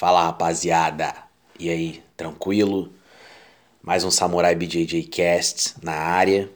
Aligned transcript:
Fala 0.00 0.22
rapaziada, 0.24 1.12
e 1.58 1.68
aí, 1.68 2.02
tranquilo? 2.16 2.90
Mais 3.82 4.02
um 4.02 4.10
Samurai 4.10 4.54
BJJ 4.54 5.02
Cast 5.02 5.74
na 5.82 5.92
área. 5.92 6.48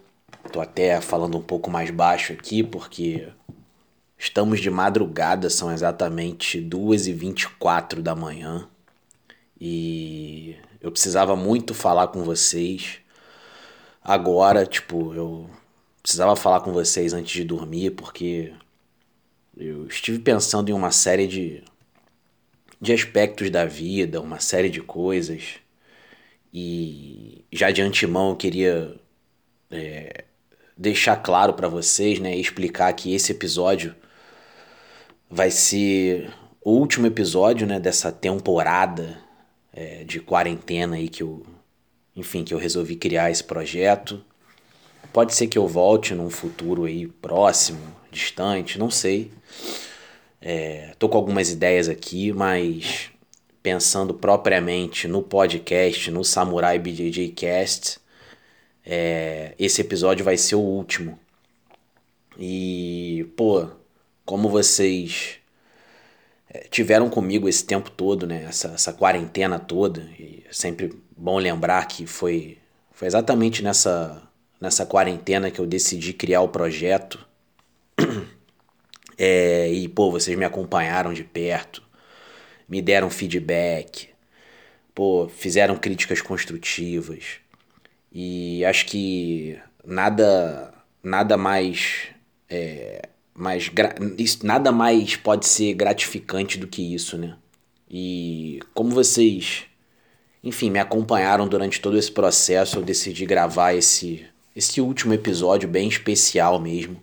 Tô 0.51 0.63
até 0.63 0.99
falando 1.03 1.37
um 1.37 1.43
pouco 1.43 1.71
mais 1.71 1.91
baixo 1.91 2.33
aqui 2.33 2.63
porque 2.63 3.29
estamos 4.17 4.61
de 4.61 4.71
madrugada, 4.71 5.51
são 5.51 5.71
exatamente 5.71 6.59
2h24 6.59 8.01
da 8.01 8.15
manhã 8.17 8.67
e 9.61 10.57
eu 10.81 10.91
precisava 10.91 11.37
muito 11.37 11.75
falar 11.75 12.09
com 12.09 12.25
vocês 12.25 13.01
agora, 14.03 14.65
tipo, 14.65 15.13
eu 15.13 15.51
precisava 16.03 16.35
falar 16.35 16.61
com 16.61 16.73
vocês 16.73 17.13
antes 17.13 17.33
de 17.35 17.45
dormir 17.45 17.91
porque 17.91 18.55
eu 19.55 19.87
estive 19.87 20.19
pensando 20.19 20.71
em 20.71 20.73
uma 20.73 20.91
série 20.91 21.27
de 21.27 21.63
de 22.81 22.93
aspectos 22.93 23.51
da 23.51 23.65
vida, 23.65 24.21
uma 24.21 24.41
série 24.41 24.69
de 24.69 24.81
coisas. 24.81 25.55
E 26.53 27.45
já 27.53 27.71
de 27.71 27.83
antemão 27.83 28.31
eu 28.31 28.37
queria 28.37 28.95
é, 29.71 30.25
deixar 30.77 31.17
claro 31.17 31.55
para 31.55 31.69
vocês, 31.69 32.19
né, 32.19 32.37
explicar 32.37 32.93
que 32.93 33.15
esse 33.15 33.33
episódio 33.33 33.95
vai 35.31 35.51
ser 35.51 36.33
o 36.61 36.73
último 36.73 37.07
episódio, 37.07 37.67
né, 37.67 37.81
dessa 37.81 38.13
temporada 38.13 39.19
é, 39.73 40.05
de 40.05 40.21
quarentena 40.21 40.97
aí 40.97 41.09
que 41.09 41.23
eu, 41.23 41.45
enfim, 42.15 42.45
que 42.45 42.55
eu 42.55 42.59
resolvi 42.59 42.97
criar 42.97 43.31
esse 43.31 43.43
projeto. 43.43 44.25
Pode 45.13 45.35
ser 45.35 45.47
que 45.47 45.59
eu 45.59 45.69
volte 45.69 46.15
num 46.15 46.31
futuro 46.31 46.85
aí 46.85 47.07
próximo, 47.07 47.81
distante, 48.11 48.79
não 48.79 48.91
sei. 48.91 49.31
É, 50.47 50.95
tô 50.99 51.09
com 51.09 51.17
algumas 51.17 51.49
ideias 51.51 51.89
aqui, 51.89 52.31
mas 52.31 53.11
pensando 53.63 54.13
propriamente 54.13 55.09
no 55.09 55.23
podcast, 55.23 56.11
no 56.11 56.23
Samurai 56.23 56.79
BJJ 56.79 57.31
Cast, 57.31 57.99
é, 58.85 59.55
esse 59.59 59.81
episódio 59.81 60.23
vai 60.23 60.37
ser 60.37 60.57
o 60.57 60.61
último. 60.61 61.19
E, 62.39 63.27
pô, 63.35 63.69
como 64.27 64.51
vocês 64.51 65.37
é, 66.51 66.59
tiveram 66.71 67.09
comigo 67.09 67.49
esse 67.49 67.65
tempo 67.65 67.91
todo, 67.91 68.27
né? 68.27 68.45
Essa, 68.47 68.69
essa 68.69 68.93
quarentena 68.93 69.59
toda. 69.59 70.03
E 70.19 70.45
é 70.47 70.53
sempre 70.53 70.93
bom 71.17 71.39
lembrar 71.39 71.89
que 71.89 72.07
foi, 72.07 72.59
foi 72.93 73.09
exatamente 73.09 73.63
nessa, 73.63 74.23
nessa 74.61 74.85
quarentena 74.85 75.51
que 75.51 75.59
eu 75.59 75.67
decidi 75.67 76.13
criar 76.13 76.43
o 76.43 76.49
projeto. 76.49 77.19
É, 79.19 79.73
e, 79.73 79.89
pô, 79.89 80.11
vocês 80.11 80.37
me 80.37 80.45
acompanharam 80.45 81.13
de 81.13 81.25
perto, 81.25 81.83
me 82.69 82.83
deram 82.83 83.11
feedback, 83.11 84.09
pô, 84.95 85.29
fizeram 85.29 85.77
críticas 85.77 86.21
construtivas. 86.21 87.37
E 88.13 88.65
acho 88.65 88.87
que 88.87 89.59
nada 89.85 90.73
nada 91.03 91.37
mais 91.37 92.09
é, 92.49 93.09
mais 93.35 93.71
isso, 94.19 94.47
nada 94.47 94.73
mais 94.73 95.17
pode 95.17 95.47
ser 95.47 95.75
gratificante 95.75 96.59
do 96.59 96.67
que 96.69 96.95
isso, 96.95 97.19
né? 97.19 97.37
E 97.91 98.61
como 98.75 98.91
vocês, 98.91 99.65
enfim, 100.43 100.71
me 100.71 100.79
acompanharam 100.79 101.49
durante 101.49 101.81
todo 101.81 101.99
esse 101.99 102.11
processo, 102.11 102.79
eu 102.79 102.83
decidi 102.83 103.27
gravar 103.27 103.75
esse 103.75 104.27
esse 104.57 104.81
último 104.81 105.13
episódio 105.13 105.69
bem 105.69 105.89
especial 105.89 106.61
mesmo 106.61 107.01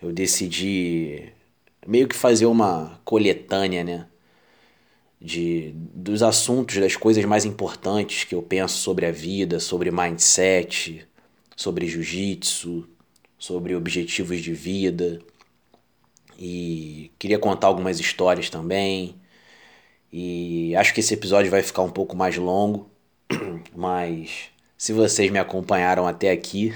eu 0.00 0.12
decidi 0.12 1.32
meio 1.86 2.06
que 2.08 2.14
fazer 2.14 2.46
uma 2.46 3.00
coletânea, 3.04 3.82
né? 3.82 4.06
De, 5.20 5.72
dos 5.74 6.22
assuntos, 6.22 6.76
das 6.76 6.94
coisas 6.94 7.24
mais 7.24 7.44
importantes 7.44 8.22
que 8.24 8.34
eu 8.34 8.42
penso 8.42 8.76
sobre 8.78 9.04
a 9.06 9.10
vida, 9.10 9.58
sobre 9.58 9.90
mindset, 9.90 11.04
sobre 11.56 11.88
jiu-jitsu, 11.88 12.88
sobre 13.36 13.74
objetivos 13.74 14.40
de 14.40 14.52
vida. 14.52 15.20
E 16.38 17.10
queria 17.18 17.38
contar 17.38 17.66
algumas 17.66 17.98
histórias 17.98 18.48
também. 18.48 19.16
E 20.12 20.74
acho 20.76 20.94
que 20.94 21.00
esse 21.00 21.14
episódio 21.14 21.50
vai 21.50 21.62
ficar 21.62 21.82
um 21.82 21.90
pouco 21.90 22.16
mais 22.16 22.36
longo, 22.36 22.88
mas 23.74 24.50
se 24.76 24.92
vocês 24.92 25.30
me 25.30 25.38
acompanharam 25.38 26.06
até 26.06 26.30
aqui, 26.30 26.72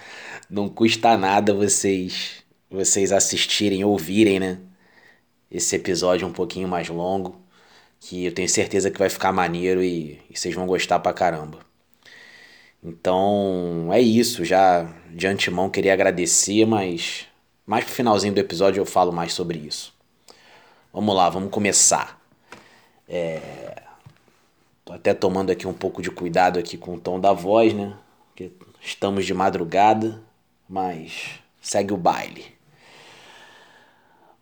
não 0.50 0.68
custa 0.68 1.16
nada 1.16 1.52
vocês 1.54 2.41
vocês 2.72 3.12
assistirem, 3.12 3.84
ouvirem, 3.84 4.40
né? 4.40 4.58
Esse 5.50 5.76
episódio 5.76 6.26
um 6.26 6.32
pouquinho 6.32 6.66
mais 6.66 6.88
longo, 6.88 7.40
que 8.00 8.24
eu 8.24 8.32
tenho 8.32 8.48
certeza 8.48 8.90
que 8.90 8.98
vai 8.98 9.08
ficar 9.08 9.32
maneiro 9.32 9.82
e, 9.82 10.20
e 10.30 10.36
vocês 10.36 10.54
vão 10.54 10.66
gostar 10.66 10.98
pra 10.98 11.12
caramba. 11.12 11.60
Então 12.82 13.90
é 13.92 14.00
isso, 14.00 14.44
já 14.44 14.84
de 15.10 15.26
antemão 15.26 15.70
queria 15.70 15.92
agradecer, 15.92 16.66
mas 16.66 17.26
mais 17.64 17.84
pro 17.84 17.94
finalzinho 17.94 18.34
do 18.34 18.40
episódio 18.40 18.80
eu 18.80 18.86
falo 18.86 19.12
mais 19.12 19.32
sobre 19.32 19.58
isso. 19.58 19.94
Vamos 20.92 21.14
lá, 21.14 21.30
vamos 21.30 21.50
começar. 21.50 22.20
É... 23.08 23.82
Tô 24.84 24.92
até 24.92 25.14
tomando 25.14 25.50
aqui 25.50 25.66
um 25.66 25.72
pouco 25.72 26.02
de 26.02 26.10
cuidado 26.10 26.58
aqui 26.58 26.76
com 26.76 26.94
o 26.94 27.00
tom 27.00 27.20
da 27.20 27.32
voz, 27.32 27.72
né? 27.72 27.96
Porque 28.28 28.50
estamos 28.80 29.24
de 29.24 29.32
madrugada, 29.32 30.20
mas 30.68 31.38
segue 31.60 31.94
o 31.94 31.96
baile. 31.96 32.61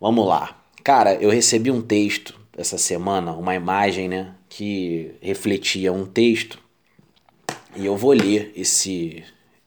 Vamos 0.00 0.26
lá. 0.26 0.64
Cara, 0.82 1.14
eu 1.16 1.28
recebi 1.28 1.70
um 1.70 1.82
texto 1.82 2.40
essa 2.56 2.78
semana, 2.78 3.32
uma 3.32 3.54
imagem, 3.54 4.08
né, 4.08 4.34
que 4.48 5.12
refletia 5.20 5.92
um 5.92 6.06
texto. 6.06 6.58
E 7.76 7.84
eu 7.84 7.96
vou 7.96 8.12
ler 8.12 8.50
esse 8.56 9.22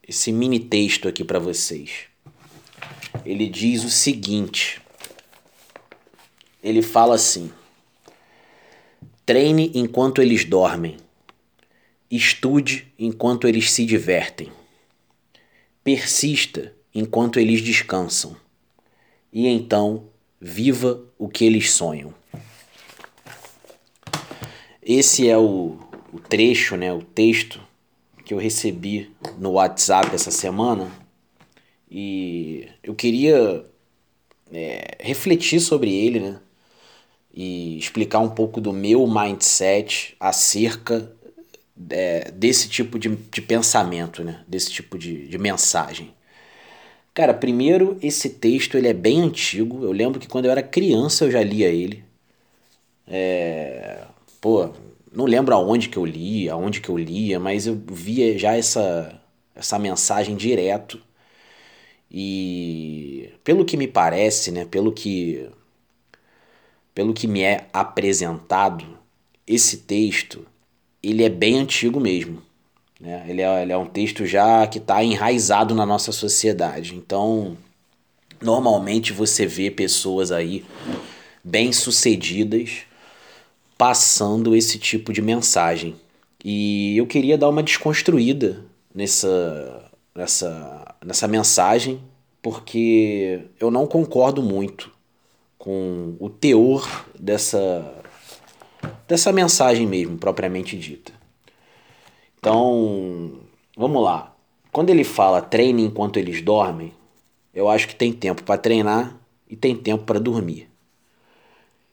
esse 0.05 0.31
mini 0.31 0.59
texto 0.59 1.07
aqui 1.07 1.23
para 1.23 1.39
vocês. 1.39 2.07
Ele 3.23 3.47
diz 3.47 3.83
o 3.83 3.89
seguinte: 3.89 4.81
Ele 6.63 6.81
fala 6.81 7.13
assim: 7.13 7.51
Treine 9.25 9.71
enquanto 9.75 10.21
eles 10.21 10.43
dormem. 10.43 10.97
Estude 12.09 12.91
enquanto 12.97 13.47
eles 13.47 13.71
se 13.71 13.85
divertem. 13.85 14.51
Persista 15.83 16.75
enquanto 16.93 17.39
eles 17.39 17.61
descansam. 17.61 18.35
E 19.31 19.47
então 19.47 20.09
Viva 20.45 21.01
o 21.17 21.29
que 21.29 21.45
eles 21.45 21.71
sonham. 21.71 22.13
Esse 24.81 25.29
é 25.29 25.37
o, 25.37 25.77
o 26.11 26.19
trecho, 26.19 26.75
né, 26.75 26.91
o 26.91 27.01
texto 27.01 27.61
que 28.25 28.33
eu 28.33 28.37
recebi 28.37 29.09
no 29.37 29.51
WhatsApp 29.51 30.13
essa 30.13 30.31
semana 30.31 30.91
e 31.89 32.67
eu 32.83 32.93
queria 32.93 33.65
é, 34.51 34.97
refletir 34.99 35.61
sobre 35.61 35.93
ele, 35.93 36.19
né? 36.19 36.39
E 37.33 37.77
explicar 37.77 38.19
um 38.19 38.29
pouco 38.29 38.59
do 38.59 38.73
meu 38.73 39.07
mindset 39.07 40.13
acerca 40.19 41.09
é, 41.89 42.29
desse 42.31 42.67
tipo 42.67 42.99
de, 42.99 43.15
de 43.15 43.41
pensamento, 43.41 44.25
né? 44.25 44.43
Desse 44.45 44.69
tipo 44.69 44.97
de, 44.97 45.25
de 45.25 45.37
mensagem. 45.37 46.13
Cara, 47.13 47.33
primeiro, 47.33 47.97
esse 48.03 48.29
texto 48.29 48.77
ele 48.77 48.87
é 48.87 48.93
bem 48.93 49.21
antigo. 49.21 49.83
Eu 49.83 49.91
lembro 49.91 50.19
que 50.19 50.27
quando 50.27 50.45
eu 50.45 50.51
era 50.51 50.61
criança 50.63 51.25
eu 51.25 51.31
já 51.31 51.41
lia 51.43 51.67
ele. 51.69 52.03
É... 53.07 54.05
Pô, 54.41 54.69
não 55.11 55.25
lembro 55.25 55.53
aonde 55.55 55.89
que 55.89 55.97
eu 55.97 56.05
li, 56.05 56.49
aonde 56.49 56.81
que 56.81 56.89
eu 56.89 56.97
lia, 56.97 57.39
mas 57.39 57.67
eu 57.67 57.75
via 57.87 58.37
já 58.37 58.55
essa, 58.55 59.21
essa 59.55 59.79
mensagem 59.79 60.35
direto. 60.35 61.01
E 62.11 63.31
pelo 63.43 63.65
que 63.65 63.75
me 63.77 63.87
parece, 63.87 64.51
né, 64.51 64.65
pelo 64.65 64.91
que 64.91 65.49
pelo 66.93 67.13
que 67.13 67.27
me 67.27 67.41
é 67.41 67.67
apresentado, 67.73 68.97
esse 69.47 69.77
texto 69.77 70.45
ele 71.01 71.23
é 71.23 71.29
bem 71.29 71.57
antigo 71.57 71.99
mesmo. 71.99 72.41
Né? 72.99 73.25
Ele, 73.27 73.41
é, 73.41 73.61
ele 73.61 73.71
é 73.71 73.77
um 73.77 73.85
texto 73.85 74.25
já 74.25 74.65
que 74.67 74.77
está 74.77 75.03
enraizado 75.03 75.75
na 75.75 75.85
nossa 75.85 76.11
sociedade. 76.11 76.95
Então, 76.95 77.57
normalmente 78.41 79.13
você 79.13 79.45
vê 79.45 79.69
pessoas 79.71 80.31
aí 80.31 80.65
bem-sucedidas 81.43 82.83
passando 83.77 84.55
esse 84.55 84.79
tipo 84.79 85.11
de 85.11 85.21
mensagem. 85.21 85.95
E 86.43 86.97
eu 86.97 87.07
queria 87.07 87.37
dar 87.37 87.49
uma 87.49 87.63
desconstruída 87.63 88.63
nessa, 88.93 89.91
nessa, 90.15 90.95
nessa 91.05 91.27
mensagem, 91.27 92.01
porque 92.41 93.41
eu 93.59 93.71
não 93.71 93.87
concordo 93.87 94.41
muito 94.41 94.91
com 95.57 96.15
o 96.19 96.29
teor 96.29 97.05
dessa, 97.17 97.93
dessa 99.07 99.31
mensagem 99.31 99.87
mesmo, 99.87 100.17
propriamente 100.17 100.77
dita. 100.77 101.22
Então, 102.43 103.39
vamos 103.73 104.03
lá. 104.03 104.35
Quando 104.69 104.89
ele 104.89 105.05
fala 105.05 105.41
treine 105.41 105.81
enquanto 105.81 106.17
eles 106.17 106.41
dormem, 106.41 106.93
eu 107.53 107.69
acho 107.69 107.87
que 107.87 107.95
tem 107.95 108.11
tempo 108.11 108.43
para 108.43 108.57
treinar 108.57 109.17
e 109.49 109.55
tem 109.55 109.73
tempo 109.73 110.03
para 110.03 110.19
dormir. 110.19 110.69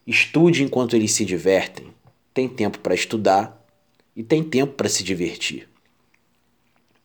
Estude 0.05 0.61
enquanto 0.61 0.93
eles 0.93 1.13
se 1.13 1.23
divertem. 1.23 1.87
tem 2.33 2.49
tempo 2.49 2.79
para 2.79 2.93
estudar 2.93 3.65
e 4.13 4.23
tem 4.23 4.43
tempo 4.43 4.73
para 4.73 4.89
se 4.89 5.05
divertir. 5.05 5.69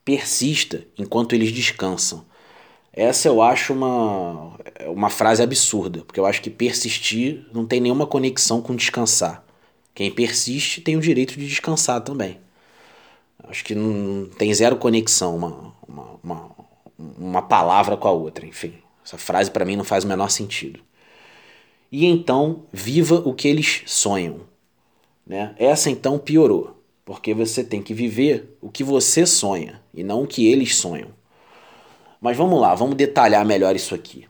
Persista 0.05 0.85
enquanto 0.99 1.33
eles 1.33 1.53
descansam. 1.53 2.25
Essa 2.93 3.29
eu 3.29 3.41
acho 3.41 3.73
uma, 3.73 4.59
uma 4.89 5.09
frase 5.09 5.41
absurda, 5.41 6.01
porque 6.01 6.19
eu 6.19 6.27
acho 6.27 6.43
que 6.43 6.51
persistir 6.51 7.47
não 7.53 7.65
tem 7.65 7.81
nenhuma 7.81 8.09
conexão 8.09 8.61
com 8.61 8.75
descansar. 8.75 9.45
Quem 9.95 10.11
persiste 10.11 10.81
tem 10.81 10.97
o 10.97 11.01
direito 11.01 11.39
de 11.39 11.47
descansar 11.47 12.01
também. 12.01 12.45
Acho 13.45 13.65
que 13.65 13.75
não 13.75 14.29
tem 14.31 14.53
zero 14.53 14.77
conexão 14.77 15.37
uma, 15.37 15.75
uma, 15.87 16.21
uma, 16.23 16.51
uma 17.19 17.43
palavra 17.43 17.97
com 17.97 18.09
a 18.09 18.13
outra, 18.13 18.47
enfim. 18.47 18.75
Essa 19.05 19.17
frase 19.17 19.51
para 19.51 19.65
mim 19.65 19.77
não 19.77 19.85
faz 19.85 20.05
o 20.05 20.09
menor 20.09 20.31
sentido. 20.31 20.81
E 21.91 22.05
então, 22.07 22.65
viva 22.73 23.17
o 23.25 23.33
que 23.33 23.47
eles 23.47 23.83
sonham. 23.87 24.41
Né? 25.27 25.55
Essa 25.59 25.91
então 25.91 26.19
piorou, 26.19 26.83
porque 27.05 27.33
você 27.33 27.63
tem 27.63 27.83
que 27.83 27.95
viver 27.95 28.57
o 28.61 28.69
que 28.71 28.83
você 28.83 29.25
sonha 29.25 29.81
e 29.95 30.03
não 30.03 30.23
o 30.23 30.27
que 30.27 30.47
eles 30.47 30.77
sonham. 30.77 31.09
Mas 32.21 32.37
vamos 32.37 32.61
lá, 32.61 32.75
vamos 32.75 32.97
detalhar 32.97 33.45
melhor 33.45 33.77
isso 33.77 33.95
aqui. 33.95 34.27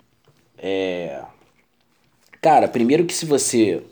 É... 0.58 1.22
Cara, 2.40 2.68
primeiro 2.68 3.04
que 3.04 3.14
se 3.14 3.24
você. 3.24 3.82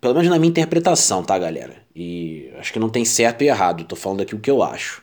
Pelo 0.00 0.14
menos 0.14 0.28
na 0.28 0.38
minha 0.38 0.50
interpretação, 0.50 1.22
tá, 1.22 1.38
galera? 1.38 1.85
E 1.96 2.52
acho 2.58 2.72
que 2.72 2.78
não 2.78 2.90
tem 2.90 3.04
certo 3.04 3.42
e 3.42 3.48
errado, 3.48 3.84
tô 3.84 3.96
falando 3.96 4.20
aqui 4.20 4.34
o 4.34 4.40
que 4.40 4.50
eu 4.50 4.62
acho. 4.62 5.02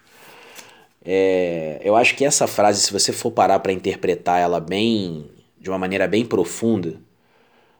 É... 1.04 1.81
Eu 1.84 1.95
acho 1.95 2.16
que 2.16 2.24
essa 2.24 2.48
frase, 2.48 2.81
se 2.81 2.94
você 2.94 3.12
for 3.12 3.31
parar 3.31 3.60
para 3.60 3.74
interpretar 3.74 4.40
ela 4.40 4.60
bem. 4.60 5.30
de 5.60 5.69
uma 5.69 5.80
maneira 5.80 6.07
bem 6.07 6.25
profunda, 6.25 7.00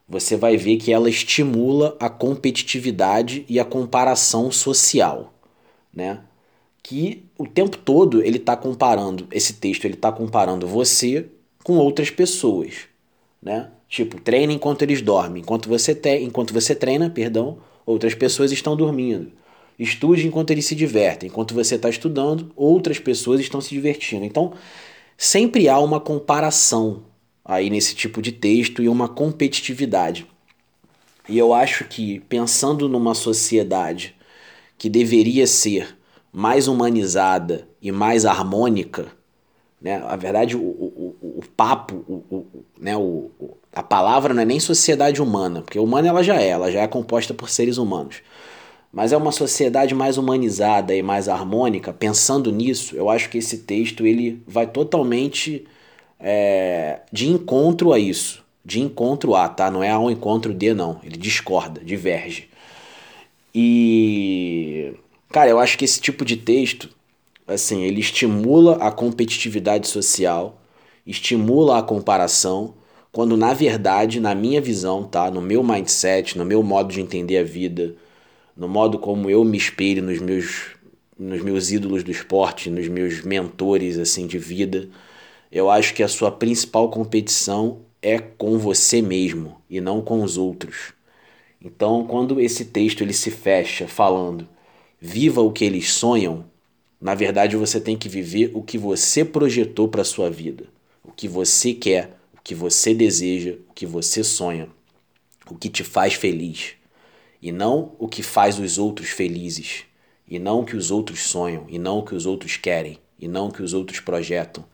você 0.07 0.36
vai 0.36 0.57
ver 0.57 0.77
que 0.77 0.92
ela 0.92 1.10
estimula 1.10 1.95
a 2.00 2.10
competitividade 2.10 3.45
e 3.48 3.60
a 3.60 3.65
comparação 3.65 4.51
social, 4.51 5.33
né? 5.94 6.19
que 6.83 7.24
o 7.38 7.48
tempo 7.48 7.77
todo 7.77 8.21
ele 8.21 8.38
está 8.38 8.57
comparando, 8.57 9.25
esse 9.31 9.54
texto 9.54 9.86
ele 9.86 9.94
está 9.94 10.12
comparando 10.12 10.68
você 10.68 11.27
com 11.63 11.77
outras 11.77 12.10
pessoas, 12.10 12.81
né? 13.42 13.71
Tipo, 13.88 14.19
treina 14.19 14.51
enquanto 14.51 14.81
eles 14.81 15.01
dormem, 15.01 15.42
enquanto 15.42 15.69
você, 15.69 15.95
te, 15.95 16.18
enquanto 16.18 16.54
você 16.54 16.75
treina, 16.75 17.10
perdão, 17.10 17.60
outras 17.85 18.13
pessoas 18.13 18.51
estão 18.51 18.75
dormindo. 18.75 19.31
Estude 19.77 20.27
enquanto 20.27 20.51
eles 20.51 20.65
se 20.65 20.75
divertem, 20.75 21.30
enquanto 21.30 21.53
você 21.53 21.75
está 21.75 21.89
estudando, 21.89 22.51
outras 22.56 23.00
pessoas 23.00 23.39
estão 23.39 23.59
se 23.59 23.69
divertindo. 23.69 24.24
Então, 24.24 24.53
sempre 25.18 25.68
há 25.68 25.80
uma 25.80 26.00
comparação 26.00 27.03
aí 27.44 27.69
nesse 27.69 27.95
tipo 27.95 28.21
de 28.21 28.31
texto 28.31 28.81
e 28.81 28.88
uma 28.88 29.07
competitividade. 29.07 30.27
E 31.27 31.38
eu 31.38 31.53
acho 31.53 31.85
que 31.85 32.19
pensando 32.21 32.88
numa 32.88 33.15
sociedade 33.15 34.15
que 34.77 34.89
deveria 34.89 35.47
ser 35.47 35.97
mais 36.31 36.68
humanizada 36.68 37.68
e 37.81 37.91
mais 37.91 38.25
harmônica, 38.25 39.07
né? 39.81 40.01
A 40.07 40.15
verdade, 40.15 40.56
o, 40.56 40.62
o, 40.62 41.15
o, 41.21 41.39
o 41.39 41.44
papo, 41.56 41.95
o, 42.07 42.36
o, 42.36 42.65
né? 42.79 42.95
o, 42.95 43.29
a 43.73 43.83
palavra 43.83 44.33
não 44.33 44.41
é 44.41 44.45
nem 44.45 44.59
sociedade 44.59 45.21
humana, 45.21 45.61
porque 45.61 45.79
humana 45.79 46.07
ela 46.07 46.23
já 46.23 46.39
é, 46.41 46.49
ela 46.49 46.71
já 46.71 46.81
é 46.81 46.87
composta 46.87 47.33
por 47.33 47.49
seres 47.49 47.77
humanos. 47.77 48.17
Mas 48.91 49.11
é 49.11 49.17
uma 49.17 49.31
sociedade 49.31 49.95
mais 49.95 50.17
humanizada 50.17 50.93
e 50.95 51.01
mais 51.01 51.27
harmônica. 51.27 51.91
Pensando 51.91 52.51
nisso, 52.51 52.95
eu 52.95 53.09
acho 53.09 53.29
que 53.29 53.39
esse 53.39 53.59
texto 53.59 54.05
ele 54.05 54.41
vai 54.47 54.67
totalmente 54.67 55.65
é, 56.19 57.01
de 57.11 57.27
encontro 57.27 57.91
a 57.91 57.99
isso, 57.99 58.43
de 58.63 58.79
encontro 58.81 59.35
a, 59.35 59.49
tá? 59.49 59.71
Não 59.71 59.83
é 59.83 59.89
ao 59.89 60.11
encontro 60.11 60.53
de, 60.53 60.73
não. 60.75 60.99
Ele 61.03 61.17
discorda, 61.17 61.81
diverge. 61.83 62.49
E 63.55 64.93
Cara, 65.33 65.49
eu 65.49 65.59
acho 65.59 65.79
que 65.79 65.83
esse 65.83 65.99
tipo 65.99 66.23
de 66.23 66.37
texto, 66.37 66.89
assim, 67.47 67.81
ele 67.81 67.99
estimula 67.99 68.75
a 68.75 68.91
competitividade 68.91 69.87
social, 69.87 70.61
estimula 71.07 71.79
a 71.79 71.81
comparação, 71.81 72.75
quando 73.13 73.38
na 73.38 73.54
verdade, 73.54 74.19
na 74.19 74.33
minha 74.33 74.60
visão, 74.60 75.04
tá, 75.04 75.30
no 75.30 75.39
meu 75.42 75.63
mindset, 75.63 76.36
no 76.38 76.44
meu 76.44 76.63
modo 76.63 76.92
de 76.92 77.00
entender 77.00 77.38
a 77.38 77.44
vida, 77.44 77.95
no 78.57 78.68
modo 78.68 79.00
como 79.00 79.30
eu 79.30 79.44
me 79.45 79.57
espelho 79.57 80.01
nos 80.04 80.19
meus 80.19 80.74
nos 81.18 81.42
meus 81.44 81.71
ídolos 81.71 82.04
do 82.04 82.12
esporte, 82.12 82.71
nos 82.71 82.88
meus 82.88 83.21
mentores 83.21 84.00
assim 84.00 84.25
de 84.27 84.39
vida, 84.39 84.89
eu 85.51 85.69
acho 85.69 85.94
que 85.94 86.01
a 86.04 86.07
sua 86.07 86.31
principal 86.31 86.89
competição 86.89 87.81
é 88.01 88.18
com 88.19 88.57
você 88.57 89.01
mesmo 89.01 89.62
e 89.69 89.80
não 89.80 90.01
com 90.01 90.24
os 90.24 90.38
outros. 90.38 90.94
Então, 91.62 92.06
quando 92.07 92.42
esse 92.42 92.65
texto 92.65 93.01
ele 93.01 93.13
se 93.13 93.31
fecha 93.31 93.88
falando 93.88 94.48
viva 95.00 95.42
o 95.42 95.51
que 95.51 95.63
eles 95.65 95.94
sonham, 95.94 96.45
na 97.00 97.13
verdade 97.13 97.56
você 97.57 97.80
tem 97.80 97.95
que 97.98 98.10
viver 98.10 98.51
o 98.56 98.63
que 98.63 98.77
você 98.77 99.24
projetou 99.24 99.88
para 99.88 100.04
sua 100.04 100.30
vida, 100.31 100.65
o 101.04 101.12
que 101.12 101.27
você 101.27 101.74
quer, 101.74 102.22
que 102.43 102.53
você 102.53 102.93
deseja, 102.93 103.55
o 103.69 103.73
que 103.73 103.85
você 103.85 104.23
sonha, 104.23 104.67
o 105.49 105.55
que 105.55 105.69
te 105.69 105.83
faz 105.83 106.13
feliz, 106.13 106.73
e 107.41 107.51
não 107.51 107.95
o 107.97 108.07
que 108.07 108.21
faz 108.21 108.59
os 108.59 108.77
outros 108.77 109.09
felizes, 109.09 109.85
e 110.27 110.39
não 110.39 110.61
o 110.61 110.65
que 110.65 110.75
os 110.75 110.91
outros 110.91 111.21
sonham, 111.23 111.65
e 111.69 111.79
não 111.79 111.99
o 111.99 112.05
que 112.05 112.15
os 112.15 112.25
outros 112.25 112.57
querem, 112.57 112.99
e 113.19 113.27
não 113.27 113.47
o 113.47 113.51
que 113.51 113.61
os 113.61 113.73
outros 113.73 113.99
projetam. 113.99 114.65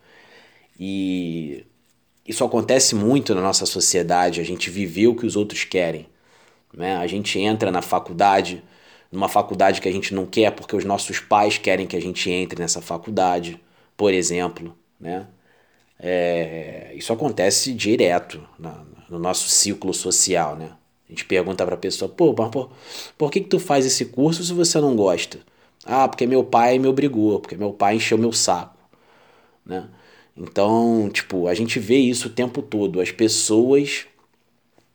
E 0.78 1.64
isso 2.26 2.44
acontece 2.44 2.94
muito 2.94 3.34
na 3.34 3.40
nossa 3.40 3.66
sociedade, 3.66 4.40
a 4.40 4.44
gente 4.44 4.70
viver 4.70 5.08
o 5.08 5.14
que 5.14 5.26
os 5.26 5.36
outros 5.36 5.64
querem. 5.64 6.08
Né? 6.72 6.96
A 6.96 7.06
gente 7.06 7.38
entra 7.38 7.70
na 7.70 7.82
faculdade, 7.82 8.62
numa 9.10 9.28
faculdade 9.28 9.80
que 9.80 9.88
a 9.88 9.92
gente 9.92 10.14
não 10.14 10.26
quer 10.26 10.52
porque 10.52 10.76
os 10.76 10.84
nossos 10.84 11.18
pais 11.18 11.58
querem 11.58 11.86
que 11.86 11.96
a 11.96 12.00
gente 12.00 12.30
entre 12.30 12.60
nessa 12.60 12.80
faculdade, 12.80 13.60
por 13.96 14.14
exemplo, 14.14 14.76
né? 14.98 15.26
É, 16.02 16.92
isso 16.94 17.12
acontece 17.12 17.72
direto 17.74 18.40
na, 18.58 18.82
no 19.08 19.18
nosso 19.18 19.48
ciclo 19.48 19.92
social, 19.92 20.56
né? 20.56 20.72
A 21.06 21.12
gente 21.12 21.24
pergunta 21.24 21.64
para 21.64 21.74
a 21.74 21.78
pessoa, 21.78 22.08
pô, 22.08 22.34
mas 22.36 22.50
por, 22.50 22.70
por 23.18 23.30
que, 23.30 23.40
que 23.40 23.48
tu 23.48 23.58
faz 23.58 23.84
esse 23.84 24.06
curso 24.06 24.44
se 24.44 24.52
você 24.52 24.80
não 24.80 24.96
gosta? 24.96 25.40
Ah, 25.84 26.08
porque 26.08 26.26
meu 26.26 26.44
pai 26.44 26.78
me 26.78 26.86
obrigou, 26.86 27.40
porque 27.40 27.56
meu 27.56 27.72
pai 27.72 27.96
encheu 27.96 28.16
meu 28.16 28.32
saco, 28.32 28.76
né? 29.66 29.88
Então, 30.36 31.10
tipo, 31.12 31.48
a 31.48 31.54
gente 31.54 31.78
vê 31.78 31.98
isso 31.98 32.28
o 32.28 32.30
tempo 32.30 32.62
todo, 32.62 33.00
as 33.00 33.10
pessoas 33.10 34.06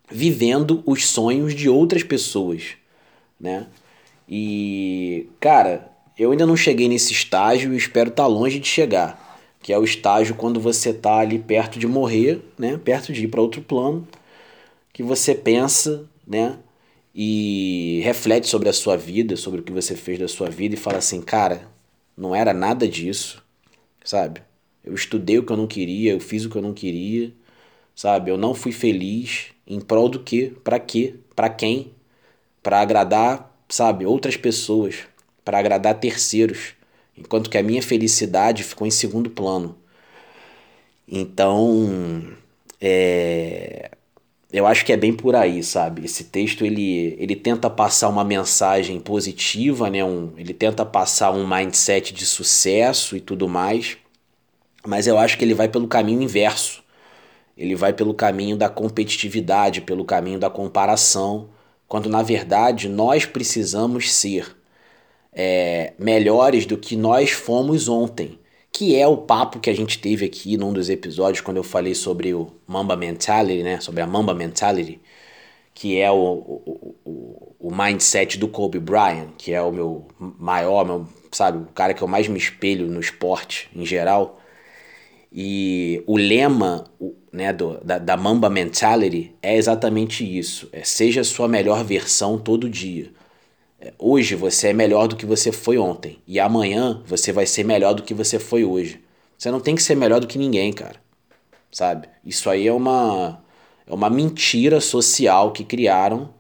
vivendo 0.10 0.82
os 0.86 1.08
sonhos 1.08 1.54
de 1.54 1.70
outras 1.70 2.04
pessoas, 2.04 2.76
né? 3.40 3.68
E, 4.28 5.28
cara, 5.40 5.92
eu 6.18 6.32
ainda 6.32 6.46
não 6.46 6.56
cheguei 6.56 6.88
nesse 6.88 7.14
estágio 7.14 7.74
e 7.74 7.78
espero 7.78 8.10
estar 8.10 8.24
tá 8.24 8.28
longe 8.28 8.60
de 8.60 8.68
chegar. 8.68 9.25
Que 9.66 9.74
é 9.74 9.80
o 9.80 9.84
estágio 9.84 10.36
quando 10.36 10.60
você 10.60 10.92
está 10.92 11.18
ali 11.18 11.40
perto 11.40 11.80
de 11.80 11.88
morrer, 11.88 12.40
né? 12.56 12.78
Perto 12.78 13.12
de 13.12 13.24
ir 13.24 13.30
para 13.30 13.42
outro 13.42 13.64
plano, 13.64 14.08
que 14.94 15.02
você 15.02 15.34
pensa, 15.34 16.08
né? 16.28 16.60
E 17.16 18.00
reflete 18.04 18.48
sobre 18.48 18.70
a 18.70 18.74
sua 18.74 18.96
vida, 18.96 19.36
sobre 19.36 19.62
o 19.62 19.64
que 19.64 19.72
você 19.72 19.96
fez 19.96 20.20
da 20.20 20.28
sua 20.28 20.52
vida 20.52 20.76
e 20.76 20.78
fala 20.78 21.00
assim, 21.00 21.20
cara, 21.20 21.68
não 22.16 22.36
era 22.36 22.54
nada 22.54 22.88
disso, 22.88 23.44
sabe? 24.04 24.44
Eu 24.84 24.94
estudei 24.94 25.40
o 25.40 25.44
que 25.44 25.52
eu 25.52 25.58
não 25.58 25.66
queria, 25.66 26.12
eu 26.14 26.20
fiz 26.20 26.46
o 26.46 26.50
que 26.52 26.58
eu 26.58 26.62
não 26.62 26.74
queria, 26.74 27.34
sabe? 27.96 28.30
Eu 28.30 28.38
não 28.38 28.54
fui 28.54 28.72
feliz 28.72 29.48
em 29.66 29.80
prol 29.80 30.10
do 30.10 30.20
quê? 30.20 30.54
Para 30.64 30.78
quê? 30.78 31.16
Para 31.36 31.50
quem? 31.50 31.92
Para 32.62 32.82
agradar 32.82 33.56
sabe, 33.68 34.06
outras 34.06 34.38
pessoas, 34.38 35.00
para 35.44 35.60
agradar 35.60 36.00
terceiros, 36.00 36.75
enquanto 37.18 37.50
que 37.50 37.58
a 37.58 37.64
minha 37.64 37.82
felicidade 37.82 38.64
ficou 38.64 38.86
em 38.88 38.92
segundo 38.92 39.30
plano. 39.30 39.78
Então, 41.08 42.36
é, 42.82 43.92
eu 44.52 44.66
acho 44.66 44.86
que 44.86 44.94
é 44.94 44.98
bem 44.98 45.14
por 45.14 45.36
aí, 45.36 45.62
sabe? 45.64 46.06
Esse 46.06 46.26
texto 46.26 46.66
ele, 46.66 47.16
ele 47.20 47.36
tenta 47.36 47.70
passar 47.70 48.10
uma 48.10 48.24
mensagem 48.24 49.00
positiva, 49.00 49.90
né? 49.90 50.04
Um, 50.04 50.34
ele 50.38 50.54
tenta 50.54 50.86
passar 50.86 51.32
um 51.32 51.48
mindset 51.48 52.14
de 52.14 52.26
sucesso 52.26 53.16
e 53.16 53.20
tudo 53.20 53.48
mais, 53.48 53.98
mas 54.86 55.08
eu 55.08 55.18
acho 55.18 55.38
que 55.38 55.44
ele 55.46 55.54
vai 55.54 55.68
pelo 55.68 55.88
caminho 55.88 56.22
inverso. 56.22 56.84
Ele 57.58 57.76
vai 57.76 57.94
pelo 57.94 58.14
caminho 58.14 58.58
da 58.58 58.70
competitividade, 58.70 59.82
pelo 59.82 60.06
caminho 60.06 60.40
da 60.40 60.50
comparação, 60.50 61.50
quando 61.88 62.10
na 62.10 62.22
verdade 62.22 62.90
nós 62.90 63.26
precisamos 63.26 64.12
ser 64.14 64.56
é, 65.36 65.94
melhores 66.00 66.66
do 66.66 66.78
que 66.78 66.96
nós 66.96 67.32
fomos 67.32 67.90
ontem. 67.90 68.40
Que 68.72 68.96
é 68.96 69.08
o 69.08 69.18
papo 69.18 69.60
que 69.60 69.70
a 69.70 69.76
gente 69.76 70.00
teve 70.00 70.26
aqui 70.26 70.58
num 70.58 70.74
dos 70.74 70.90
episódios 70.90 71.42
quando 71.42 71.58
eu 71.58 71.64
falei 71.64 71.94
sobre 71.94 72.34
o 72.34 72.52
Mamba 72.68 72.96
Mentality, 72.96 73.64
né? 73.64 73.80
Sobre 73.80 74.02
a 74.02 74.08
Mamba 74.08 74.34
Mentality, 74.34 75.00
que 75.74 76.00
é 76.00 76.12
o, 76.12 76.16
o, 76.16 76.96
o, 77.06 77.56
o 77.60 77.76
mindset 77.76 78.38
do 78.38 78.48
Kobe 78.48 78.80
Bryant, 78.80 79.30
que 79.38 79.54
é 79.54 79.62
o 79.62 79.72
meu 79.72 80.08
maior, 80.20 80.86
meu, 80.86 81.08
sabe, 81.32 81.60
o 81.60 81.68
cara 81.74 81.94
que 81.94 82.02
eu 82.02 82.08
mais 82.08 82.28
me 82.28 82.38
espelho 82.38 82.88
no 82.88 83.00
esporte 83.00 83.70
em 83.76 83.86
geral. 83.86 84.42
E 85.32 86.04
o 86.08 86.18
lema 86.18 86.86
né, 87.32 87.52
do, 87.54 87.78
da, 87.84 87.98
da 87.98 88.18
Mamba 88.18 88.50
Mentality 88.50 89.36
é 89.42 89.56
exatamente 89.56 90.24
isso: 90.26 90.70
é 90.72 90.84
seja 90.84 91.22
a 91.22 91.26
sua 91.26 91.48
melhor 91.48 91.84
versão 91.84 92.38
todo 92.38 92.70
dia. 92.70 93.12
Hoje 93.98 94.36
você 94.36 94.70
é 94.70 94.74
melhor 94.74 95.08
do 95.08 95.16
que 95.16 95.26
você 95.26 95.52
foi 95.52 95.78
ontem. 95.78 96.20
E 96.28 96.40
amanhã 96.40 97.02
você 97.06 97.32
vai 97.32 97.46
ser 97.46 97.64
melhor 97.64 97.94
do 97.94 98.04
que 98.04 98.14
você 98.14 98.40
foi 98.40 98.64
hoje. 98.64 99.02
Você 99.38 99.52
não 99.52 99.60
tem 99.60 99.76
que 99.76 99.84
ser 99.84 99.96
melhor 99.96 100.20
do 100.20 100.28
que 100.28 100.38
ninguém, 100.38 100.72
cara. 100.72 101.00
Sabe? 101.72 102.08
Isso 102.26 102.50
aí 102.50 102.68
é 102.68 102.74
uma, 102.74 103.44
é 103.86 103.94
uma 103.94 104.10
mentira 104.10 104.80
social 104.80 105.52
que 105.52 105.64
criaram 105.64 106.34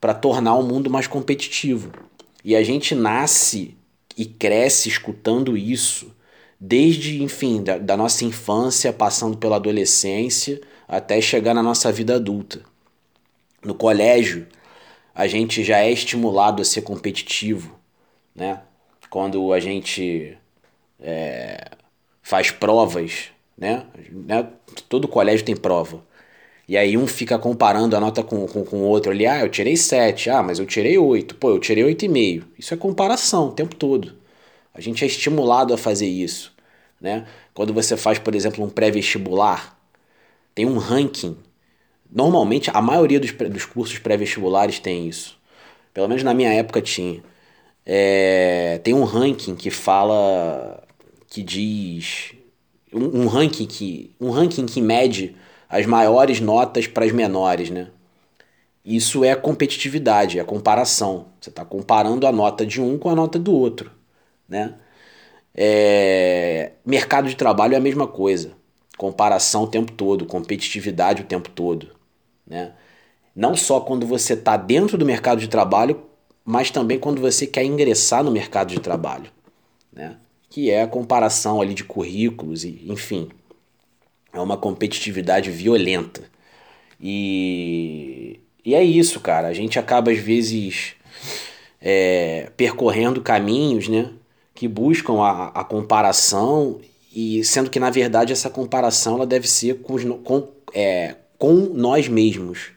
para 0.00 0.14
tornar 0.14 0.54
o 0.54 0.62
mundo 0.62 0.90
mais 0.90 1.06
competitivo. 1.06 1.90
E 2.44 2.54
a 2.54 2.62
gente 2.62 2.94
nasce 2.94 3.76
e 4.16 4.24
cresce 4.24 4.88
escutando 4.88 5.56
isso 5.56 6.14
desde, 6.60 7.22
enfim, 7.22 7.62
da, 7.62 7.78
da 7.78 7.96
nossa 7.96 8.24
infância, 8.24 8.92
passando 8.92 9.36
pela 9.36 9.56
adolescência, 9.56 10.60
até 10.88 11.20
chegar 11.20 11.54
na 11.54 11.62
nossa 11.62 11.90
vida 11.92 12.16
adulta. 12.16 12.62
No 13.64 13.74
colégio, 13.74 14.46
a 15.16 15.26
gente 15.26 15.64
já 15.64 15.78
é 15.78 15.90
estimulado 15.90 16.60
a 16.60 16.64
ser 16.64 16.82
competitivo, 16.82 17.74
né? 18.34 18.60
Quando 19.08 19.50
a 19.54 19.58
gente 19.58 20.36
é, 21.00 21.70
faz 22.22 22.50
provas, 22.50 23.30
né? 23.56 23.86
né? 24.12 24.46
Todo 24.90 25.08
colégio 25.08 25.46
tem 25.46 25.56
prova. 25.56 26.04
E 26.68 26.76
aí 26.76 26.98
um 26.98 27.06
fica 27.06 27.38
comparando 27.38 27.96
a 27.96 28.00
nota 28.00 28.22
com, 28.22 28.46
com, 28.46 28.62
com 28.62 28.76
o 28.78 28.82
outro 28.82 29.10
ali. 29.10 29.26
Ah, 29.26 29.40
eu 29.40 29.48
tirei 29.48 29.74
7. 29.76 30.28
Ah, 30.28 30.42
mas 30.42 30.58
eu 30.58 30.66
tirei 30.66 30.98
8. 30.98 31.36
Pô, 31.36 31.50
eu 31.50 31.60
tirei 31.60 31.84
8,5. 31.84 32.44
Isso 32.58 32.74
é 32.74 32.76
comparação 32.76 33.48
o 33.48 33.52
tempo 33.52 33.74
todo. 33.74 34.14
A 34.74 34.80
gente 34.82 35.02
é 35.02 35.06
estimulado 35.06 35.72
a 35.72 35.78
fazer 35.78 36.08
isso. 36.08 36.52
Né? 37.00 37.26
Quando 37.54 37.72
você 37.72 37.96
faz, 37.96 38.18
por 38.18 38.34
exemplo, 38.34 38.62
um 38.62 38.68
pré-vestibular, 38.68 39.78
tem 40.54 40.66
um 40.66 40.76
ranking. 40.76 41.38
Normalmente, 42.10 42.70
a 42.72 42.80
maioria 42.80 43.20
dos, 43.20 43.32
dos 43.32 43.64
cursos 43.64 43.98
pré-vestibulares 43.98 44.78
tem 44.78 45.08
isso. 45.08 45.38
Pelo 45.92 46.08
menos 46.08 46.22
na 46.22 46.34
minha 46.34 46.52
época 46.52 46.82
tinha. 46.82 47.22
É, 47.84 48.80
tem 48.82 48.94
um 48.94 49.04
ranking 49.04 49.54
que 49.54 49.70
fala. 49.70 50.82
que 51.28 51.42
diz. 51.42 52.34
Um, 52.92 53.22
um 53.22 53.26
ranking 53.26 53.66
que. 53.66 54.14
Um 54.20 54.30
ranking 54.30 54.66
que 54.66 54.80
mede 54.82 55.36
as 55.68 55.86
maiores 55.86 56.40
notas 56.40 56.86
para 56.86 57.04
as 57.04 57.12
menores, 57.12 57.70
né? 57.70 57.88
Isso 58.84 59.24
é 59.24 59.34
competitividade, 59.34 60.38
é 60.38 60.44
comparação. 60.44 61.26
Você 61.40 61.50
está 61.50 61.64
comparando 61.64 62.26
a 62.26 62.32
nota 62.32 62.64
de 62.64 62.80
um 62.80 62.98
com 62.98 63.08
a 63.10 63.14
nota 63.16 63.38
do 63.38 63.52
outro, 63.52 63.90
né? 64.48 64.74
É... 65.54 66.72
Mercado 66.84 67.28
de 67.28 67.36
trabalho 67.36 67.74
é 67.74 67.76
a 67.78 67.80
mesma 67.80 68.06
coisa. 68.06 68.52
Comparação 68.96 69.64
o 69.64 69.66
tempo 69.66 69.92
todo, 69.92 70.26
competitividade 70.26 71.22
o 71.22 71.26
tempo 71.26 71.50
todo, 71.50 71.95
né? 72.46 72.72
Não 73.34 73.54
só 73.54 73.80
quando 73.80 74.06
você 74.06 74.32
está 74.32 74.56
dentro 74.56 74.96
do 74.96 75.04
mercado 75.04 75.40
de 75.40 75.48
trabalho, 75.48 76.02
mas 76.44 76.70
também 76.70 76.98
quando 76.98 77.20
você 77.20 77.46
quer 77.46 77.64
ingressar 77.64 78.22
no 78.22 78.30
mercado 78.30 78.68
de 78.68 78.80
trabalho, 78.80 79.30
né? 79.92 80.16
Que 80.48 80.70
é 80.70 80.82
a 80.82 80.86
comparação 80.86 81.60
ali 81.60 81.74
de 81.74 81.84
currículos 81.84 82.64
e, 82.64 82.82
enfim, 82.86 83.28
é 84.32 84.40
uma 84.40 84.56
competitividade 84.56 85.50
violenta. 85.50 86.22
E, 87.00 88.40
e 88.64 88.74
é 88.74 88.82
isso, 88.82 89.20
cara. 89.20 89.48
A 89.48 89.52
gente 89.52 89.78
acaba 89.78 90.10
às 90.10 90.18
vezes 90.18 90.94
é, 91.80 92.50
percorrendo 92.56 93.20
caminhos, 93.20 93.88
né? 93.88 94.10
Que 94.54 94.66
buscam 94.66 95.20
a, 95.20 95.48
a 95.48 95.64
comparação 95.64 96.80
e 97.14 97.44
sendo 97.44 97.70
que 97.70 97.80
na 97.80 97.90
verdade 97.90 98.32
essa 98.32 98.50
comparação 98.50 99.14
ela 99.16 99.26
deve 99.26 99.48
ser 99.48 99.80
com, 99.80 99.96
com, 100.18 100.48
é, 100.74 101.16
com 101.38 101.54
nós 101.54 102.08
mesmos, 102.08 102.70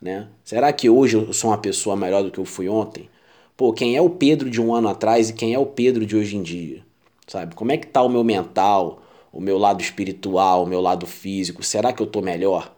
né? 0.00 0.28
Será 0.44 0.72
que 0.72 0.88
hoje 0.88 1.16
eu 1.16 1.32
sou 1.32 1.50
uma 1.50 1.58
pessoa 1.58 1.96
melhor 1.96 2.22
do 2.22 2.30
que 2.30 2.38
eu 2.38 2.44
fui 2.44 2.68
ontem? 2.68 3.08
Pô, 3.56 3.72
quem 3.72 3.96
é 3.96 4.00
o 4.00 4.10
Pedro 4.10 4.50
de 4.50 4.60
um 4.60 4.74
ano 4.74 4.88
atrás 4.88 5.30
e 5.30 5.32
quem 5.32 5.54
é 5.54 5.58
o 5.58 5.66
Pedro 5.66 6.04
de 6.04 6.16
hoje 6.16 6.36
em 6.36 6.42
dia? 6.42 6.82
Sabe? 7.26 7.54
Como 7.54 7.72
é 7.72 7.76
que 7.76 7.86
tá 7.86 8.02
o 8.02 8.08
meu 8.08 8.22
mental? 8.22 9.02
o 9.36 9.40
meu 9.40 9.58
lado 9.58 9.82
espiritual, 9.82 10.62
o 10.64 10.66
meu 10.66 10.80
lado 10.80 11.06
físico, 11.06 11.62
será 11.62 11.92
que 11.92 12.00
eu 12.00 12.06
tô 12.06 12.22
melhor? 12.22 12.74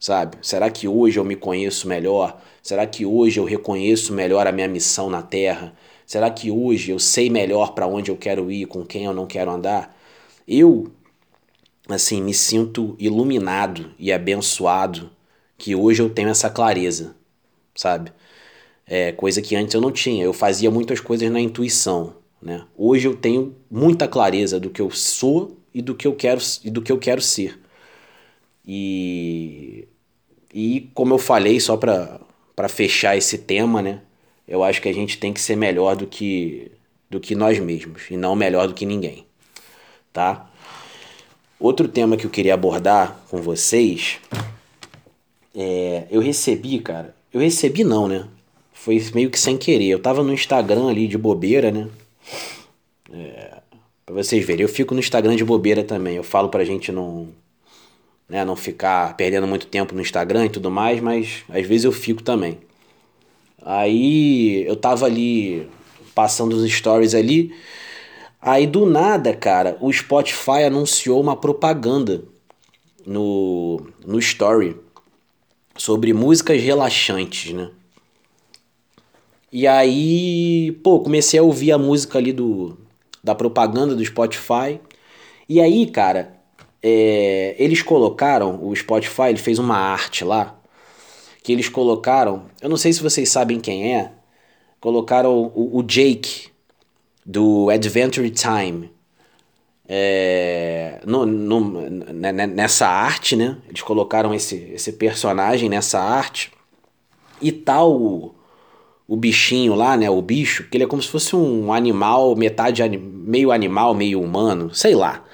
Sabe? 0.00 0.38
Será 0.40 0.70
que 0.70 0.88
hoje 0.88 1.18
eu 1.18 1.24
me 1.24 1.36
conheço 1.36 1.86
melhor? 1.86 2.40
Será 2.62 2.86
que 2.86 3.04
hoje 3.04 3.38
eu 3.38 3.44
reconheço 3.44 4.14
melhor 4.14 4.46
a 4.46 4.52
minha 4.52 4.68
missão 4.68 5.10
na 5.10 5.20
Terra? 5.20 5.74
Será 6.06 6.30
que 6.30 6.50
hoje 6.50 6.92
eu 6.92 6.98
sei 6.98 7.28
melhor 7.28 7.74
para 7.74 7.86
onde 7.86 8.10
eu 8.10 8.16
quero 8.16 8.50
ir, 8.50 8.64
com 8.64 8.86
quem 8.86 9.04
eu 9.04 9.12
não 9.12 9.26
quero 9.26 9.50
andar? 9.50 9.94
Eu, 10.46 10.90
assim, 11.88 12.22
me 12.22 12.34
sinto 12.34 12.94
iluminado 12.98 13.92
e 13.98 14.12
abençoado 14.12 15.10
que 15.56 15.74
hoje 15.74 16.02
eu 16.02 16.10
tenho 16.10 16.28
essa 16.28 16.50
clareza, 16.50 17.16
sabe? 17.74 18.12
É, 18.86 19.12
coisa 19.12 19.42
que 19.42 19.56
antes 19.56 19.74
eu 19.74 19.80
não 19.80 19.92
tinha. 19.92 20.24
Eu 20.24 20.32
fazia 20.32 20.70
muitas 20.70 21.00
coisas 21.00 21.30
na 21.30 21.40
intuição, 21.40 22.16
né? 22.42 22.66
Hoje 22.76 23.08
eu 23.08 23.16
tenho 23.16 23.56
muita 23.70 24.08
clareza 24.08 24.60
do 24.60 24.70
que 24.70 24.80
eu 24.82 24.90
sou 24.90 25.58
e 25.74 25.82
do 25.82 25.94
que 25.94 26.06
eu 26.06 26.14
quero 26.14 26.40
e 26.64 26.70
do 26.70 26.82
que 26.82 26.92
eu 26.92 26.98
quero 26.98 27.22
ser. 27.22 27.58
E 28.66 29.86
e 30.52 30.90
como 30.94 31.14
eu 31.14 31.18
falei 31.18 31.60
só 31.60 31.76
para 31.76 32.20
para 32.56 32.68
fechar 32.68 33.16
esse 33.16 33.38
tema, 33.38 33.80
né? 33.82 34.02
Eu 34.46 34.64
acho 34.64 34.82
que 34.82 34.88
a 34.88 34.92
gente 34.94 35.18
tem 35.18 35.32
que 35.32 35.40
ser 35.40 35.56
melhor 35.56 35.96
do 35.96 36.06
que 36.06 36.72
do 37.10 37.20
que 37.20 37.34
nós 37.34 37.58
mesmos 37.58 38.10
e 38.10 38.16
não 38.16 38.34
melhor 38.36 38.68
do 38.68 38.74
que 38.74 38.84
ninguém, 38.86 39.26
tá? 40.12 40.47
Outro 41.60 41.88
tema 41.88 42.16
que 42.16 42.24
eu 42.24 42.30
queria 42.30 42.54
abordar 42.54 43.20
com 43.28 43.42
vocês 43.42 44.18
é, 45.54 46.06
eu 46.10 46.20
recebi, 46.20 46.78
cara, 46.78 47.14
eu 47.32 47.40
recebi 47.40 47.82
não, 47.82 48.06
né? 48.06 48.26
Foi 48.72 49.02
meio 49.14 49.30
que 49.30 49.38
sem 49.38 49.56
querer. 49.56 49.88
Eu 49.88 49.98
tava 49.98 50.22
no 50.22 50.32
Instagram 50.32 50.88
ali 50.88 51.08
de 51.08 51.18
bobeira, 51.18 51.70
né? 51.70 51.88
É, 53.12 53.58
Pra 54.08 54.14
vocês 54.14 54.42
verem. 54.42 54.62
Eu 54.62 54.70
fico 54.70 54.94
no 54.94 55.00
Instagram 55.00 55.36
de 55.36 55.44
bobeira 55.44 55.84
também. 55.84 56.16
Eu 56.16 56.24
falo 56.24 56.48
pra 56.48 56.64
gente 56.64 56.90
não, 56.90 57.28
né, 58.26 58.42
não 58.42 58.56
ficar 58.56 59.14
perdendo 59.18 59.46
muito 59.46 59.66
tempo 59.66 59.94
no 59.94 60.00
Instagram 60.00 60.46
e 60.46 60.48
tudo 60.48 60.70
mais, 60.70 60.98
mas 60.98 61.44
às 61.46 61.66
vezes 61.66 61.84
eu 61.84 61.92
fico 61.92 62.22
também. 62.22 62.56
Aí 63.60 64.64
eu 64.66 64.74
tava 64.76 65.04
ali 65.04 65.68
passando 66.14 66.54
os 66.54 66.72
stories 66.72 67.14
ali. 67.14 67.54
Aí 68.40 68.66
do 68.66 68.86
nada, 68.86 69.34
cara, 69.34 69.76
o 69.80 69.92
Spotify 69.92 70.64
anunciou 70.66 71.20
uma 71.20 71.36
propaganda 71.36 72.22
no, 73.04 73.80
no 74.06 74.18
story 74.18 74.76
sobre 75.76 76.12
músicas 76.12 76.62
relaxantes, 76.62 77.52
né? 77.52 77.70
E 79.50 79.66
aí, 79.66 80.72
pô, 80.84 81.00
comecei 81.00 81.40
a 81.40 81.42
ouvir 81.42 81.72
a 81.72 81.78
música 81.78 82.18
ali 82.18 82.32
do, 82.32 82.76
da 83.24 83.34
propaganda 83.34 83.94
do 83.94 84.04
Spotify. 84.04 84.78
E 85.48 85.60
aí, 85.60 85.86
cara, 85.86 86.38
é, 86.82 87.56
eles 87.58 87.82
colocaram, 87.82 88.62
o 88.62 88.74
Spotify 88.76 89.28
ele 89.30 89.38
fez 89.38 89.58
uma 89.58 89.76
arte 89.76 90.22
lá, 90.22 90.60
que 91.42 91.50
eles 91.52 91.68
colocaram, 91.68 92.44
eu 92.60 92.68
não 92.68 92.76
sei 92.76 92.92
se 92.92 93.02
vocês 93.02 93.30
sabem 93.30 93.58
quem 93.58 93.96
é, 93.96 94.12
colocaram 94.80 95.50
o, 95.54 95.78
o 95.78 95.82
Jake 95.82 96.47
do 97.28 97.68
Adventure 97.68 98.30
Time. 98.30 98.90
É, 99.86 101.00
no, 101.06 101.26
no, 101.26 101.60
né, 101.90 102.32
né, 102.32 102.46
nessa 102.46 102.88
arte, 102.88 103.36
né? 103.36 103.58
Eles 103.68 103.82
colocaram 103.82 104.34
esse, 104.34 104.56
esse 104.72 104.92
personagem 104.92 105.68
nessa 105.68 106.00
arte. 106.00 106.50
E 107.40 107.52
tal 107.52 108.34
o 109.08 109.16
bichinho 109.16 109.74
lá, 109.74 109.96
né? 109.96 110.10
O 110.10 110.20
bicho, 110.20 110.68
que 110.68 110.76
ele 110.76 110.84
é 110.84 110.86
como 110.86 111.00
se 111.00 111.08
fosse 111.08 111.34
um 111.34 111.72
animal, 111.72 112.36
metade 112.36 112.82
meio 112.98 113.50
animal, 113.50 113.94
meio 113.94 114.20
humano, 114.20 114.74
sei 114.74 114.94
lá. 114.94 115.24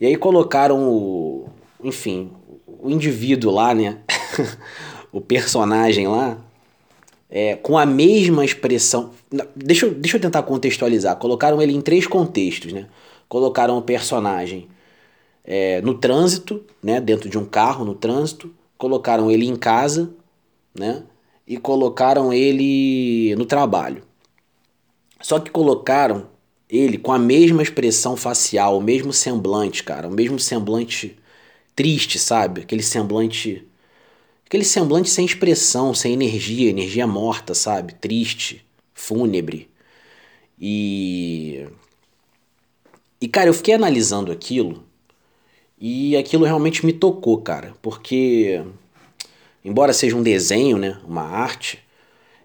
E 0.00 0.06
aí 0.06 0.16
colocaram 0.16 0.88
o. 0.88 1.48
Enfim, 1.82 2.30
o 2.66 2.88
indivíduo 2.88 3.52
lá, 3.52 3.74
né? 3.74 3.98
o 5.10 5.20
personagem 5.20 6.06
lá, 6.06 6.38
é, 7.32 7.56
com 7.56 7.78
a 7.78 7.86
mesma 7.86 8.44
expressão. 8.44 9.10
Deixa 9.56 9.86
eu, 9.86 9.94
deixa 9.94 10.18
eu 10.18 10.20
tentar 10.20 10.42
contextualizar. 10.42 11.16
Colocaram 11.16 11.60
ele 11.60 11.72
em 11.72 11.80
três 11.80 12.06
contextos, 12.06 12.72
né? 12.72 12.86
Colocaram 13.28 13.78
o 13.78 13.82
personagem 13.82 14.68
é, 15.44 15.80
no 15.80 15.94
trânsito, 15.94 16.62
né? 16.82 17.00
Dentro 17.00 17.28
de 17.28 17.38
um 17.38 17.44
carro, 17.44 17.84
no 17.84 17.94
trânsito. 17.94 18.52
Colocaram 18.78 19.30
ele 19.30 19.46
em 19.46 19.56
casa, 19.56 20.12
né? 20.78 21.02
e 21.46 21.56
colocaram 21.56 22.32
ele 22.32 23.34
no 23.36 23.44
trabalho. 23.44 24.02
Só 25.20 25.38
que 25.38 25.50
colocaram 25.50 26.28
ele 26.68 26.98
com 26.98 27.12
a 27.12 27.18
mesma 27.18 27.62
expressão 27.62 28.16
facial, 28.16 28.78
o 28.78 28.82
mesmo 28.82 29.12
semblante, 29.12 29.84
cara, 29.84 30.08
o 30.08 30.10
mesmo 30.10 30.38
semblante 30.38 31.18
triste, 31.76 32.18
sabe? 32.18 32.62
Aquele 32.62 32.82
semblante 32.82 33.66
aquele 34.52 34.64
semblante 34.66 35.08
sem 35.08 35.24
expressão, 35.24 35.94
sem 35.94 36.12
energia, 36.12 36.68
energia 36.68 37.06
morta, 37.06 37.54
sabe? 37.54 37.94
Triste, 37.94 38.62
fúnebre. 38.92 39.70
E 40.60 41.66
e 43.20 43.28
cara, 43.28 43.48
eu 43.48 43.54
fiquei 43.54 43.72
analisando 43.74 44.30
aquilo 44.30 44.84
e 45.80 46.16
aquilo 46.16 46.44
realmente 46.44 46.84
me 46.84 46.92
tocou, 46.92 47.38
cara, 47.40 47.74
porque 47.80 48.62
embora 49.64 49.92
seja 49.94 50.16
um 50.16 50.22
desenho, 50.22 50.76
né, 50.78 50.98
uma 51.06 51.22
arte, 51.22 51.78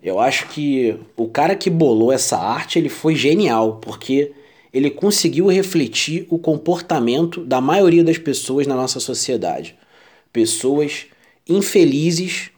Eu 0.03 0.19
acho 0.19 0.47
que 0.49 0.97
o 1.17 1.27
cara 1.29 1.55
que 1.55 1.69
bolou 1.69 2.11
essa 2.13 2.37
arte, 2.37 2.79
ele 2.79 2.89
foi 2.89 3.15
genial, 3.15 3.77
porque 3.81 4.33
ele 4.73 4.91
conseguiu 4.91 5.47
refletir 5.47 6.27
o 6.29 6.39
comportamento 6.39 7.43
da 7.45 7.61
maioria 7.61 8.03
das 8.03 8.17
pessoas 8.17 8.67
na 8.67 8.75
nossa 8.75 8.99
sociedade. 8.99 9.75
Pessoas 10.33 11.07
infelizes 11.47 12.51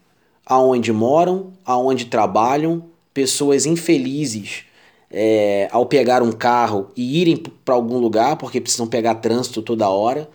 aonde 0.45 0.91
moram, 0.91 1.53
aonde 1.65 2.05
trabalham, 2.05 2.85
pessoas 3.13 3.65
infelizes 3.65 4.63
é, 5.11 5.67
ao 5.71 5.85
pegar 5.85 6.21
um 6.21 6.31
carro 6.31 6.91
e 6.95 7.21
irem 7.21 7.37
para 7.37 7.75
algum 7.75 7.97
lugar 7.97 8.35
porque 8.35 8.61
precisam 8.61 8.87
pegar 8.87 9.15
trânsito 9.15 9.61
toda 9.61 9.89
hora. 9.89 10.29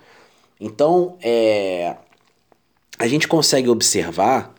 Então, 0.61 1.17
é, 1.23 1.97
a 2.99 3.07
gente 3.07 3.29
consegue 3.29 3.69
observar 3.69 4.55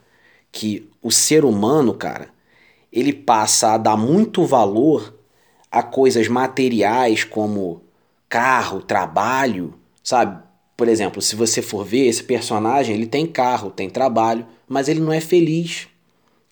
que 0.52 0.90
o 1.02 1.12
ser 1.12 1.46
humano, 1.46 1.94
cara, 1.94 2.30
ele 2.92 3.14
passa 3.14 3.74
a 3.74 3.78
dar 3.78 3.98
muito 3.98 4.46
valor 4.46 5.14
a 5.70 5.84
coisas 5.84 6.28
materiais 6.28 7.24
como 7.24 7.82
carro, 8.30 8.82
trabalho, 8.82 9.74
sabe? 10.04 10.45
Por 10.76 10.88
exemplo, 10.88 11.22
se 11.22 11.36
você 11.36 11.62
for 11.62 11.86
ver 11.86 12.08
esse 12.08 12.24
personagem, 12.24 12.96
ele 12.96 13.08
tem 13.08 13.26
carro, 13.26 13.72
tem 13.72 13.90
trabalho, 13.90 14.46
mas 14.68 14.90
ele 14.90 15.00
não 15.00 15.14
é 15.14 15.22
feliz. 15.22 15.88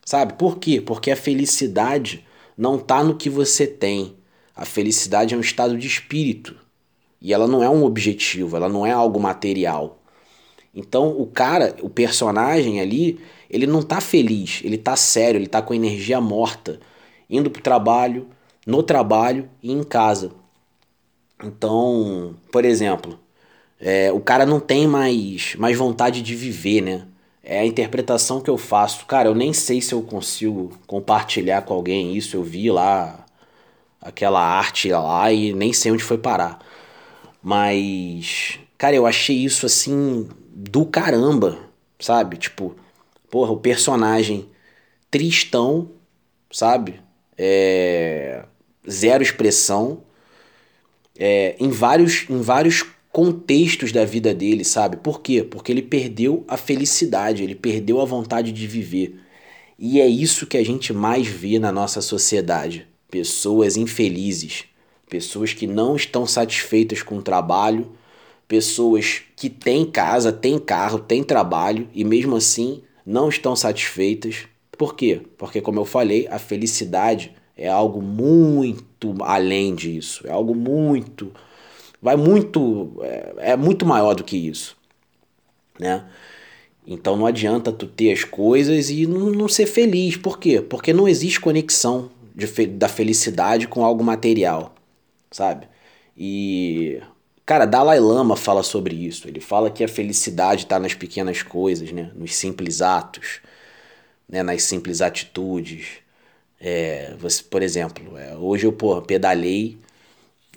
Sabe? 0.06 0.34
Por 0.34 0.58
quê? 0.58 0.82
Porque 0.82 1.12
a 1.12 1.16
felicidade 1.16 2.26
não 2.58 2.76
está 2.76 3.04
no 3.04 3.16
que 3.16 3.30
você 3.30 3.68
tem. 3.68 4.16
A 4.56 4.66
felicidade 4.66 5.34
é 5.34 5.38
um 5.38 5.42
estado 5.42 5.78
de 5.78 5.88
espírito. 5.88 6.56
E 7.22 7.34
ela 7.34 7.48
não 7.48 7.64
é 7.64 7.70
um 7.70 7.84
objetivo, 7.84 8.56
ela 8.56 8.70
não 8.70 8.86
é 8.86 8.92
algo 8.92 9.20
material. 9.20 10.02
Então, 10.76 11.10
o 11.10 11.28
cara, 11.28 11.76
o 11.82 11.90
personagem 11.90 12.82
ali, 12.82 13.20
ele 13.50 13.68
não 13.68 13.82
tá 13.82 14.02
feliz, 14.02 14.62
ele 14.64 14.78
tá 14.78 14.96
sério, 14.96 15.38
ele 15.38 15.48
tá 15.48 15.62
com 15.62 15.74
energia 15.74 16.20
morta, 16.20 16.80
indo 17.30 17.50
pro 17.50 17.62
trabalho, 17.62 18.28
no 18.66 18.82
trabalho 18.82 19.50
e 19.62 19.72
em 19.72 19.84
casa. 19.84 20.32
Então, 21.42 22.36
por 22.52 22.66
exemplo, 22.66 23.20
é, 23.86 24.10
o 24.14 24.22
cara 24.22 24.46
não 24.46 24.62
tem 24.62 24.88
mais, 24.88 25.56
mais 25.58 25.78
vontade 25.78 26.22
de 26.22 26.34
viver, 26.36 26.80
né? 26.82 27.06
É 27.44 27.60
a 27.60 27.66
interpretação 27.66 28.40
que 28.40 28.50
eu 28.50 28.58
faço. 28.58 29.06
Cara, 29.06 29.28
eu 29.28 29.36
nem 29.36 29.52
sei 29.52 29.82
se 29.82 29.94
eu 29.94 30.02
consigo 30.02 30.72
compartilhar 30.88 31.64
com 31.64 31.74
alguém 31.74 32.16
isso. 32.16 32.38
Eu 32.38 32.44
vi 32.44 32.72
lá 32.72 33.26
aquela 34.02 34.42
arte 34.42 34.90
lá 34.90 35.30
e 35.34 35.52
nem 35.54 35.74
sei 35.74 35.92
onde 35.92 36.02
foi 36.02 36.18
parar. 36.18 36.60
Mas, 37.42 38.58
cara, 38.78 38.96
eu 38.96 39.06
achei 39.06 39.36
isso 39.36 39.66
assim 39.66 40.30
do 40.50 40.86
caramba, 40.86 41.60
sabe? 42.00 42.38
Tipo, 42.38 42.74
porra, 43.30 43.52
o 43.52 43.58
personagem 43.58 44.48
tristão, 45.12 45.92
sabe? 46.50 47.02
É 47.38 48.46
zero 48.90 49.24
expressão, 49.24 50.04
é, 51.18 51.56
em, 51.60 51.70
vários, 51.70 52.26
em 52.30 52.42
vários 52.42 52.84
contextos 53.14 53.92
da 53.92 54.04
vida 54.04 54.34
dele, 54.34 54.64
sabe? 54.64 54.98
Por 54.98 55.22
quê? 55.22 55.44
Porque 55.44 55.72
ele 55.72 55.84
perdeu 55.84 56.44
a 56.48 56.58
felicidade, 56.58 57.44
ele 57.44 57.54
perdeu 57.54 58.02
a 58.02 58.06
vontade 58.06 58.52
de 58.52 58.66
viver. 58.66 59.20
E 59.78 60.02
é 60.02 60.08
isso 60.08 60.48
que 60.48 60.58
a 60.58 60.66
gente 60.66 60.92
mais 60.92 61.28
vê 61.28 61.60
na 61.60 61.72
nossa 61.72 62.02
sociedade: 62.02 62.88
pessoas 63.12 63.78
infelizes, 63.78 64.66
pessoas 65.08 65.54
que 65.54 65.68
não 65.68 65.96
estão 65.96 66.26
satisfeitas 66.26 67.04
com 67.04 67.18
o 67.18 67.22
trabalho, 67.22 67.92
pessoas 68.48 69.22
que 69.36 69.48
têm 69.48 69.86
casa, 69.86 70.32
têm 70.32 70.58
carro, 70.58 70.98
têm 70.98 71.24
trabalho 71.24 71.88
e 71.94 72.04
mesmo 72.04 72.36
assim 72.36 72.82
não 73.06 73.30
estão 73.30 73.56
satisfeitas. 73.56 74.48
Por 74.76 74.96
quê? 74.96 75.22
Porque, 75.38 75.62
como 75.62 75.80
eu 75.80 75.86
falei, 75.86 76.28
a 76.32 76.40
felicidade 76.40 77.32
é 77.56 77.70
algo 77.70 78.02
muito 78.02 79.14
além 79.22 79.76
disso, 79.76 80.26
é 80.26 80.32
algo 80.32 80.56
muito 80.56 81.32
vai 82.04 82.16
muito 82.16 82.98
é, 83.02 83.34
é, 83.52 83.58
muito 83.58 83.86
maior 83.86 84.14
do 84.14 84.24
que 84.24 84.38
isso, 84.38 84.78
né? 85.80 86.06
Então 86.86 87.16
não 87.16 87.26
adianta 87.26 87.72
tu 87.72 87.88
ter 87.88 88.12
as 88.12 88.24
coisas 88.24 88.90
e 88.90 89.08
não, 89.08 89.32
não 89.32 89.48
ser 89.48 89.66
feliz, 89.66 90.18
por 90.18 90.38
quê? 90.38 90.62
Porque 90.62 90.94
não 90.94 91.08
existe 91.08 91.40
conexão 91.40 92.12
de, 92.36 92.68
da 92.68 92.90
felicidade 92.90 93.68
com 93.68 93.86
algo 93.86 94.04
material, 94.04 94.76
sabe? 95.32 95.68
E 96.18 97.02
cara, 97.46 97.66
Dalai 97.66 98.00
Lama 98.00 98.36
fala 98.36 98.64
sobre 98.64 98.96
isso. 98.96 99.28
Ele 99.28 99.40
fala 99.40 99.72
que 99.72 99.84
a 99.84 99.88
felicidade 99.88 100.64
está 100.64 100.80
nas 100.80 100.94
pequenas 100.94 101.42
coisas, 101.42 101.92
né? 101.92 102.12
Nos 102.16 102.36
simples 102.36 102.82
atos, 102.82 103.40
né? 104.30 104.44
Nas 104.44 104.64
simples 104.64 105.02
atitudes 105.02 106.04
é, 106.64 107.14
você, 107.20 107.44
por 107.44 107.62
exemplo, 107.62 108.18
é, 108.18 108.38
hoje 108.38 108.66
eu 108.66 108.72
pô, 108.72 109.02
pedalei 109.02 109.78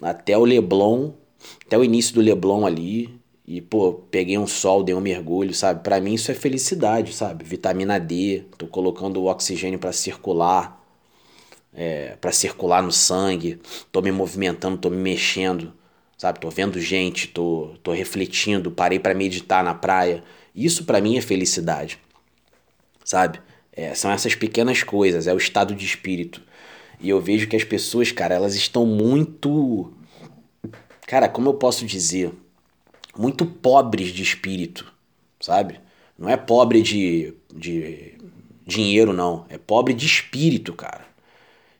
até 0.00 0.38
o 0.38 0.44
Leblon, 0.44 1.10
até 1.66 1.76
o 1.76 1.84
início 1.84 2.14
do 2.14 2.20
Leblon 2.20 2.64
ali, 2.64 3.20
e 3.46 3.60
pô, 3.60 3.92
peguei 4.10 4.38
um 4.38 4.46
sol, 4.46 4.82
dei 4.82 4.94
um 4.94 5.00
mergulho, 5.00 5.54
sabe? 5.54 5.82
Para 5.82 6.00
mim 6.00 6.14
isso 6.14 6.30
é 6.30 6.34
felicidade, 6.34 7.12
sabe? 7.12 7.44
Vitamina 7.44 7.98
D, 7.98 8.44
tô 8.58 8.66
colocando 8.66 9.22
o 9.22 9.26
oxigênio 9.26 9.78
para 9.78 9.92
circular, 9.92 10.84
é, 11.72 12.16
para 12.20 12.32
circular 12.32 12.82
no 12.82 12.90
sangue, 12.90 13.60
tô 13.92 14.00
me 14.00 14.10
movimentando, 14.10 14.78
tô 14.78 14.90
me 14.90 14.96
mexendo, 14.96 15.72
sabe? 16.16 16.40
Tô 16.40 16.50
vendo 16.50 16.80
gente, 16.80 17.28
tô, 17.28 17.74
tô 17.82 17.92
refletindo, 17.92 18.70
parei 18.70 18.98
para 18.98 19.14
meditar 19.14 19.62
na 19.62 19.74
praia. 19.74 20.24
Isso 20.54 20.84
para 20.84 21.00
mim 21.00 21.16
é 21.18 21.20
felicidade, 21.20 21.98
sabe? 23.04 23.40
É, 23.72 23.94
são 23.94 24.10
essas 24.10 24.34
pequenas 24.34 24.82
coisas, 24.82 25.26
é 25.26 25.34
o 25.34 25.38
estado 25.38 25.74
de 25.74 25.84
espírito. 25.84 26.42
E 27.00 27.10
eu 27.10 27.20
vejo 27.20 27.46
que 27.46 27.56
as 27.56 27.64
pessoas, 27.64 28.10
cara, 28.10 28.34
elas 28.34 28.54
estão 28.54 28.86
muito. 28.86 29.92
Cara, 31.06 31.28
como 31.28 31.48
eu 31.48 31.54
posso 31.54 31.86
dizer? 31.86 32.32
Muito 33.16 33.46
pobres 33.46 34.12
de 34.12 34.22
espírito, 34.22 34.92
sabe? 35.40 35.80
Não 36.18 36.28
é 36.28 36.36
pobre 36.36 36.82
de, 36.82 37.34
de 37.54 38.14
dinheiro, 38.66 39.12
não. 39.12 39.46
É 39.48 39.58
pobre 39.58 39.94
de 39.94 40.06
espírito, 40.06 40.74
cara. 40.74 41.06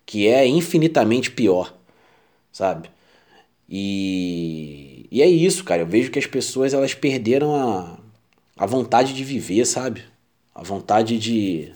Que 0.04 0.28
é 0.28 0.46
infinitamente 0.46 1.30
pior, 1.30 1.74
sabe? 2.52 2.90
E, 3.68 5.06
e 5.10 5.22
é 5.22 5.26
isso, 5.26 5.64
cara. 5.64 5.82
Eu 5.82 5.86
vejo 5.86 6.10
que 6.10 6.18
as 6.18 6.26
pessoas 6.26 6.72
elas 6.72 6.94
perderam 6.94 7.54
a, 7.54 7.98
a 8.56 8.66
vontade 8.66 9.12
de 9.12 9.24
viver, 9.24 9.64
sabe? 9.66 10.04
A 10.54 10.62
vontade 10.62 11.18
de 11.18 11.72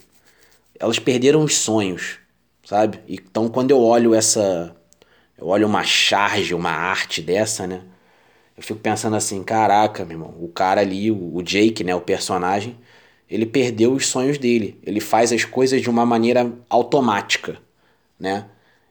elas 0.79 0.99
perderam 0.99 1.45
os 1.45 1.57
sonhos, 1.57 2.19
sabe? 2.65 3.01
Então 3.09 3.49
quando 3.49 3.71
eu 3.71 3.81
olho 3.81 4.15
essa. 4.15 4.75
Eu 5.41 5.49
olho 5.49 5.67
uma 5.67 5.83
charge, 5.83 6.55
uma 6.55 6.71
arte 6.71 7.23
dessa, 7.23 7.67
né? 7.67 7.83
Eu 8.57 8.63
fico 8.63 8.79
pensando 8.79 9.17
assim, 9.17 9.43
caraca, 9.43 10.05
meu 10.05 10.17
irmão, 10.17 10.35
o 10.41 10.49
cara 10.49 10.81
ali, 10.81 11.11
o 11.11 11.41
Jake, 11.43 11.83
né, 11.83 11.95
o 11.95 12.01
personagem, 12.01 12.77
ele 13.29 13.47
perdeu 13.47 13.93
os 13.93 14.07
sonhos 14.07 14.39
dele. 14.39 14.79
Ele 14.85 15.01
faz 15.01 15.33
as 15.33 15.45
coisas 15.45 15.81
de 15.81 15.89
uma 15.89 16.05
maneira 16.05 16.53
automática, 16.69 17.59
né? 18.19 18.47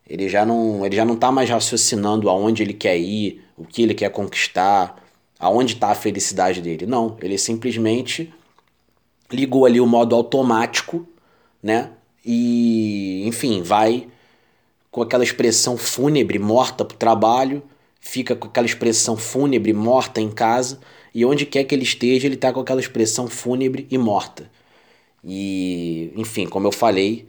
Ele 0.07 0.27
já 0.27 0.45
não, 0.45 0.85
ele 0.85 0.95
já 0.95 1.05
não 1.05 1.15
tá 1.15 1.31
mais 1.31 1.49
raciocinando 1.49 2.29
aonde 2.29 2.63
ele 2.63 2.73
quer 2.73 2.97
ir, 2.97 3.43
o 3.55 3.63
que 3.63 3.83
ele 3.83 3.93
quer 3.93 4.09
conquistar, 4.09 5.03
aonde 5.39 5.75
está 5.75 5.91
a 5.91 5.95
felicidade 5.95 6.61
dele. 6.61 6.87
Não, 6.87 7.15
ele 7.21 7.37
simplesmente 7.37 8.33
ligou 9.31 9.65
ali 9.65 9.79
o 9.79 9.85
modo 9.85 10.15
automático 10.15 11.07
né? 11.61 11.91
E, 12.25 13.23
enfim, 13.27 13.61
vai 13.61 14.07
com 14.91 15.01
aquela 15.01 15.23
expressão 15.23 15.77
fúnebre, 15.77 16.39
morta 16.39 16.83
pro 16.83 16.97
trabalho, 16.97 17.63
fica 17.99 18.35
com 18.35 18.47
aquela 18.47 18.65
expressão 18.65 19.15
fúnebre, 19.17 19.73
morta 19.73 20.21
em 20.21 20.31
casa, 20.31 20.79
e 21.13 21.25
onde 21.25 21.45
quer 21.45 21.63
que 21.63 21.75
ele 21.75 21.83
esteja, 21.83 22.27
ele 22.27 22.37
tá 22.37 22.51
com 22.51 22.59
aquela 22.59 22.79
expressão 22.79 23.27
fúnebre 23.27 23.87
e 23.89 23.97
morta. 23.97 24.49
E, 25.23 26.11
enfim, 26.15 26.47
como 26.47 26.67
eu 26.67 26.71
falei, 26.71 27.27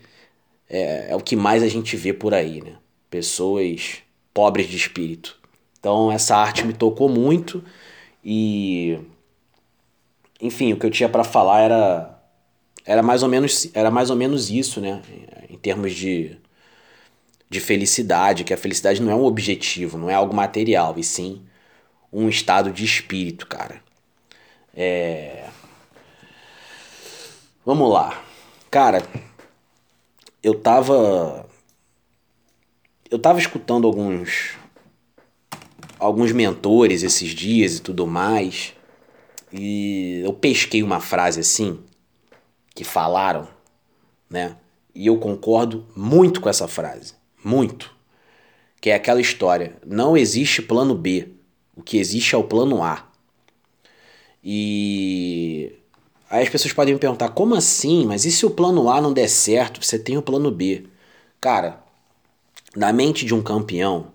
é, 0.68 1.10
é 1.10 1.16
o 1.16 1.20
que 1.20 1.36
mais 1.36 1.62
a 1.62 1.68
gente 1.68 1.96
vê 1.96 2.12
por 2.12 2.32
aí, 2.32 2.62
né? 2.62 2.74
Pessoas 3.10 3.98
pobres 4.32 4.68
de 4.68 4.76
espírito. 4.76 5.38
Então, 5.78 6.12
essa 6.12 6.36
arte 6.36 6.64
me 6.64 6.72
tocou 6.72 7.08
muito 7.08 7.64
e. 8.24 8.98
Enfim, 10.40 10.72
o 10.72 10.76
que 10.78 10.86
eu 10.86 10.90
tinha 10.90 11.08
para 11.08 11.24
falar 11.24 11.60
era 11.60 12.20
era 12.84 13.02
mais 13.02 13.22
ou 13.22 13.28
menos, 13.28 13.70
era 13.74 13.90
mais 13.90 14.10
ou 14.10 14.16
menos 14.16 14.50
isso, 14.50 14.80
né? 14.80 15.02
Em 15.48 15.56
termos 15.58 15.92
de, 15.94 16.36
de 17.50 17.60
felicidade, 17.60 18.44
que 18.44 18.54
a 18.54 18.56
felicidade 18.56 19.02
não 19.02 19.12
é 19.12 19.14
um 19.14 19.24
objetivo, 19.24 19.98
não 19.98 20.08
é 20.08 20.14
algo 20.14 20.34
material, 20.34 20.94
e 20.96 21.04
sim 21.04 21.42
um 22.12 22.28
estado 22.28 22.72
de 22.72 22.84
espírito, 22.84 23.46
cara. 23.46 23.82
É... 24.74 25.48
Vamos 27.66 27.92
lá. 27.92 28.22
Cara, 28.70 29.02
eu 30.42 30.54
tava. 30.54 31.46
Eu 33.10 33.18
tava 33.18 33.38
escutando 33.38 33.86
alguns. 33.86 34.56
Alguns 35.98 36.32
mentores 36.32 37.02
esses 37.02 37.30
dias 37.30 37.76
e 37.76 37.82
tudo 37.82 38.06
mais. 38.06 38.74
E 39.52 40.22
eu 40.24 40.32
pesquei 40.32 40.82
uma 40.82 41.00
frase 41.00 41.40
assim 41.40 41.80
que 42.74 42.84
falaram, 42.84 43.48
né? 44.30 44.56
e 44.94 45.06
eu 45.06 45.16
concordo 45.18 45.86
muito 45.96 46.40
com 46.40 46.48
essa 46.48 46.68
frase. 46.68 47.14
Muito. 47.44 47.94
Que 48.80 48.90
é 48.90 48.94
aquela 48.94 49.20
história: 49.20 49.76
não 49.86 50.16
existe 50.16 50.62
plano 50.62 50.94
B. 50.94 51.28
O 51.76 51.82
que 51.82 51.98
existe 51.98 52.34
é 52.34 52.38
o 52.38 52.44
plano 52.44 52.82
A. 52.82 53.08
E 54.42 55.72
aí 56.28 56.42
as 56.42 56.48
pessoas 56.48 56.72
podem 56.72 56.94
me 56.94 57.00
perguntar: 57.00 57.30
como 57.30 57.54
assim? 57.54 58.06
Mas 58.06 58.24
e 58.24 58.32
se 58.32 58.44
o 58.46 58.50
plano 58.50 58.88
A 58.90 59.00
não 59.00 59.12
der 59.12 59.28
certo? 59.28 59.84
Você 59.84 59.98
tem 59.98 60.16
o 60.16 60.22
plano 60.22 60.50
B. 60.50 60.84
Cara, 61.40 61.82
na 62.76 62.92
mente 62.92 63.24
de 63.24 63.34
um 63.34 63.42
campeão, 63.42 64.12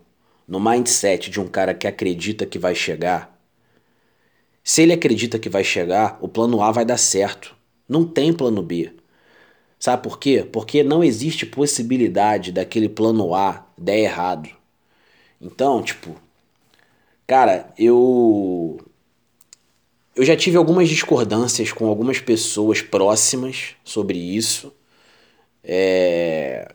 no 0.48 0.60
mindset 0.60 1.30
de 1.30 1.40
um 1.40 1.48
cara 1.48 1.74
que 1.74 1.88
acredita 1.88 2.46
que 2.46 2.60
vai 2.60 2.76
chegar, 2.76 3.36
se 4.64 4.82
ele 4.82 4.94
acredita 4.94 5.38
que 5.38 5.50
vai 5.50 5.64
chegar, 5.64 6.18
o 6.22 6.28
plano 6.28 6.62
A 6.62 6.72
vai 6.72 6.84
dar 6.84 6.98
certo. 6.98 7.56
Não 7.88 8.04
tem 8.04 8.34
plano 8.34 8.64
B. 8.64 8.92
Sabe 9.86 10.02
por 10.02 10.18
quê? 10.18 10.44
Porque 10.52 10.82
não 10.82 11.04
existe 11.04 11.46
possibilidade 11.46 12.52
daquele 12.52 12.90
plano 12.90 13.36
A 13.36 13.68
der 13.78 14.00
errado. 14.00 14.50
Então, 15.40 15.84
tipo, 15.84 16.20
cara, 17.28 17.72
eu 17.78 18.80
eu 20.16 20.26
já 20.26 20.36
tive 20.36 20.58
algumas 20.58 20.90
discordâncias 20.90 21.72
com 21.72 21.86
algumas 21.86 22.20
pessoas 22.20 22.82
próximas 22.82 23.76
sobre 23.84 24.18
isso. 24.18 24.74
É, 25.64 26.74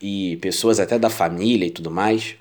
e 0.00 0.36
pessoas 0.36 0.78
até 0.78 1.00
da 1.00 1.10
família 1.10 1.66
e 1.66 1.70
tudo 1.70 1.90
mais, 1.90 2.36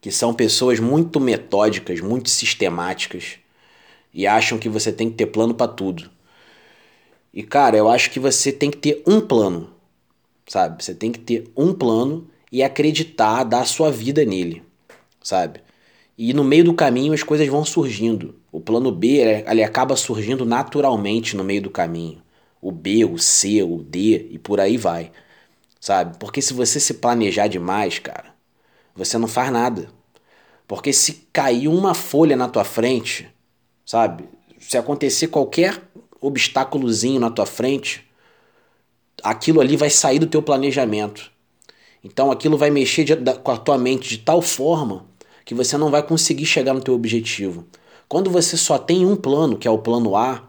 que 0.00 0.12
são 0.12 0.32
pessoas 0.32 0.78
muito 0.78 1.18
metódicas, 1.18 2.00
muito 2.00 2.30
sistemáticas 2.30 3.40
e 4.14 4.28
acham 4.28 4.58
que 4.58 4.68
você 4.68 4.92
tem 4.92 5.10
que 5.10 5.16
ter 5.16 5.26
plano 5.26 5.54
para 5.54 5.72
tudo. 5.72 6.15
E 7.36 7.42
cara, 7.42 7.76
eu 7.76 7.90
acho 7.90 8.10
que 8.10 8.18
você 8.18 8.50
tem 8.50 8.70
que 8.70 8.78
ter 8.78 9.02
um 9.06 9.20
plano, 9.20 9.68
sabe? 10.46 10.82
Você 10.82 10.94
tem 10.94 11.12
que 11.12 11.18
ter 11.18 11.46
um 11.54 11.74
plano 11.74 12.26
e 12.50 12.62
acreditar, 12.62 13.44
dar 13.44 13.60
a 13.60 13.66
sua 13.66 13.90
vida 13.90 14.24
nele, 14.24 14.62
sabe? 15.22 15.60
E 16.16 16.32
no 16.32 16.42
meio 16.42 16.64
do 16.64 16.72
caminho 16.72 17.12
as 17.12 17.22
coisas 17.22 17.46
vão 17.46 17.62
surgindo. 17.62 18.36
O 18.50 18.58
plano 18.58 18.90
B 18.90 19.18
ele 19.46 19.62
acaba 19.62 19.94
surgindo 19.96 20.46
naturalmente 20.46 21.36
no 21.36 21.44
meio 21.44 21.60
do 21.60 21.68
caminho. 21.68 22.22
O 22.58 22.72
B, 22.72 23.04
o 23.04 23.18
C, 23.18 23.62
o 23.62 23.82
D 23.82 24.28
e 24.30 24.38
por 24.38 24.58
aí 24.58 24.78
vai, 24.78 25.12
sabe? 25.78 26.16
Porque 26.18 26.40
se 26.40 26.54
você 26.54 26.80
se 26.80 26.94
planejar 26.94 27.48
demais, 27.48 27.98
cara, 27.98 28.34
você 28.94 29.18
não 29.18 29.28
faz 29.28 29.52
nada. 29.52 29.90
Porque 30.66 30.90
se 30.90 31.28
cair 31.34 31.68
uma 31.68 31.92
folha 31.92 32.34
na 32.34 32.48
tua 32.48 32.64
frente, 32.64 33.28
sabe? 33.84 34.24
Se 34.58 34.78
acontecer 34.78 35.26
qualquer 35.26 35.82
obstáculozinho 36.20 37.20
na 37.20 37.30
tua 37.30 37.46
frente, 37.46 38.06
aquilo 39.22 39.60
ali 39.60 39.76
vai 39.76 39.90
sair 39.90 40.18
do 40.18 40.26
teu 40.26 40.42
planejamento. 40.42 41.30
Então 42.02 42.30
aquilo 42.30 42.56
vai 42.56 42.70
mexer 42.70 43.04
de, 43.04 43.14
da, 43.16 43.34
com 43.34 43.50
a 43.50 43.56
tua 43.56 43.76
mente 43.76 44.08
de 44.08 44.18
tal 44.18 44.40
forma 44.40 45.06
que 45.44 45.54
você 45.54 45.76
não 45.76 45.90
vai 45.90 46.02
conseguir 46.02 46.46
chegar 46.46 46.74
no 46.74 46.80
teu 46.80 46.94
objetivo. 46.94 47.66
Quando 48.08 48.30
você 48.30 48.56
só 48.56 48.78
tem 48.78 49.04
um 49.04 49.16
plano, 49.16 49.56
que 49.56 49.66
é 49.66 49.70
o 49.70 49.78
plano 49.78 50.16
A, 50.16 50.44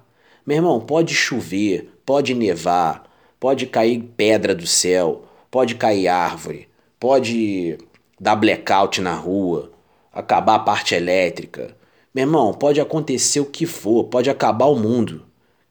meu 0.46 0.58
irmão, 0.58 0.80
pode 0.80 1.14
chover, 1.14 1.90
pode 2.06 2.34
nevar, 2.34 3.04
pode 3.40 3.66
cair 3.66 4.02
pedra 4.16 4.56
do 4.56 4.66
céu, 4.66 5.26
pode 5.52 5.76
cair 5.76 6.08
árvore, 6.08 6.68
pode 7.00 7.78
dar 8.20 8.36
blackout 8.36 9.02
na 9.02 9.16
rua, 9.16 9.72
acabar 10.12 10.56
a 10.56 10.60
parte 10.60 10.96
elétrica. 10.96 11.76
Meu 12.14 12.24
irmão, 12.24 12.54
pode 12.54 12.82
acontecer 12.82 13.40
o 13.40 13.46
que 13.46 13.66
for, 13.66 14.06
pode 14.06 14.30
acabar 14.30 14.66
o 14.66 14.76
mundo, 14.76 15.27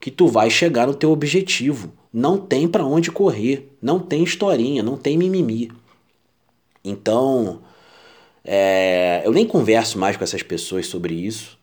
que 0.06 0.10
tu 0.12 0.28
vai 0.28 0.48
chegar 0.48 0.86
no 0.86 0.94
teu 0.94 1.10
objetivo. 1.10 1.92
Não 2.12 2.38
tem 2.38 2.68
para 2.68 2.86
onde 2.86 3.10
correr, 3.10 3.72
não 3.82 3.98
tem 3.98 4.22
historinha, 4.22 4.80
não 4.80 4.96
tem 4.96 5.18
mimimi. 5.18 5.72
Então, 6.84 7.60
é, 8.44 9.20
eu 9.24 9.32
nem 9.32 9.44
converso 9.44 9.98
mais 9.98 10.16
com 10.16 10.22
essas 10.22 10.44
pessoas 10.44 10.86
sobre 10.86 11.12
isso, 11.12 11.58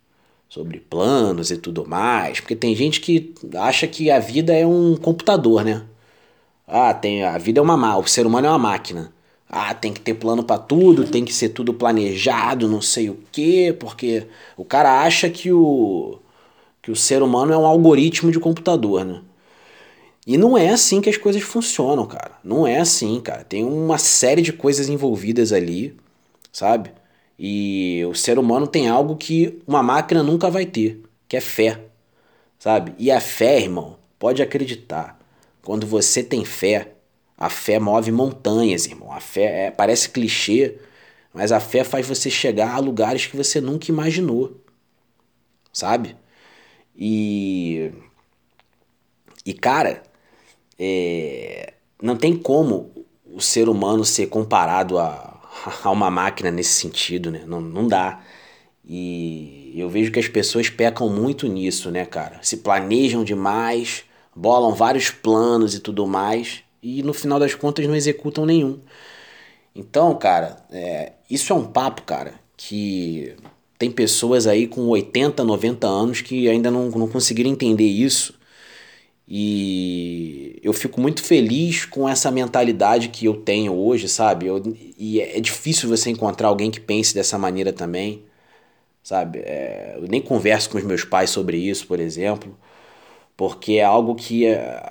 sobre 0.49 0.81
planos 0.81 1.51
e 1.51 1.57
tudo 1.57 1.87
mais, 1.87 2.41
porque 2.41 2.53
tem 2.53 2.75
gente 2.75 2.99
que 2.99 3.33
acha 3.55 3.87
que 3.87 4.11
a 4.11 4.19
vida 4.19 4.53
é 4.53 4.67
um 4.67 4.97
computador, 4.97 5.63
né? 5.63 5.85
Ah, 6.67 6.93
tem 6.93 7.23
a 7.23 7.37
vida 7.37 7.61
é 7.61 7.63
uma 7.63 7.97
o 7.97 8.05
ser 8.05 8.27
humano 8.27 8.47
é 8.47 8.49
uma 8.49 8.59
máquina. 8.59 9.13
Ah, 9.47 9.73
tem 9.73 9.93
que 9.93 10.01
ter 10.01 10.15
plano 10.15 10.43
para 10.43 10.59
tudo, 10.59 11.07
tem 11.07 11.23
que 11.23 11.33
ser 11.33 11.49
tudo 11.49 11.73
planejado, 11.73 12.67
não 12.67 12.81
sei 12.81 13.09
o 13.09 13.17
quê, 13.31 13.73
porque 13.79 14.27
o 14.57 14.65
cara 14.65 15.01
acha 15.01 15.29
que 15.29 15.49
o 15.49 16.19
que 16.83 16.91
o 16.91 16.95
ser 16.95 17.23
humano 17.23 17.53
é 17.53 17.57
um 17.57 17.65
algoritmo 17.65 18.29
de 18.29 18.39
computador, 18.39 19.05
né? 19.05 19.21
E 20.27 20.37
não 20.37 20.57
é 20.57 20.69
assim 20.69 21.01
que 21.01 21.09
as 21.09 21.17
coisas 21.17 21.41
funcionam, 21.41 22.05
cara. 22.05 22.33
Não 22.43 22.67
é 22.67 22.79
assim, 22.79 23.19
cara. 23.21 23.43
Tem 23.43 23.63
uma 23.63 23.97
série 23.97 24.41
de 24.41 24.51
coisas 24.51 24.89
envolvidas 24.89 25.53
ali, 25.53 25.97
sabe? 26.51 26.91
E 27.39 28.03
o 28.05 28.13
ser 28.13 28.37
humano 28.37 28.67
tem 28.67 28.89
algo 28.89 29.15
que 29.15 29.61
uma 29.65 29.81
máquina 29.81 30.21
nunca 30.21 30.49
vai 30.49 30.65
ter, 30.65 31.01
que 31.27 31.37
é 31.37 31.41
fé, 31.41 31.79
sabe? 32.59 32.93
E 32.99 33.09
a 33.09 33.19
fé, 33.21 33.61
irmão, 33.61 33.97
pode 34.19 34.41
acreditar. 34.41 35.17
Quando 35.63 35.87
você 35.87 36.21
tem 36.21 36.43
fé, 36.43 36.91
a 37.37 37.49
fé 37.49 37.79
move 37.79 38.11
montanhas, 38.11 38.85
irmão. 38.85 39.11
A 39.11 39.21
fé 39.21 39.67
é, 39.67 39.71
parece 39.71 40.09
clichê, 40.09 40.77
mas 41.33 41.51
a 41.53 41.61
fé 41.61 41.83
faz 41.85 42.05
você 42.05 42.29
chegar 42.29 42.75
a 42.75 42.79
lugares 42.79 43.25
que 43.25 43.37
você 43.37 43.61
nunca 43.61 43.89
imaginou. 43.89 44.57
Sabe? 45.71 46.15
E. 46.95 47.91
E, 49.45 49.53
cara, 49.53 50.03
é, 50.79 51.73
não 52.01 52.15
tem 52.15 52.37
como 52.37 52.91
o 53.25 53.41
ser 53.41 53.67
humano 53.67 54.05
ser 54.05 54.27
comparado 54.27 54.97
a, 54.99 55.41
a 55.83 55.91
uma 55.91 56.09
máquina 56.11 56.51
nesse 56.51 56.73
sentido, 56.73 57.31
né? 57.31 57.43
Não, 57.45 57.61
não 57.61 57.87
dá. 57.87 58.21
E 58.85 59.73
eu 59.75 59.89
vejo 59.89 60.11
que 60.11 60.19
as 60.19 60.27
pessoas 60.27 60.69
pecam 60.69 61.09
muito 61.09 61.47
nisso, 61.47 61.89
né, 61.89 62.05
cara? 62.05 62.39
Se 62.41 62.57
planejam 62.57 63.23
demais, 63.23 64.03
bolam 64.35 64.73
vários 64.73 65.09
planos 65.09 65.73
e 65.73 65.79
tudo 65.79 66.05
mais, 66.05 66.63
e 66.81 67.01
no 67.01 67.13
final 67.13 67.39
das 67.39 67.55
contas 67.55 67.87
não 67.87 67.95
executam 67.95 68.45
nenhum. 68.45 68.79
Então, 69.75 70.13
cara, 70.15 70.65
é, 70.71 71.13
isso 71.29 71.51
é 71.53 71.55
um 71.55 71.65
papo, 71.65 72.03
cara, 72.03 72.35
que 72.57 73.35
tem 73.83 73.91
pessoas 73.91 74.47
aí 74.47 74.65
com 74.65 74.87
80, 74.87 75.43
90 75.43 75.85
anos 75.85 76.21
que 76.21 76.47
ainda 76.47 76.71
não, 76.71 76.89
não 76.89 77.05
conseguiram 77.05 77.49
entender 77.49 77.83
isso. 77.83 78.33
E 79.27 80.57
eu 80.63 80.71
fico 80.71 81.01
muito 81.01 81.21
feliz 81.21 81.85
com 81.85 82.07
essa 82.07 82.31
mentalidade 82.31 83.09
que 83.09 83.25
eu 83.25 83.35
tenho 83.35 83.73
hoje, 83.73 84.07
sabe? 84.07 84.47
Eu, 84.47 84.63
e 84.97 85.19
é 85.19 85.37
difícil 85.41 85.89
você 85.89 86.09
encontrar 86.09 86.47
alguém 86.47 86.71
que 86.71 86.79
pense 86.79 87.13
dessa 87.13 87.37
maneira 87.37 87.73
também, 87.73 88.23
sabe? 89.03 89.39
É, 89.39 89.95
eu 89.97 90.07
nem 90.07 90.21
converso 90.21 90.69
com 90.69 90.77
os 90.77 90.83
meus 90.85 91.03
pais 91.03 91.29
sobre 91.29 91.57
isso, 91.57 91.85
por 91.85 91.99
exemplo. 91.99 92.57
Porque 93.35 93.73
é 93.73 93.83
algo 93.83 94.15
que, 94.15 94.45
é, 94.45 94.81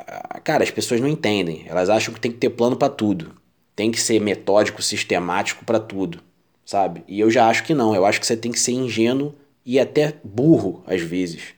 cara, 0.44 0.64
as 0.64 0.70
pessoas 0.70 1.00
não 1.00 1.08
entendem. 1.08 1.64
Elas 1.66 1.88
acham 1.88 2.12
que 2.12 2.20
tem 2.20 2.30
que 2.30 2.38
ter 2.38 2.50
plano 2.50 2.76
para 2.76 2.90
tudo. 2.90 3.34
Tem 3.74 3.90
que 3.90 4.00
ser 4.00 4.20
metódico, 4.20 4.82
sistemático 4.82 5.64
para 5.64 5.80
tudo, 5.80 6.20
sabe? 6.64 7.04
E 7.06 7.20
eu 7.20 7.30
já 7.30 7.48
acho 7.48 7.64
que 7.64 7.74
não. 7.74 7.94
Eu 7.94 8.04
acho 8.04 8.20
que 8.20 8.26
você 8.26 8.36
tem 8.36 8.52
que 8.52 8.60
ser 8.60 8.72
ingênuo 8.72 9.34
e 9.64 9.78
até 9.78 10.14
burro 10.24 10.82
às 10.86 11.00
vezes, 11.00 11.54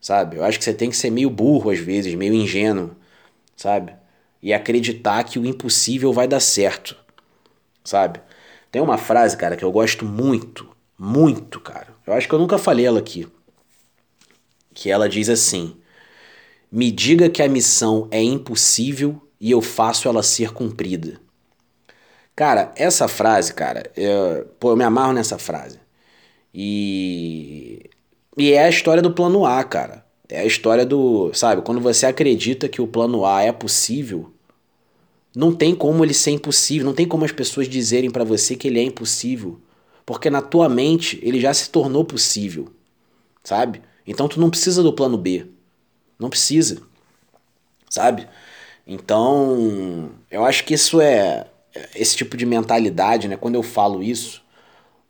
sabe? 0.00 0.36
Eu 0.36 0.44
acho 0.44 0.58
que 0.58 0.64
você 0.64 0.74
tem 0.74 0.90
que 0.90 0.96
ser 0.96 1.10
meio 1.10 1.30
burro 1.30 1.70
às 1.70 1.78
vezes, 1.78 2.14
meio 2.14 2.34
ingênuo, 2.34 2.96
sabe? 3.56 3.94
E 4.42 4.52
acreditar 4.52 5.24
que 5.24 5.38
o 5.38 5.46
impossível 5.46 6.12
vai 6.12 6.26
dar 6.26 6.40
certo, 6.40 6.96
sabe? 7.84 8.20
Tem 8.70 8.82
uma 8.82 8.98
frase, 8.98 9.36
cara, 9.36 9.56
que 9.56 9.64
eu 9.64 9.70
gosto 9.70 10.04
muito, 10.04 10.68
muito, 10.98 11.60
cara. 11.60 11.88
Eu 12.06 12.14
acho 12.14 12.26
que 12.28 12.34
eu 12.34 12.38
nunca 12.38 12.58
falei 12.58 12.86
ela 12.86 12.98
aqui. 12.98 13.28
Que 14.74 14.90
ela 14.90 15.08
diz 15.08 15.28
assim: 15.28 15.76
me 16.70 16.90
diga 16.90 17.28
que 17.28 17.42
a 17.42 17.48
missão 17.48 18.08
é 18.10 18.22
impossível 18.22 19.20
e 19.38 19.50
eu 19.50 19.60
faço 19.60 20.08
ela 20.08 20.22
ser 20.22 20.52
cumprida. 20.52 21.20
Cara, 22.34 22.72
essa 22.76 23.06
frase, 23.08 23.52
cara, 23.52 23.90
eu, 23.96 24.46
pô, 24.58 24.70
eu 24.70 24.76
me 24.76 24.84
amarro 24.84 25.12
nessa 25.12 25.38
frase. 25.38 25.78
E, 26.54 27.90
e 28.38 28.52
é 28.52 28.64
a 28.64 28.70
história 28.70 29.02
do 29.02 29.12
plano 29.12 29.46
A, 29.46 29.64
cara. 29.64 30.06
É 30.28 30.40
a 30.40 30.46
história 30.46 30.86
do, 30.86 31.32
sabe, 31.34 31.62
quando 31.62 31.80
você 31.80 32.06
acredita 32.06 32.68
que 32.68 32.80
o 32.82 32.86
plano 32.88 33.26
A 33.26 33.42
é 33.42 33.52
possível, 33.52 34.32
não 35.34 35.54
tem 35.54 35.74
como 35.74 36.04
ele 36.04 36.14
ser 36.14 36.30
impossível, 36.32 36.86
não 36.86 36.94
tem 36.94 37.06
como 37.06 37.24
as 37.24 37.32
pessoas 37.32 37.68
dizerem 37.68 38.10
para 38.10 38.24
você 38.24 38.56
que 38.56 38.68
ele 38.68 38.78
é 38.80 38.82
impossível, 38.82 39.60
porque 40.04 40.30
na 40.30 40.42
tua 40.42 40.68
mente 40.68 41.18
ele 41.22 41.40
já 41.40 41.52
se 41.54 41.70
tornou 41.70 42.04
possível, 42.04 42.68
sabe? 43.44 43.82
Então 44.06 44.28
tu 44.28 44.40
não 44.40 44.50
precisa 44.50 44.82
do 44.82 44.92
plano 44.92 45.18
B. 45.18 45.46
Não 46.18 46.30
precisa. 46.30 46.82
Sabe? 47.90 48.28
Então, 48.86 50.10
eu 50.30 50.44
acho 50.44 50.64
que 50.64 50.74
isso 50.74 51.00
é 51.00 51.46
esse 51.94 52.16
tipo 52.16 52.36
de 52.36 52.46
mentalidade, 52.46 53.28
né? 53.28 53.36
Quando 53.36 53.54
eu 53.56 53.62
falo 53.62 54.02
isso, 54.02 54.42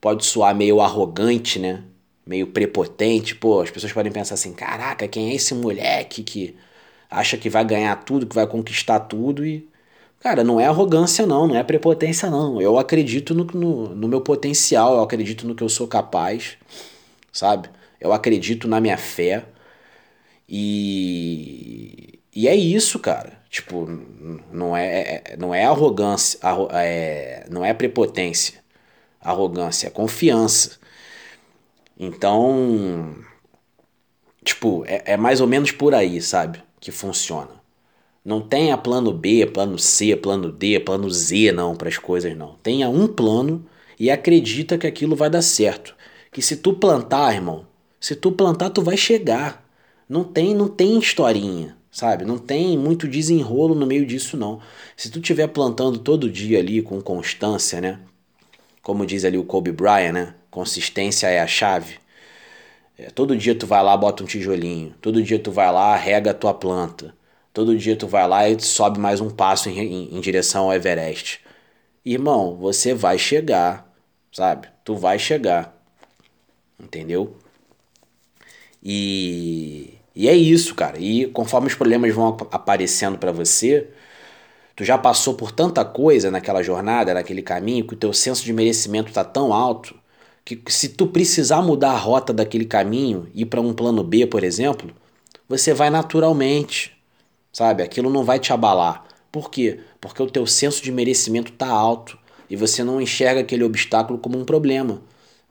pode 0.00 0.24
soar 0.24 0.54
meio 0.54 0.80
arrogante, 0.80 1.58
né? 1.58 1.82
Meio 2.26 2.46
prepotente. 2.48 3.34
Pô, 3.34 3.60
as 3.62 3.70
pessoas 3.70 3.92
podem 3.92 4.12
pensar 4.12 4.34
assim: 4.34 4.52
caraca, 4.54 5.08
quem 5.08 5.30
é 5.30 5.34
esse 5.34 5.54
moleque 5.54 6.22
que 6.22 6.56
acha 7.10 7.36
que 7.36 7.50
vai 7.50 7.64
ganhar 7.64 7.96
tudo, 8.04 8.26
que 8.26 8.34
vai 8.34 8.46
conquistar 8.46 9.00
tudo 9.00 9.44
e. 9.46 9.68
Cara, 10.20 10.44
não 10.44 10.60
é 10.60 10.66
arrogância, 10.66 11.26
não, 11.26 11.48
não 11.48 11.56
é 11.56 11.64
prepotência, 11.64 12.30
não. 12.30 12.60
Eu 12.62 12.78
acredito 12.78 13.34
no, 13.34 13.44
no, 13.44 13.88
no 13.94 14.08
meu 14.08 14.20
potencial, 14.20 14.94
eu 14.96 15.02
acredito 15.02 15.46
no 15.46 15.54
que 15.54 15.62
eu 15.64 15.68
sou 15.68 15.88
capaz, 15.88 16.56
sabe? 17.32 17.68
Eu 18.00 18.12
acredito 18.12 18.68
na 18.68 18.80
minha 18.80 18.96
fé. 18.98 19.44
E, 20.48 22.20
e 22.34 22.48
é 22.48 22.54
isso, 22.54 22.98
cara. 22.98 23.41
Tipo, 23.52 23.86
não 24.50 24.74
é, 24.74 24.86
é 25.32 25.36
não 25.36 25.54
é 25.54 25.66
arrogância, 25.66 26.40
é, 26.72 27.46
não 27.50 27.62
é 27.62 27.74
prepotência. 27.74 28.64
Arrogância 29.20 29.88
é 29.88 29.90
confiança. 29.90 30.78
Então, 32.00 33.14
tipo, 34.42 34.84
é, 34.86 35.02
é 35.12 35.16
mais 35.18 35.42
ou 35.42 35.46
menos 35.46 35.70
por 35.70 35.94
aí, 35.94 36.22
sabe? 36.22 36.62
Que 36.80 36.90
funciona. 36.90 37.50
Não 38.24 38.40
tenha 38.40 38.78
plano 38.78 39.12
B, 39.12 39.46
plano 39.46 39.78
C, 39.78 40.16
plano 40.16 40.50
D, 40.50 40.80
plano 40.80 41.10
Z, 41.10 41.52
não, 41.52 41.76
para 41.76 41.90
as 41.90 41.98
coisas, 41.98 42.34
não. 42.34 42.54
Tenha 42.62 42.88
um 42.88 43.06
plano 43.06 43.66
e 44.00 44.10
acredita 44.10 44.78
que 44.78 44.86
aquilo 44.86 45.14
vai 45.14 45.28
dar 45.28 45.42
certo. 45.42 45.94
Que 46.32 46.40
se 46.40 46.56
tu 46.56 46.72
plantar, 46.72 47.34
irmão, 47.34 47.66
se 48.00 48.16
tu 48.16 48.32
plantar, 48.32 48.70
tu 48.70 48.82
vai 48.82 48.96
chegar. 48.96 49.62
Não 50.08 50.24
tem, 50.24 50.54
não 50.54 50.68
tem 50.68 50.98
historinha, 50.98 51.76
sabe? 51.92 52.24
Não 52.24 52.38
tem 52.38 52.76
muito 52.78 53.06
desenrolo 53.06 53.74
no 53.74 53.86
meio 53.86 54.06
disso, 54.06 54.36
não. 54.36 54.60
Se 54.96 55.10
tu 55.10 55.20
estiver 55.20 55.46
plantando 55.48 55.98
todo 55.98 56.30
dia 56.30 56.58
ali 56.58 56.82
com 56.82 57.00
constância, 57.02 57.80
né? 57.80 58.00
Como 58.82 59.06
diz 59.06 59.24
ali 59.24 59.38
o 59.38 59.44
Kobe 59.44 59.70
Bryant, 59.70 60.12
né? 60.12 60.34
Consistência 60.50 61.28
é 61.28 61.40
a 61.40 61.46
chave. 61.46 62.00
É, 62.98 63.10
todo 63.10 63.36
dia 63.36 63.54
tu 63.54 63.66
vai 63.66 63.82
lá, 63.82 63.96
bota 63.96 64.24
um 64.24 64.26
tijolinho. 64.26 64.94
Todo 65.00 65.22
dia 65.22 65.38
tu 65.38 65.52
vai 65.52 65.70
lá, 65.70 65.94
rega 65.96 66.30
a 66.32 66.34
tua 66.34 66.54
planta. 66.54 67.14
Todo 67.52 67.76
dia 67.76 67.96
tu 67.96 68.08
vai 68.08 68.26
lá 68.26 68.48
e 68.48 68.58
sobe 68.60 68.98
mais 68.98 69.20
um 69.20 69.30
passo 69.30 69.68
em, 69.68 69.78
em, 69.78 70.16
em 70.16 70.20
direção 70.20 70.64
ao 70.64 70.74
Everest. 70.74 71.40
Irmão, 72.04 72.56
você 72.56 72.94
vai 72.94 73.18
chegar, 73.18 73.92
sabe? 74.32 74.68
Tu 74.84 74.96
vai 74.96 75.18
chegar. 75.18 75.76
Entendeu? 76.80 77.36
E, 78.82 79.94
e 80.14 80.28
é 80.28 80.34
isso, 80.34 80.74
cara. 80.74 80.98
E 80.98 81.26
conforme 81.26 81.68
os 81.68 81.74
problemas 81.74 82.14
vão 82.14 82.36
aparecendo 82.50 83.18
para 83.18 83.32
você, 83.32 83.88
tu 84.76 84.84
já 84.84 84.98
passou 84.98 85.34
por 85.34 85.52
tanta 85.52 85.84
coisa 85.84 86.30
naquela 86.30 86.62
jornada, 86.62 87.14
naquele 87.14 87.42
caminho, 87.42 87.86
que 87.86 87.94
o 87.94 87.96
teu 87.96 88.12
senso 88.12 88.44
de 88.44 88.52
merecimento 88.52 89.12
tá 89.12 89.24
tão 89.24 89.52
alto 89.52 89.94
que 90.44 90.60
se 90.68 90.90
tu 90.90 91.06
precisar 91.06 91.62
mudar 91.62 91.92
a 91.92 91.98
rota 91.98 92.32
daquele 92.32 92.64
caminho, 92.64 93.28
ir 93.34 93.46
para 93.46 93.60
um 93.60 93.72
plano 93.72 94.02
B, 94.02 94.26
por 94.26 94.42
exemplo, 94.42 94.90
você 95.48 95.72
vai 95.72 95.88
naturalmente, 95.88 96.96
sabe? 97.52 97.82
Aquilo 97.82 98.10
não 98.10 98.24
vai 98.24 98.38
te 98.38 98.52
abalar. 98.52 99.04
Por 99.30 99.50
quê? 99.50 99.80
Porque 100.00 100.22
o 100.22 100.30
teu 100.30 100.46
senso 100.46 100.82
de 100.82 100.90
merecimento 100.90 101.52
tá 101.52 101.68
alto 101.68 102.18
e 102.50 102.56
você 102.56 102.82
não 102.84 103.00
enxerga 103.00 103.40
aquele 103.40 103.64
obstáculo 103.64 104.18
como 104.18 104.38
um 104.38 104.44
problema. 104.44 105.00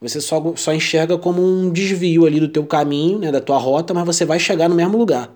Você 0.01 0.19
só, 0.19 0.55
só 0.55 0.73
enxerga 0.73 1.17
como 1.17 1.41
um 1.43 1.71
desvio 1.71 2.25
ali 2.25 2.39
do 2.39 2.49
teu 2.49 2.65
caminho, 2.65 3.19
né, 3.19 3.31
da 3.31 3.39
tua 3.41 3.57
rota, 3.57 3.93
mas 3.93 4.05
você 4.05 4.25
vai 4.25 4.39
chegar 4.39 4.67
no 4.67 4.75
mesmo 4.75 4.97
lugar. 4.97 5.31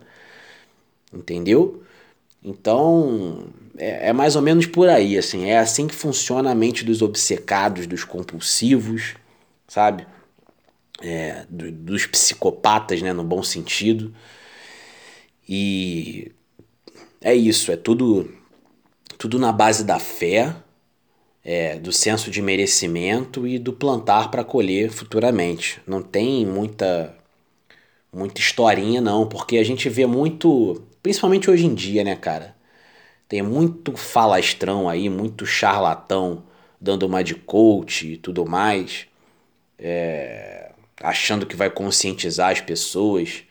Entendeu? 1.13 1.83
Então, 2.43 3.47
é, 3.77 4.09
é 4.09 4.13
mais 4.13 4.35
ou 4.35 4.41
menos 4.41 4.65
por 4.65 4.89
aí, 4.89 5.17
assim. 5.17 5.45
É 5.45 5.59
assim 5.59 5.87
que 5.87 5.95
funciona 5.95 6.51
a 6.51 6.55
mente 6.55 6.83
dos 6.85 7.01
obcecados, 7.01 7.87
dos 7.87 8.03
compulsivos, 8.03 9.15
sabe? 9.67 10.07
É, 11.01 11.45
do, 11.49 11.71
dos 11.71 12.05
psicopatas, 12.07 13.01
né, 13.01 13.13
no 13.13 13.23
bom 13.23 13.43
sentido. 13.43 14.13
E 15.47 16.31
é 17.21 17.35
isso, 17.35 17.71
é 17.71 17.77
tudo 17.77 18.29
tudo 19.17 19.39
na 19.39 19.51
base 19.51 19.83
da 19.83 19.99
fé, 19.99 20.55
é, 21.45 21.77
do 21.77 21.91
senso 21.93 22.31
de 22.31 22.41
merecimento 22.41 23.47
e 23.47 23.59
do 23.59 23.73
plantar 23.73 24.31
para 24.31 24.43
colher 24.43 24.91
futuramente. 24.91 25.81
Não 25.87 26.01
tem 26.01 26.45
muita 26.45 27.15
muita 28.11 28.39
historinha 28.41 29.01
não, 29.01 29.27
porque 29.27 29.57
a 29.57 29.63
gente 29.63 29.89
vê 29.89 30.05
muito, 30.05 30.81
principalmente 31.03 31.49
hoje 31.51 31.65
em 31.65 31.75
dia, 31.75 32.03
né, 32.03 32.15
cara? 32.15 32.55
Tem 33.27 33.41
muito 33.41 33.95
falastrão 33.97 34.89
aí, 34.89 35.09
muito 35.09 35.45
charlatão 35.45 36.43
dando 36.79 37.03
uma 37.05 37.23
de 37.23 37.35
coach 37.35 38.13
e 38.13 38.17
tudo 38.17 38.45
mais 38.45 39.07
é, 39.79 40.71
achando 41.01 41.45
que 41.45 41.55
vai 41.55 41.69
conscientizar 41.69 42.51
as 42.51 42.61
pessoas 42.61 43.43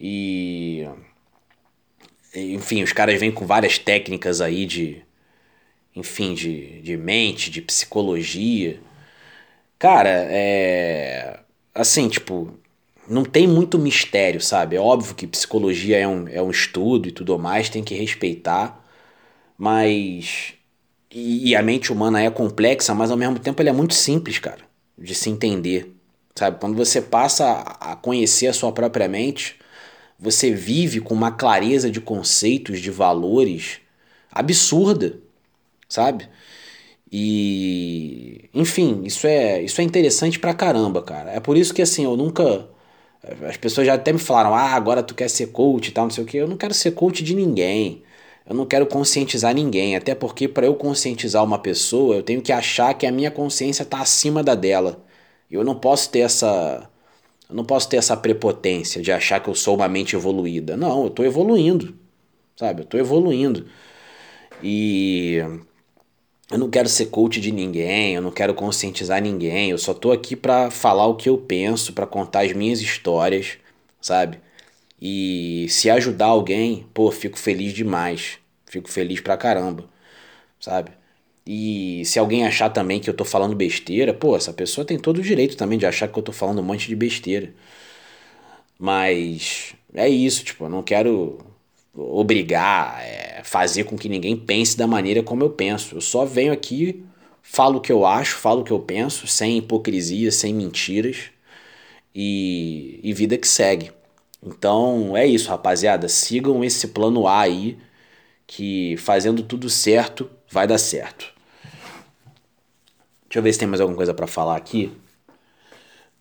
e 0.00 0.86
enfim, 2.34 2.82
os 2.82 2.92
caras 2.92 3.18
vêm 3.18 3.32
com 3.32 3.46
várias 3.46 3.78
técnicas 3.78 4.40
aí 4.40 4.66
de 4.66 5.02
enfim, 5.96 6.34
de, 6.34 6.80
de 6.82 6.96
mente, 6.96 7.50
de 7.50 7.62
psicologia. 7.62 8.80
Cara, 9.78 10.10
é 10.10 11.40
assim, 11.74 12.08
tipo, 12.08 12.54
não 13.08 13.24
tem 13.24 13.46
muito 13.46 13.78
mistério, 13.78 14.40
sabe? 14.40 14.76
É 14.76 14.80
óbvio 14.80 15.14
que 15.14 15.26
psicologia 15.26 15.98
é 15.98 16.08
um, 16.08 16.28
é 16.28 16.42
um 16.42 16.50
estudo 16.50 17.08
e 17.08 17.12
tudo 17.12 17.38
mais, 17.38 17.68
tem 17.70 17.84
que 17.84 17.94
respeitar, 17.94 18.84
mas. 19.58 20.54
E, 21.10 21.50
e 21.50 21.56
a 21.56 21.62
mente 21.62 21.92
humana 21.92 22.20
é 22.22 22.30
complexa, 22.30 22.94
mas 22.94 23.10
ao 23.10 23.16
mesmo 23.16 23.38
tempo 23.38 23.62
ela 23.62 23.70
é 23.70 23.72
muito 23.72 23.94
simples, 23.94 24.38
cara 24.38 24.66
de 24.98 25.14
se 25.14 25.28
entender, 25.30 25.94
sabe? 26.34 26.58
Quando 26.58 26.76
você 26.76 27.00
passa 27.00 27.60
a 27.80 27.96
conhecer 27.96 28.46
a 28.46 28.52
sua 28.52 28.72
própria 28.72 29.08
mente, 29.08 29.56
você 30.18 30.50
vive 30.52 31.00
com 31.00 31.14
uma 31.14 31.30
clareza 31.32 31.90
de 31.90 32.00
conceitos, 32.00 32.80
de 32.80 32.90
valores 32.90 33.80
absurda, 34.32 35.20
sabe? 35.88 36.28
E 37.10 38.48
enfim, 38.54 39.02
isso 39.04 39.26
é 39.26 39.62
isso 39.62 39.80
é 39.80 39.84
interessante 39.84 40.38
pra 40.38 40.54
caramba, 40.54 41.02
cara. 41.02 41.30
É 41.32 41.40
por 41.40 41.56
isso 41.56 41.72
que 41.74 41.82
assim, 41.82 42.04
eu 42.04 42.16
nunca 42.16 42.68
as 43.48 43.56
pessoas 43.56 43.86
já 43.86 43.94
até 43.94 44.12
me 44.12 44.18
falaram: 44.18 44.54
"Ah, 44.54 44.72
agora 44.74 45.02
tu 45.02 45.14
quer 45.14 45.28
ser 45.30 45.48
coach 45.48 45.88
e 45.88 45.92
tal, 45.92 46.04
não 46.04 46.10
sei 46.10 46.24
o 46.24 46.26
que". 46.26 46.36
Eu 46.36 46.48
não 46.48 46.56
quero 46.56 46.74
ser 46.74 46.92
coach 46.92 47.22
de 47.22 47.34
ninguém. 47.34 48.02
Eu 48.48 48.54
não 48.54 48.66
quero 48.66 48.86
conscientizar 48.86 49.54
ninguém, 49.54 49.96
até 49.96 50.14
porque 50.14 50.46
para 50.48 50.66
eu 50.66 50.74
conscientizar 50.76 51.42
uma 51.44 51.58
pessoa, 51.58 52.16
eu 52.16 52.22
tenho 52.22 52.40
que 52.42 52.52
achar 52.52 52.94
que 52.94 53.06
a 53.06 53.12
minha 53.12 53.30
consciência 53.30 53.82
está 53.82 54.00
acima 54.00 54.42
da 54.42 54.54
dela. 54.54 55.04
Eu 55.50 55.64
não 55.64 55.74
posso 55.78 56.10
ter 56.10 56.20
essa 56.20 56.88
eu 57.48 57.54
não 57.56 57.64
posso 57.64 57.88
ter 57.88 57.96
essa 57.98 58.16
prepotência 58.16 59.00
de 59.02 59.12
achar 59.12 59.40
que 59.40 59.48
eu 59.48 59.54
sou 59.54 59.76
uma 59.76 59.88
mente 59.88 60.16
evoluída. 60.16 60.76
Não, 60.76 61.02
eu 61.02 61.08
estou 61.08 61.24
evoluindo. 61.24 61.96
Sabe? 62.56 62.82
Eu 62.82 62.84
estou 62.84 63.00
evoluindo. 63.00 63.66
E 64.62 65.42
eu 66.50 66.58
não 66.58 66.70
quero 66.70 66.88
ser 66.88 67.06
coach 67.06 67.40
de 67.40 67.52
ninguém, 67.52 68.14
eu 68.14 68.22
não 68.22 68.30
quero 68.30 68.54
conscientizar 68.54 69.20
ninguém, 69.22 69.70
eu 69.70 69.78
só 69.78 69.92
estou 69.92 70.12
aqui 70.12 70.36
para 70.36 70.70
falar 70.70 71.06
o 71.06 71.16
que 71.16 71.28
eu 71.28 71.38
penso, 71.38 71.92
para 71.92 72.06
contar 72.06 72.40
as 72.46 72.52
minhas 72.52 72.80
histórias, 72.80 73.58
sabe? 74.00 74.40
E 75.00 75.66
se 75.70 75.90
ajudar 75.90 76.26
alguém, 76.26 76.86
pô, 76.94 77.10
fico 77.12 77.38
feliz 77.38 77.72
demais. 77.74 78.38
Fico 78.66 78.90
feliz 78.90 79.20
pra 79.20 79.36
caramba, 79.36 79.84
sabe? 80.60 80.92
E 81.46 82.04
se 82.06 82.18
alguém 82.18 82.46
achar 82.46 82.70
também 82.70 83.00
que 83.00 83.10
eu 83.10 83.14
tô 83.14 83.24
falando 83.24 83.54
besteira, 83.56 84.14
pô, 84.14 84.36
essa 84.36 84.52
pessoa 84.52 84.84
tem 84.86 84.98
todo 84.98 85.18
o 85.18 85.22
direito 85.22 85.56
também 85.56 85.78
de 85.78 85.86
achar 85.86 86.08
que 86.08 86.18
eu 86.18 86.22
tô 86.22 86.32
falando 86.32 86.60
um 86.60 86.64
monte 86.64 86.88
de 86.88 86.96
besteira. 86.96 87.54
Mas 88.78 89.74
é 89.94 90.08
isso, 90.08 90.44
tipo, 90.44 90.64
eu 90.64 90.70
não 90.70 90.82
quero 90.82 91.38
obrigar, 91.96 93.02
é, 93.02 93.42
fazer 93.44 93.84
com 93.84 93.96
que 93.96 94.08
ninguém 94.08 94.36
pense 94.36 94.76
da 94.76 94.86
maneira 94.86 95.22
como 95.22 95.42
eu 95.42 95.50
penso. 95.50 95.96
Eu 95.96 96.00
só 96.00 96.24
venho 96.24 96.52
aqui, 96.52 97.04
falo 97.42 97.78
o 97.78 97.80
que 97.80 97.92
eu 97.92 98.04
acho, 98.06 98.36
falo 98.36 98.60
o 98.60 98.64
que 98.64 98.72
eu 98.72 98.80
penso, 98.80 99.26
sem 99.26 99.58
hipocrisia, 99.58 100.30
sem 100.30 100.54
mentiras. 100.54 101.30
E, 102.14 103.00
e 103.02 103.12
vida 103.12 103.36
que 103.36 103.46
segue. 103.46 103.92
Então 104.42 105.16
é 105.16 105.26
isso, 105.26 105.50
rapaziada. 105.50 106.08
Sigam 106.08 106.64
esse 106.64 106.88
plano 106.88 107.26
A 107.26 107.40
aí, 107.42 107.78
que 108.46 108.96
fazendo 108.98 109.42
tudo 109.42 109.68
certo 109.68 110.30
vai 110.50 110.66
dar 110.66 110.78
certo. 110.78 111.34
Deixa 113.28 113.38
eu 113.38 113.42
ver 113.42 113.52
se 113.52 113.58
tem 113.58 113.68
mais 113.68 113.80
alguma 113.80 113.96
coisa 113.96 114.14
para 114.14 114.26
falar 114.26 114.56
aqui. 114.56 114.92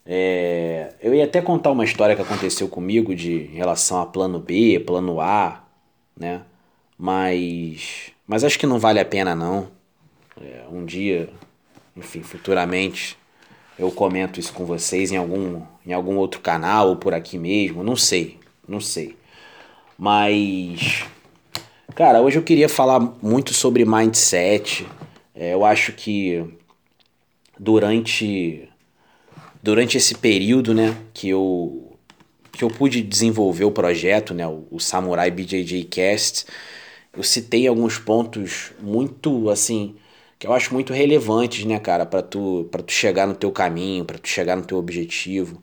É, 0.06 0.94
eu 1.02 1.14
ia 1.16 1.26
até 1.26 1.42
contar 1.42 1.72
uma 1.72 1.84
história 1.84 2.16
que 2.16 2.22
aconteceu 2.22 2.68
comigo 2.68 3.16
de 3.16 3.46
em 3.46 3.56
relação 3.56 4.02
a 4.02 4.06
plano 4.06 4.40
B, 4.40 4.80
plano 4.80 5.20
A, 5.20 5.65
né? 6.18 6.42
Mas, 6.98 8.12
mas 8.26 8.44
acho 8.44 8.58
que 8.58 8.66
não 8.66 8.80
vale 8.80 9.00
a 9.00 9.06
pena 9.06 9.36
não. 9.36 9.70
É, 10.42 10.66
um 10.70 10.86
dia, 10.86 11.30
enfim, 11.96 12.22
futuramente 12.22 13.18
eu 13.78 13.92
comento 13.92 14.40
isso 14.40 14.54
com 14.54 14.66
vocês 14.66 15.12
em 15.12 15.18
algum, 15.18 15.62
em 15.86 15.94
algum 15.94 16.16
outro 16.16 16.40
canal 16.40 16.90
ou 16.90 16.96
por 16.96 17.14
aqui 17.14 17.38
mesmo, 17.38 17.84
não 17.84 17.96
sei, 17.96 18.40
não 18.68 18.80
sei. 18.80 19.18
Mas, 19.98 21.04
cara, 21.94 22.22
hoje 22.22 22.38
eu 22.38 22.44
queria 22.44 22.70
falar 22.70 23.00
muito 23.22 23.54
sobre 23.54 23.86
mindset. 23.86 24.88
É, 25.34 25.54
eu 25.54 25.66
acho 25.66 25.92
que 25.94 26.46
durante 27.60 28.70
durante 29.66 29.98
esse 29.98 30.14
período, 30.14 30.76
né, 30.76 30.96
que 31.12 31.28
eu 31.28 31.85
que 32.56 32.64
eu 32.64 32.70
pude 32.70 33.02
desenvolver 33.02 33.66
o 33.66 33.72
projeto, 33.72 34.34
né, 34.34 34.48
o, 34.48 34.80
Samurai 34.80 35.30
BJJ 35.30 35.84
Cast, 35.86 36.46
eu 37.16 37.24
citei 37.24 37.68
alguns 37.68 37.98
pontos 38.00 38.72
muito 38.82 39.50
assim 39.50 39.96
que 40.40 40.48
eu 40.48 40.54
acho 40.54 40.74
muito 40.74 40.94
relevantes, 40.94 41.66
né, 41.66 41.80
cara, 41.80 42.06
para 42.06 42.22
tu 42.22 42.68
para 42.72 42.84
tu 42.84 42.92
chegar 42.92 43.28
no 43.28 43.36
teu 43.36 43.52
caminho, 43.52 44.06
para 44.06 44.18
tu 44.18 44.28
chegar 44.28 44.56
no 44.56 44.66
teu 44.66 44.78
objetivo, 44.78 45.62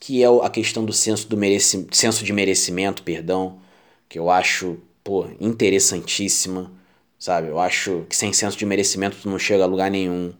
que 0.00 0.22
é 0.22 0.26
a 0.26 0.50
questão 0.50 0.84
do 0.84 0.92
senso 0.92 1.28
do 1.28 1.36
mereci, 1.36 1.86
senso 1.92 2.24
de 2.24 2.32
merecimento, 2.32 3.02
perdão, 3.02 3.60
que 4.08 4.18
eu 4.18 4.30
acho, 4.30 4.78
pô, 5.04 5.26
interessantíssima, 5.40 6.72
sabe? 7.18 7.48
Eu 7.48 7.58
acho 7.60 8.06
que 8.08 8.16
sem 8.16 8.32
senso 8.32 8.56
de 8.58 8.66
merecimento 8.66 9.18
tu 9.22 9.28
não 9.30 9.38
chega 9.38 9.64
a 9.64 9.66
lugar 9.66 9.90
nenhum. 9.90 10.32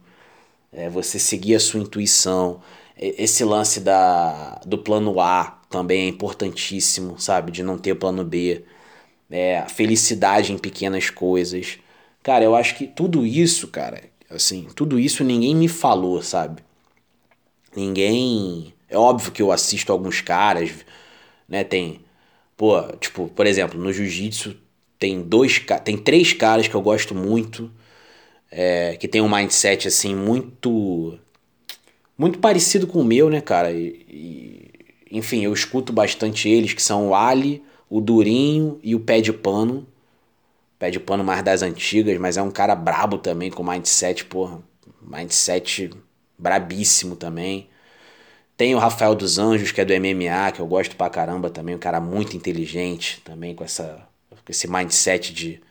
É 0.71 0.89
você 0.89 1.19
seguir 1.19 1.55
a 1.55 1.59
sua 1.59 1.79
intuição. 1.79 2.61
Esse 2.97 3.43
lance 3.43 3.79
da, 3.79 4.61
do 4.65 4.77
plano 4.77 5.19
A 5.19 5.56
também 5.69 6.05
é 6.05 6.07
importantíssimo, 6.07 7.19
sabe? 7.19 7.51
De 7.51 7.63
não 7.63 7.77
ter 7.77 7.95
plano 7.95 8.23
B. 8.23 8.63
É, 9.29 9.63
felicidade 9.67 10.53
em 10.53 10.57
pequenas 10.57 11.09
coisas. 11.09 11.79
Cara, 12.23 12.43
eu 12.45 12.55
acho 12.55 12.75
que 12.75 12.87
tudo 12.87 13.25
isso, 13.25 13.67
cara, 13.67 14.03
assim, 14.29 14.67
tudo 14.75 14.99
isso 14.99 15.23
ninguém 15.23 15.55
me 15.55 15.67
falou, 15.67 16.21
sabe? 16.21 16.63
Ninguém. 17.75 18.73
É 18.89 18.97
óbvio 18.97 19.31
que 19.31 19.41
eu 19.41 19.51
assisto 19.51 19.91
alguns 19.91 20.21
caras, 20.21 20.71
né? 21.47 21.63
Tem. 21.63 22.01
Pô, 22.55 22.81
tipo, 22.99 23.27
por 23.29 23.45
exemplo, 23.45 23.79
no 23.79 23.91
jiu-jitsu 23.93 24.55
tem 24.99 25.21
dois. 25.21 25.63
Tem 25.83 25.97
três 25.97 26.33
caras 26.33 26.67
que 26.67 26.75
eu 26.75 26.81
gosto 26.81 27.13
muito. 27.15 27.71
É, 28.51 28.95
que 28.97 29.07
tem 29.07 29.21
um 29.21 29.29
mindset 29.29 29.87
assim 29.87 30.15
muito. 30.15 31.19
Muito 32.17 32.39
parecido 32.39 32.87
com 32.87 32.99
o 33.01 33.05
meu, 33.05 33.29
né, 33.29 33.41
cara? 33.41 33.71
E, 33.71 34.05
e, 34.09 34.66
enfim, 35.11 35.43
eu 35.43 35.53
escuto 35.53 35.93
bastante 35.93 36.49
eles, 36.49 36.73
que 36.73 36.81
são 36.81 37.09
o 37.09 37.15
Ali, 37.15 37.63
o 37.89 38.01
Durinho 38.01 38.79
e 38.83 38.95
o 38.95 38.99
Pé 38.99 39.21
de 39.21 39.33
Pano. 39.33 39.87
Pé 40.79 40.89
de 40.91 40.99
Pano 40.99 41.23
mais 41.23 41.43
das 41.43 41.61
antigas, 41.61 42.17
mas 42.19 42.37
é 42.37 42.41
um 42.41 42.51
cara 42.51 42.75
brabo 42.75 43.17
também, 43.17 43.49
com 43.49 43.63
mindset, 43.63 44.25
porra. 44.25 44.61
Mindset 45.01 45.89
brabíssimo 46.37 47.15
também. 47.15 47.69
Tem 48.55 48.73
o 48.75 48.79
Rafael 48.79 49.15
dos 49.15 49.37
Anjos, 49.37 49.71
que 49.71 49.81
é 49.81 49.85
do 49.85 49.93
MMA, 49.93 50.51
que 50.51 50.59
eu 50.59 50.67
gosto 50.67 50.95
pra 50.95 51.09
caramba 51.09 51.49
também, 51.49 51.75
um 51.75 51.79
cara 51.79 51.99
muito 52.01 52.35
inteligente 52.35 53.21
também, 53.23 53.53
com, 53.53 53.63
essa, 53.63 54.07
com 54.29 54.51
esse 54.51 54.67
mindset 54.67 55.31
de, 55.33 55.61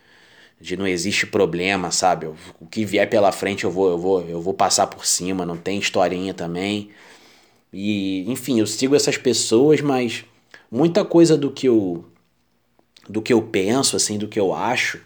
de 0.61 0.77
não 0.77 0.87
existe 0.87 1.27
problema, 1.27 1.91
sabe? 1.91 2.27
O 2.61 2.67
que 2.67 2.85
vier 2.85 3.09
pela 3.11 3.33
frente 3.33 3.65
eu 3.65 3.71
vou, 3.71 3.91
eu 3.91 3.99
vou, 3.99 4.21
eu 4.29 4.41
vou 4.41 4.55
passar 4.55 4.87
por 4.87 5.05
cima, 5.05 5.45
não 5.45 5.57
tem 5.57 5.79
historinha 5.79 6.33
também. 6.33 6.91
E, 7.73 8.25
enfim, 8.31 8.61
eu 8.61 8.67
sigo 8.67 8.95
essas 8.97 9.17
pessoas, 9.19 9.81
mas 9.81 10.25
muita 10.71 11.05
coisa 11.05 11.37
do 11.37 11.51
que 11.51 11.69
eu 11.69 12.05
do 13.09 13.23
que 13.23 13.33
eu 13.33 13.43
penso, 13.43 13.97
assim, 13.97 14.19
do 14.19 14.29
que 14.29 14.39
eu 14.39 14.53
acho, 14.53 15.01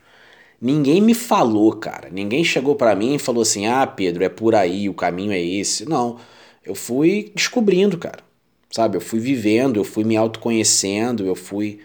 ninguém 0.60 1.00
me 1.00 1.14
falou, 1.14 1.72
cara. 1.74 2.10
Ninguém 2.10 2.44
chegou 2.44 2.76
para 2.76 2.94
mim 2.94 3.14
e 3.16 3.18
falou 3.18 3.42
assim: 3.42 3.66
"Ah, 3.66 3.86
Pedro, 3.86 4.24
é 4.24 4.28
por 4.28 4.54
aí, 4.54 4.88
o 4.88 4.94
caminho 4.94 5.32
é 5.32 5.40
esse". 5.40 5.86
Não, 5.88 6.18
eu 6.64 6.74
fui 6.74 7.32
descobrindo, 7.34 7.98
cara. 7.98 8.24
Sabe? 8.70 8.96
Eu 8.96 9.00
fui 9.00 9.20
vivendo, 9.20 9.78
eu 9.78 9.84
fui 9.84 10.04
me 10.04 10.16
autoconhecendo, 10.16 11.26
eu 11.26 11.34
fui 11.36 11.80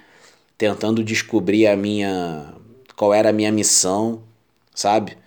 tentando 0.57 1.03
descobrir 1.03 1.67
a 1.67 1.75
minha 1.77 2.53
qual 2.95 3.13
era 3.13 3.29
a 3.29 3.33
minha 3.33 3.51
missão, 3.51 4.23
sabe? 4.75 5.17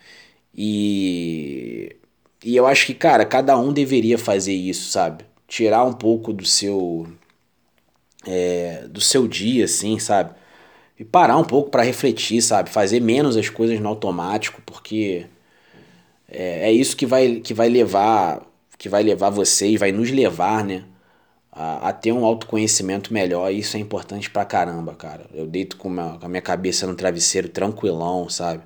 E 0.56 1.96
e 2.44 2.56
eu 2.56 2.66
acho 2.66 2.86
que, 2.86 2.94
cara, 2.94 3.24
cada 3.26 3.58
um 3.58 3.72
deveria 3.72 4.18
fazer 4.18 4.54
isso, 4.54 4.90
sabe? 4.90 5.24
Tirar 5.48 5.84
um 5.84 5.92
pouco 5.92 6.32
do 6.32 6.44
seu 6.44 7.08
é, 8.26 8.86
do 8.88 9.00
seu 9.00 9.26
dia, 9.26 9.64
assim, 9.64 9.98
sabe? 9.98 10.34
E 10.98 11.04
parar 11.04 11.38
um 11.38 11.44
pouco 11.44 11.70
para 11.70 11.82
refletir, 11.82 12.42
sabe? 12.42 12.70
Fazer 12.70 13.00
menos 13.00 13.36
as 13.36 13.48
coisas 13.48 13.80
no 13.80 13.88
automático, 13.88 14.62
porque 14.66 15.26
é, 16.28 16.68
é 16.70 16.72
isso 16.72 16.96
que 16.96 17.06
vai, 17.06 17.36
que 17.40 17.54
vai 17.54 17.68
levar 17.68 18.48
que 18.78 18.88
vai 18.88 19.02
levar 19.02 19.30
vocês, 19.30 19.78
vai 19.78 19.92
nos 19.92 20.10
levar, 20.10 20.64
né? 20.64 20.84
A, 21.52 21.88
a, 21.88 21.92
ter 21.92 22.12
um 22.12 22.24
autoconhecimento 22.24 23.12
melhor. 23.12 23.52
E 23.52 23.58
isso 23.58 23.76
é 23.76 23.80
importante 23.80 24.30
pra 24.30 24.44
caramba, 24.44 24.94
cara. 24.94 25.26
Eu 25.34 25.46
deito 25.46 25.76
com, 25.76 25.88
uma, 25.88 26.18
com 26.18 26.26
a 26.26 26.28
minha 26.28 26.40
cabeça 26.42 26.86
no 26.86 26.94
travesseiro 26.94 27.48
tranquilão, 27.48 28.28
sabe? 28.28 28.62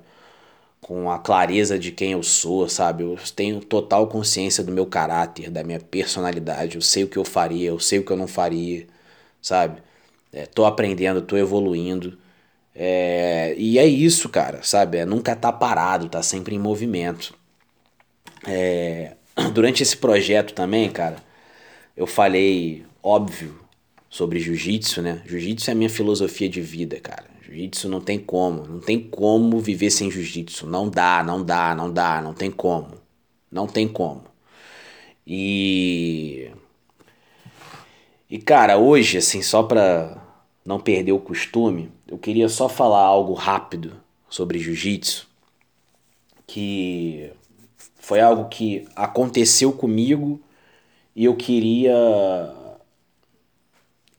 Com 0.83 1.09
a 1.09 1.17
clareza 1.17 1.79
de 1.79 1.91
quem 1.91 2.11
eu 2.11 2.21
sou, 2.23 2.69
sabe? 2.69 3.03
Eu 3.03 3.17
tenho 3.35 3.61
total 3.61 4.07
consciência 4.07 4.63
do 4.63 4.71
meu 4.71 4.85
caráter, 4.85 5.49
da 5.49 5.63
minha 5.63 5.79
personalidade. 5.79 6.75
Eu 6.75 6.81
sei 6.81 7.05
o 7.05 7.07
que 7.07 7.17
eu 7.17 7.25
faria, 7.25 7.69
eu 7.69 7.79
sei 7.79 7.99
o 7.99 8.05
que 8.05 8.11
eu 8.11 8.17
não 8.17 8.27
faria, 8.27 8.85
sabe? 9.41 9.81
É, 10.33 10.45
tô 10.45 10.65
aprendendo, 10.65 11.21
tô 11.21 11.37
evoluindo. 11.37 12.17
É, 12.75 13.55
e 13.57 13.79
é 13.79 13.85
isso, 13.87 14.29
cara, 14.29 14.61
sabe? 14.63 14.97
É 14.99 15.05
nunca 15.05 15.35
tá 15.35 15.51
parado, 15.51 16.09
tá 16.09 16.23
sempre 16.23 16.55
em 16.55 16.59
movimento. 16.59 17.33
É, 18.47 19.15
durante 19.53 19.83
esse 19.83 19.97
projeto 19.97 20.53
também, 20.53 20.89
cara, 20.89 21.17
eu 21.97 22.07
falei, 22.07 22.85
óbvio, 23.03 23.59
sobre 24.09 24.39
jiu-jitsu, 24.39 25.01
né? 25.01 25.21
Jiu-jitsu 25.25 25.69
é 25.71 25.73
a 25.73 25.75
minha 25.75 25.89
filosofia 25.89 26.49
de 26.49 26.61
vida, 26.61 26.99
cara. 26.99 27.32
Jiu-jitsu 27.43 27.89
não 27.89 27.99
tem 27.99 28.17
como, 28.17 28.65
não 28.65 28.79
tem 28.79 28.99
como 28.99 29.59
viver 29.59 29.89
sem 29.91 30.09
jiu-jitsu. 30.09 30.65
Não 30.65 30.89
dá, 30.89 31.23
não 31.23 31.43
dá, 31.43 31.75
não 31.75 31.91
dá, 31.91 32.21
não 32.21 32.33
tem 32.33 32.49
como. 32.49 32.95
Não 33.51 33.67
tem 33.67 33.87
como. 33.87 34.23
E. 35.27 36.49
E 38.29 38.39
cara, 38.39 38.77
hoje, 38.77 39.17
assim, 39.17 39.41
só 39.41 39.63
pra 39.63 40.17
não 40.65 40.79
perder 40.79 41.11
o 41.11 41.19
costume, 41.19 41.91
eu 42.07 42.17
queria 42.17 42.47
só 42.49 42.69
falar 42.69 43.01
algo 43.01 43.33
rápido 43.33 43.93
sobre 44.29 44.57
jiu-jitsu. 44.59 45.27
Que 46.47 47.31
foi 47.99 48.21
algo 48.21 48.49
que 48.49 48.87
aconteceu 48.95 49.73
comigo 49.73 50.41
e 51.15 51.25
eu 51.25 51.35
queria 51.35 51.93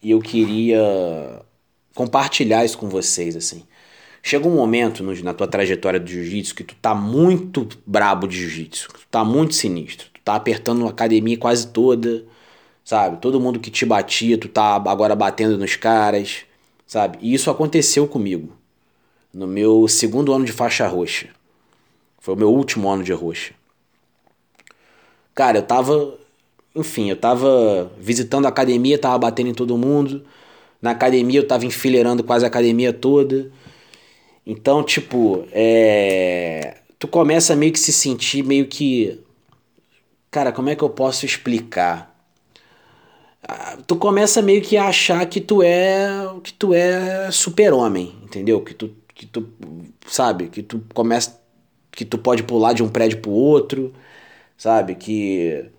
e 0.02 0.10
eu 0.10 0.20
queria 0.20 1.42
compartilhar 1.94 2.64
isso 2.64 2.78
com 2.78 2.88
vocês 2.88 3.36
assim. 3.36 3.64
Chega 4.22 4.48
um 4.48 4.54
momento 4.54 5.02
no, 5.02 5.14
na 5.22 5.34
tua 5.34 5.46
trajetória 5.46 6.00
do 6.00 6.08
jiu-jitsu 6.08 6.54
que 6.54 6.64
tu 6.64 6.74
tá 6.76 6.94
muito 6.94 7.68
brabo 7.86 8.26
de 8.26 8.38
jiu-jitsu, 8.38 8.88
tu 8.88 9.06
tá 9.10 9.24
muito 9.24 9.54
sinistro, 9.54 10.08
tu 10.12 10.20
tá 10.24 10.34
apertando 10.34 10.86
a 10.86 10.90
academia 10.90 11.36
quase 11.36 11.66
toda, 11.66 12.24
sabe? 12.84 13.18
Todo 13.18 13.40
mundo 13.40 13.60
que 13.60 13.70
te 13.70 13.84
batia, 13.84 14.38
tu 14.38 14.48
tá 14.48 14.76
agora 14.76 15.14
batendo 15.14 15.58
nos 15.58 15.76
caras, 15.76 16.42
sabe? 16.86 17.18
E 17.20 17.34
isso 17.34 17.50
aconteceu 17.50 18.08
comigo 18.08 18.52
no 19.32 19.46
meu 19.46 19.86
segundo 19.88 20.32
ano 20.32 20.44
de 20.44 20.52
faixa 20.52 20.86
roxa. 20.86 21.28
Foi 22.18 22.34
o 22.34 22.38
meu 22.38 22.50
último 22.50 22.88
ano 22.88 23.02
de 23.02 23.12
roxa. 23.12 23.52
Cara, 25.34 25.58
eu 25.58 25.62
tava. 25.62 26.14
Enfim, 26.74 27.10
eu 27.10 27.16
tava 27.16 27.92
visitando 27.98 28.46
a 28.46 28.48
academia, 28.48 28.98
tava 28.98 29.18
batendo 29.18 29.50
em 29.50 29.54
todo 29.54 29.76
mundo. 29.76 30.24
Na 30.84 30.90
academia 30.90 31.40
eu 31.40 31.48
tava 31.48 31.64
enfileirando 31.64 32.22
quase 32.22 32.44
a 32.44 32.48
academia 32.48 32.92
toda. 32.92 33.50
Então, 34.44 34.82
tipo, 34.84 35.46
é. 35.50 36.76
Tu 36.98 37.08
começa 37.08 37.56
meio 37.56 37.72
que 37.72 37.78
se 37.78 37.90
sentir 37.90 38.44
meio 38.44 38.66
que. 38.66 39.18
Cara, 40.30 40.52
como 40.52 40.68
é 40.68 40.76
que 40.76 40.84
eu 40.84 40.90
posso 40.90 41.24
explicar? 41.24 42.14
Ah, 43.48 43.78
tu 43.86 43.96
começa 43.96 44.42
meio 44.42 44.60
que 44.60 44.76
a 44.76 44.88
achar 44.88 45.24
que 45.26 45.40
tu 45.40 45.62
é 45.62 46.06
que 46.42 46.52
tu 46.52 46.74
é 46.74 47.30
super-homem, 47.30 48.14
entendeu? 48.22 48.60
Que 48.60 48.74
tu 48.74 48.94
que 49.14 49.24
tu 49.24 49.48
sabe, 50.06 50.48
que 50.48 50.62
tu 50.62 50.82
começa 50.92 51.40
que 51.90 52.04
tu 52.04 52.18
pode 52.18 52.42
pular 52.42 52.74
de 52.74 52.82
um 52.82 52.88
prédio 52.90 53.22
pro 53.22 53.30
outro, 53.30 53.94
sabe? 54.58 54.94
Que, 54.96 55.70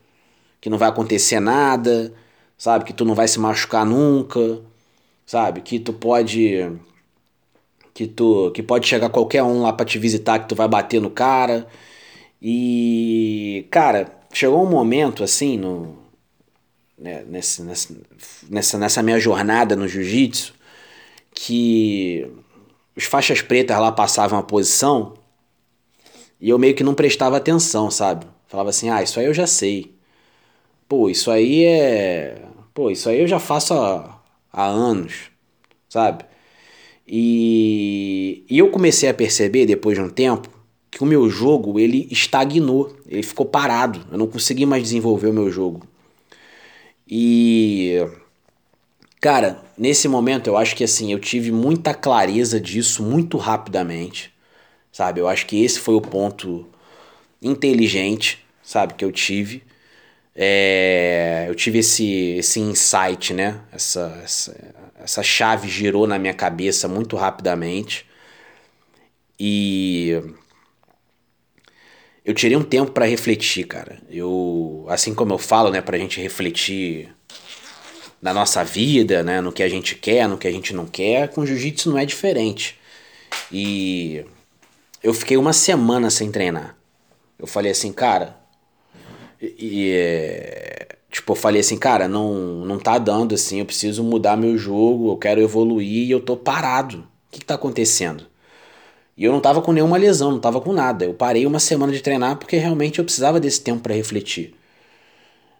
que 0.61 0.69
não 0.69 0.77
vai 0.79 0.89
acontecer 0.89 1.39
nada, 1.39 2.11
sabe? 2.57 2.85
Que 2.85 2.93
tu 2.93 3.05
não 3.05 3.13
vai 3.15 3.27
se 3.27 3.39
machucar 3.39 3.85
nunca, 3.85 4.61
sabe? 5.25 5.61
Que 5.61 5.79
tu 5.79 5.93
pode 5.93 6.71
que 7.93 8.07
tu 8.07 8.51
que 8.51 8.63
pode 8.63 8.87
chegar 8.87 9.09
qualquer 9.09 9.43
um 9.43 9.61
lá 9.63 9.73
para 9.73 9.85
te 9.85 9.97
visitar 9.99 10.39
que 10.39 10.49
tu 10.49 10.55
vai 10.55 10.67
bater 10.67 11.01
no 11.01 11.09
cara. 11.09 11.67
E 12.41 13.67
cara, 13.71 14.11
chegou 14.33 14.63
um 14.63 14.69
momento 14.69 15.23
assim 15.23 15.57
no 15.57 15.97
né, 16.97 17.23
nessa, 17.27 17.63
nessa, 18.49 18.77
nessa 18.77 19.03
minha 19.03 19.19
jornada 19.19 19.75
no 19.75 19.87
jiu-jitsu 19.87 20.53
que 21.33 22.27
os 22.95 23.03
faixas 23.05 23.41
pretas 23.41 23.77
lá 23.79 23.91
passavam 23.91 24.39
a 24.39 24.43
posição 24.43 25.13
e 26.39 26.49
eu 26.49 26.59
meio 26.59 26.75
que 26.75 26.83
não 26.83 26.93
prestava 26.93 27.37
atenção, 27.37 27.89
sabe? 27.91 28.25
Falava 28.47 28.69
assim, 28.69 28.89
ah, 28.89 29.01
isso 29.01 29.19
aí 29.19 29.25
eu 29.25 29.33
já 29.33 29.47
sei. 29.47 29.93
Pô, 30.87 31.09
isso 31.09 31.31
aí 31.31 31.65
é. 31.65 32.41
Pô, 32.73 32.91
isso 32.91 33.09
aí 33.09 33.21
eu 33.21 33.27
já 33.27 33.39
faço 33.39 33.73
há, 33.73 34.14
há 34.55 34.65
anos, 34.65 35.29
sabe? 35.89 36.23
E, 37.05 38.45
e 38.49 38.57
eu 38.57 38.71
comecei 38.71 39.09
a 39.09 39.13
perceber, 39.13 39.65
depois 39.65 39.97
de 39.97 40.03
um 40.03 40.09
tempo, 40.09 40.49
que 40.89 41.03
o 41.03 41.05
meu 41.05 41.29
jogo 41.29 41.77
ele 41.77 42.07
estagnou, 42.09 42.95
ele 43.05 43.21
ficou 43.21 43.45
parado. 43.45 44.07
Eu 44.09 44.17
não 44.17 44.27
consegui 44.27 44.65
mais 44.65 44.81
desenvolver 44.83 45.27
o 45.27 45.33
meu 45.33 45.51
jogo. 45.51 45.85
E. 47.07 47.95
Cara, 49.21 49.63
nesse 49.77 50.07
momento 50.07 50.47
eu 50.47 50.55
acho 50.55 50.75
que 50.75 50.83
assim, 50.83 51.11
eu 51.11 51.19
tive 51.19 51.51
muita 51.51 51.93
clareza 51.93 52.59
disso 52.61 53.01
muito 53.03 53.37
rapidamente, 53.37 54.31
sabe? 54.91 55.19
Eu 55.19 55.27
acho 55.27 55.47
que 55.47 55.63
esse 55.63 55.79
foi 55.79 55.95
o 55.95 56.01
ponto 56.01 56.67
inteligente, 57.41 58.45
sabe, 58.63 58.93
que 58.93 59.03
eu 59.03 59.11
tive. 59.11 59.63
É, 60.35 61.45
eu 61.47 61.55
tive 61.55 61.79
esse, 61.79 62.35
esse 62.37 62.59
insight, 62.59 63.33
né? 63.33 63.61
Essa, 63.71 64.21
essa, 64.23 64.75
essa 64.99 65.23
chave 65.23 65.69
girou 65.69 66.05
na 66.05 66.19
minha 66.19 66.33
cabeça 66.33 66.87
muito 66.87 67.15
rapidamente. 67.15 68.05
E 69.39 70.21
eu 72.25 72.33
tirei 72.33 72.57
um 72.57 72.63
tempo 72.63 72.91
para 72.91 73.05
refletir, 73.05 73.65
cara. 73.65 73.99
Eu, 74.09 74.85
assim 74.89 75.13
como 75.13 75.33
eu 75.33 75.37
falo, 75.37 75.69
né, 75.69 75.81
pra 75.81 75.97
gente 75.97 76.19
refletir 76.19 77.13
na 78.21 78.33
nossa 78.33 78.63
vida, 78.63 79.23
né, 79.23 79.39
no 79.39 79.51
que 79.51 79.61
a 79.61 79.69
gente 79.69 79.95
quer, 79.95 80.27
no 80.27 80.37
que 80.37 80.47
a 80.47 80.51
gente 80.51 80.73
não 80.73 80.85
quer, 80.85 81.29
com 81.29 81.45
jiu-jitsu 81.45 81.91
não 81.91 81.97
é 81.97 82.05
diferente. 82.05 82.77
E 83.51 84.25
eu 85.03 85.13
fiquei 85.13 85.37
uma 85.37 85.53
semana 85.53 86.09
sem 86.09 86.31
treinar. 86.31 86.75
Eu 87.37 87.45
falei 87.45 87.71
assim, 87.71 87.93
cara, 87.93 88.35
e, 89.41 89.91
é, 89.93 90.87
tipo, 91.11 91.33
eu 91.33 91.35
falei 91.35 91.61
assim, 91.61 91.77
cara, 91.77 92.07
não 92.07 92.65
não 92.65 92.79
tá 92.79 92.97
dando 92.97 93.35
assim, 93.35 93.59
eu 93.59 93.65
preciso 93.65 94.03
mudar 94.03 94.37
meu 94.37 94.57
jogo, 94.57 95.11
eu 95.11 95.17
quero 95.17 95.41
evoluir 95.41 96.07
e 96.07 96.11
eu 96.11 96.19
tô 96.21 96.37
parado. 96.37 96.99
O 96.99 97.31
que, 97.31 97.39
que 97.39 97.45
tá 97.45 97.55
acontecendo? 97.55 98.25
E 99.17 99.23
eu 99.23 99.31
não 99.31 99.39
tava 99.41 99.61
com 99.61 99.71
nenhuma 99.71 99.97
lesão, 99.97 100.31
não 100.31 100.39
tava 100.39 100.59
com 100.61 100.73
nada. 100.73 101.05
Eu 101.05 101.13
parei 101.13 101.45
uma 101.45 101.59
semana 101.59 101.93
de 101.93 102.01
treinar 102.01 102.37
porque 102.37 102.57
realmente 102.57 102.99
eu 102.99 103.05
precisava 103.05 103.39
desse 103.39 103.61
tempo 103.61 103.81
para 103.81 103.93
refletir. 103.93 104.53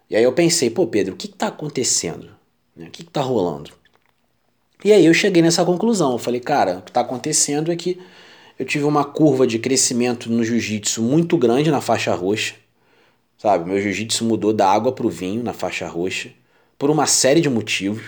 E 0.09 0.15
aí 0.15 0.23
eu 0.23 0.33
pensei, 0.33 0.69
pô, 0.69 0.85
Pedro, 0.87 1.13
o 1.13 1.17
que, 1.17 1.27
que 1.27 1.35
tá 1.35 1.47
acontecendo? 1.47 2.29
O 2.77 2.89
que, 2.91 3.03
que 3.03 3.11
tá 3.11 3.21
rolando? 3.21 3.71
E 4.83 4.91
aí 4.91 5.05
eu 5.05 5.13
cheguei 5.13 5.41
nessa 5.41 5.65
conclusão. 5.65 6.11
Eu 6.13 6.17
falei, 6.17 6.39
cara, 6.39 6.79
o 6.79 6.81
que 6.81 6.91
tá 6.91 7.01
acontecendo 7.01 7.71
é 7.71 7.75
que 7.75 7.99
eu 8.59 8.65
tive 8.65 8.85
uma 8.85 9.03
curva 9.03 9.47
de 9.47 9.57
crescimento 9.59 10.29
no 10.31 10.43
jiu-jitsu 10.43 11.01
muito 11.01 11.37
grande 11.37 11.71
na 11.71 11.81
faixa 11.81 12.13
roxa. 12.13 12.55
Sabe, 13.37 13.69
meu 13.69 13.81
jiu-jitsu 13.81 14.23
mudou 14.23 14.53
da 14.53 14.69
água 14.69 14.91
pro 14.91 15.09
vinho 15.09 15.43
na 15.43 15.53
faixa 15.53 15.87
roxa 15.87 16.31
por 16.77 16.89
uma 16.89 17.05
série 17.05 17.41
de 17.41 17.49
motivos. 17.49 18.03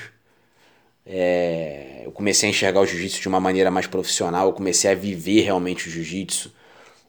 É, 1.06 2.02
eu 2.06 2.12
comecei 2.12 2.48
a 2.48 2.50
enxergar 2.50 2.82
o 2.82 2.86
jiu-jitsu 2.86 3.22
de 3.22 3.28
uma 3.28 3.40
maneira 3.40 3.70
mais 3.70 3.88
profissional, 3.88 4.48
eu 4.48 4.54
comecei 4.54 4.92
a 4.92 4.96
viver 4.96 5.42
realmente 5.42 5.88
o 5.88 5.92
jiu-jitsu, 5.92 6.52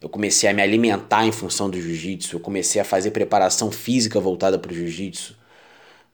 eu 0.01 0.09
comecei 0.09 0.49
a 0.49 0.53
me 0.53 0.63
alimentar 0.63 1.27
em 1.27 1.33
função 1.33 1.69
do 1.69 1.81
jiu-jitsu, 1.81 2.37
eu 2.37 2.41
comecei 2.41 2.81
a 2.81 2.85
fazer 2.85 3.11
preparação 3.11 3.73
física 3.73 4.21
voltada 4.21 4.59
para 4.59 4.71
o 4.71 4.75
jiu-jitsu, 4.75 5.37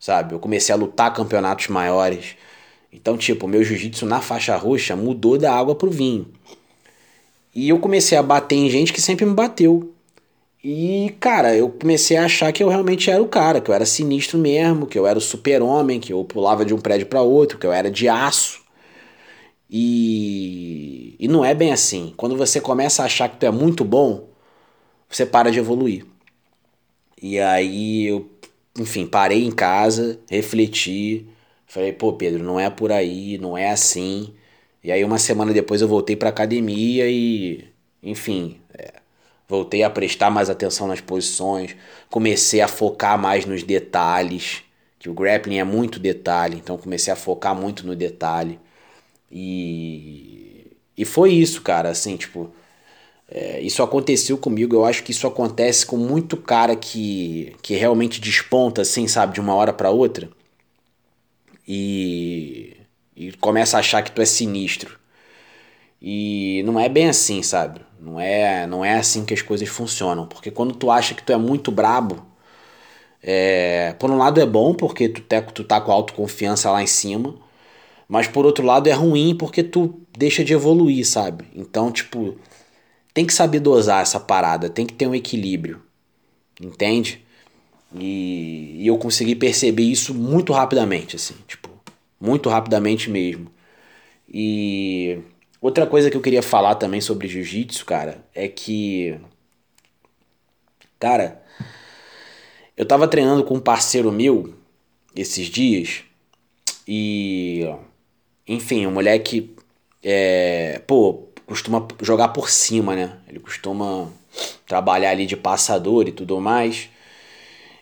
sabe? 0.01 0.35
Eu 0.35 0.39
comecei 0.39 0.75
a 0.75 0.79
lutar 0.79 1.13
campeonatos 1.13 1.69
maiores. 1.69 2.37
Então, 2.93 3.19
tipo, 3.19 3.47
meu 3.49 3.63
jiu-jitsu 3.65 4.07
na 4.07 4.21
faixa 4.21 4.57
roxa 4.57 4.97
mudou 4.97 5.37
da 5.37 5.55
água 5.55 5.75
pro 5.75 5.91
vinho. 5.91 6.27
E 7.55 7.69
eu 7.69 7.79
comecei 7.79 8.17
a 8.17 8.23
bater 8.23 8.57
em 8.57 8.69
gente 8.71 8.93
que 8.93 9.01
sempre 9.01 9.25
me 9.27 9.35
bateu. 9.35 9.94
E, 10.65 11.15
cara, 11.21 11.55
eu 11.55 11.69
comecei 11.71 12.17
a 12.17 12.25
achar 12.25 12.51
que 12.51 12.63
eu 12.63 12.69
realmente 12.69 13.11
era 13.11 13.23
o 13.23 13.29
cara, 13.29 13.61
que 13.61 13.71
eu 13.71 13.75
era 13.75 13.85
sinistro 13.85 14.39
mesmo, 14.39 14.87
que 14.87 14.99
eu 14.99 15.07
era 15.07 15.19
o 15.19 15.21
super-homem, 15.21 16.01
que 16.01 16.13
eu 16.13 16.25
pulava 16.25 16.65
de 16.65 16.73
um 16.75 16.81
prédio 16.81 17.07
para 17.07 17.21
outro, 17.21 17.59
que 17.59 17.67
eu 17.67 17.73
era 17.73 17.91
de 17.91 18.09
aço. 18.09 18.63
E, 19.71 21.17
e 21.19 21.29
não 21.29 21.45
é 21.45 21.55
bem 21.55 21.73
assim. 21.73 22.13
Quando 22.17 22.37
você 22.37 22.61
começa 22.61 23.03
a 23.03 23.07
achar 23.07 23.29
que 23.29 23.37
tu 23.39 23.47
é 23.47 23.51
muito 23.51 23.85
bom, 23.85 24.29
você 25.09 25.27
para 25.27 25.51
de 25.51 25.59
evoluir. 25.59 26.07
E 27.21 27.39
aí 27.41 28.07
eu, 28.07 28.31
enfim, 28.79 29.07
parei 29.07 29.45
em 29.45 29.51
casa, 29.53 30.19
refleti, 30.29 31.27
falei, 31.67 31.93
pô, 31.93 32.13
Pedro, 32.15 32.43
não 32.45 32.59
é 32.61 32.69
por 32.71 32.93
aí, 32.93 33.39
não 33.39 33.57
é 33.57 33.71
assim. 33.71 34.35
E 34.83 34.93
aí 34.93 35.05
uma 35.05 35.19
semana 35.19 35.53
depois 35.53 35.81
eu 35.83 35.89
voltei 35.89 36.17
pra 36.17 36.29
academia 36.31 37.09
e, 37.11 37.65
enfim, 38.03 38.61
voltei 39.49 39.83
a 39.83 39.91
prestar 39.91 40.31
mais 40.31 40.49
atenção 40.51 40.87
nas 40.87 41.01
posições, 41.01 41.77
comecei 42.11 42.61
a 42.61 42.69
focar 42.69 43.19
mais 43.19 43.45
nos 43.45 43.63
detalhes, 43.63 44.63
que 44.99 45.09
o 45.09 45.15
grappling 45.15 45.59
é 45.59 45.65
muito 45.65 45.99
detalhe, 45.99 46.57
então 46.57 46.79
comecei 46.79 47.13
a 47.13 47.17
focar 47.17 47.55
muito 47.55 47.87
no 47.87 47.95
detalhe. 47.95 48.59
E, 49.31 50.67
e 50.97 51.05
foi 51.05 51.33
isso, 51.33 51.61
cara, 51.63 51.91
assim, 51.91 52.17
tipo, 52.17 52.51
é, 53.29 53.61
isso 53.61 53.83
aconteceu 53.83 54.39
comigo, 54.39 54.77
eu 54.77 54.85
acho 54.85 55.03
que 55.03 55.11
isso 55.11 55.27
acontece 55.27 55.85
com 55.85 55.97
muito 55.97 56.37
cara 56.37 56.77
que, 56.77 57.55
que 57.63 57.75
realmente 57.75 58.21
desponta, 58.21 58.83
assim, 58.83 59.09
sabe, 59.09 59.35
de 59.35 59.41
uma 59.41 59.55
hora 59.55 59.73
para 59.73 59.91
outra. 59.91 60.29
E, 61.67 62.77
e 63.17 63.33
começa 63.33 63.77
a 63.77 63.81
achar 63.81 64.03
que 64.03 64.13
tu 64.13 64.21
é 64.23 64.27
sinistro. 64.27 64.99
E 66.07 66.63
não 66.67 66.79
é 66.79 66.87
bem 66.87 67.09
assim, 67.09 67.43
sabe? 67.43 67.81
Não 67.99 68.21
é, 68.21 68.67
não 68.67 68.85
é 68.85 68.97
assim 68.99 69.25
que 69.25 69.33
as 69.33 69.41
coisas 69.41 69.67
funcionam. 69.71 70.27
Porque 70.27 70.51
quando 70.51 70.75
tu 70.75 70.91
acha 70.91 71.15
que 71.15 71.23
tu 71.23 71.33
é 71.33 71.39
muito 71.39 71.73
brabo, 71.73 72.23
é, 73.23 73.95
por 73.99 74.11
um 74.11 74.19
lado 74.19 74.39
é 74.39 74.45
bom 74.45 74.75
porque 74.75 75.09
tu, 75.09 75.23
te, 75.23 75.41
tu 75.55 75.65
tá 75.65 75.81
com 75.81 75.91
autoconfiança 75.91 76.71
lá 76.71 76.83
em 76.83 76.87
cima, 76.87 77.35
mas 78.07 78.29
por 78.29 78.45
outro 78.45 78.67
lado 78.67 78.87
é 78.87 78.93
ruim 78.93 79.35
porque 79.35 79.63
tu 79.63 79.99
deixa 80.13 80.45
de 80.45 80.53
evoluir, 80.53 81.07
sabe? 81.07 81.47
Então, 81.55 81.91
tipo, 81.91 82.37
tem 83.15 83.25
que 83.27 83.33
saber 83.33 83.61
dosar 83.61 84.03
essa 84.03 84.21
parada, 84.21 84.69
tem 84.69 84.85
que 84.85 84.93
ter 84.93 85.07
um 85.07 85.15
equilíbrio, 85.15 85.81
entende? 86.61 87.25
E, 87.95 88.77
e 88.83 88.87
eu 88.87 88.99
consegui 88.99 89.35
perceber 89.35 89.85
isso 89.85 90.13
muito 90.15 90.53
rapidamente, 90.53 91.17
assim, 91.17 91.37
tipo, 91.49 91.71
muito 92.21 92.51
rapidamente 92.51 93.09
mesmo. 93.11 93.51
E 94.29 95.21
Outra 95.65 95.87
coisa 95.87 96.11
que 96.11 96.17
eu 96.19 96.21
queria 96.21 96.43
falar 96.43 96.75
também 96.75 97.01
sobre 97.01 97.27
jiu-jitsu, 97.27 97.87
cara, 97.87 98.23
é 98.35 98.47
que. 98.47 99.19
Cara, 101.01 101.43
eu 102.77 102.85
tava 102.85 103.09
treinando 103.09 103.43
com 103.45 103.55
um 103.55 103.61
parceiro 103.61 104.13
meu 104.13 104.53
esses 105.17 105.47
dias 105.47 106.03
e. 106.87 107.67
Enfim, 108.47 108.87
um 108.87 108.91
moleque. 108.91 109.57
É, 110.03 110.83
pô, 110.87 111.29
costuma 111.47 111.89
jogar 112.03 112.29
por 112.29 112.51
cima, 112.51 112.95
né? 112.95 113.17
Ele 113.27 113.41
costuma 113.41 114.13
trabalhar 114.67 115.13
ali 115.13 115.25
de 115.25 115.35
passador 115.35 116.07
e 116.07 116.13
tudo 116.13 116.39
mais. 116.43 116.91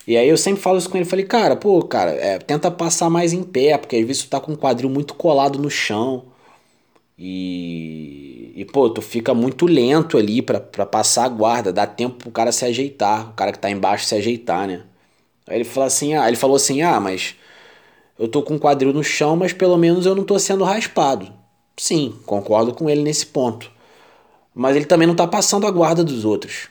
E 0.07 0.16
aí 0.16 0.28
eu 0.28 0.37
sempre 0.37 0.62
falo 0.62 0.78
isso 0.78 0.89
com 0.89 0.99
ele, 0.99 1.05
falei, 1.05 1.24
cara, 1.24 1.57
pô, 1.57 1.83
cara, 1.83 2.12
é, 2.12 2.39
tenta 2.39 2.70
passar 2.70 3.11
mais 3.11 3.33
em 3.33 3.43
pé, 3.43 3.76
porque 3.76 3.97
às 3.97 4.07
vezes 4.07 4.22
tu 4.22 4.28
tá 4.28 4.39
com 4.39 4.53
o 4.53 4.57
quadril 4.57 4.89
muito 4.89 5.14
colado 5.14 5.59
no 5.59 5.68
chão. 5.68 6.30
E, 7.25 8.53
e 8.57 8.64
pô, 8.64 8.91
tu 8.91 9.01
fica 9.01 9.33
muito 9.33 9.64
lento 9.64 10.18
ali 10.18 10.43
para 10.43 10.59
passar 10.85 11.27
a 11.27 11.29
guarda, 11.29 11.73
dá 11.73 11.87
tempo 11.87 12.16
pro 12.16 12.33
cara 12.33 12.51
se 12.51 12.64
ajeitar, 12.64 13.31
o 13.31 13.35
cara 13.35 13.53
que 13.53 13.61
tá 13.61 13.70
embaixo 13.70 14.07
se 14.07 14.16
ajeitar, 14.16 14.66
né? 14.66 14.83
Aí 15.49 15.59
ele 15.59 15.64
falou 15.64 15.87
assim, 15.87 16.14
ah, 16.14 16.27
ele 16.29 16.37
falou 16.37 16.57
assim: 16.57 16.83
"Ah, 16.83 17.01
mas 17.01 17.37
eu 18.18 18.29
tô 18.29 18.43
com 18.43 18.57
o 18.57 18.61
quadril 18.61 18.93
no 18.93 19.05
chão, 19.05 19.37
mas 19.37 19.53
pelo 19.53 19.77
menos 19.79 20.07
eu 20.07 20.14
não 20.16 20.25
tô 20.25 20.39
sendo 20.39 20.64
raspado". 20.64 21.33
Sim, 21.77 22.18
concordo 22.27 22.75
com 22.75 22.91
ele 22.91 23.03
nesse 23.03 23.27
ponto. 23.27 23.70
Mas 24.55 24.77
ele 24.77 24.87
também 24.87 25.07
não 25.09 25.16
tá 25.16 25.27
passando 25.27 25.66
a 25.66 25.70
guarda 25.70 26.05
dos 26.05 26.25
outros. 26.25 26.68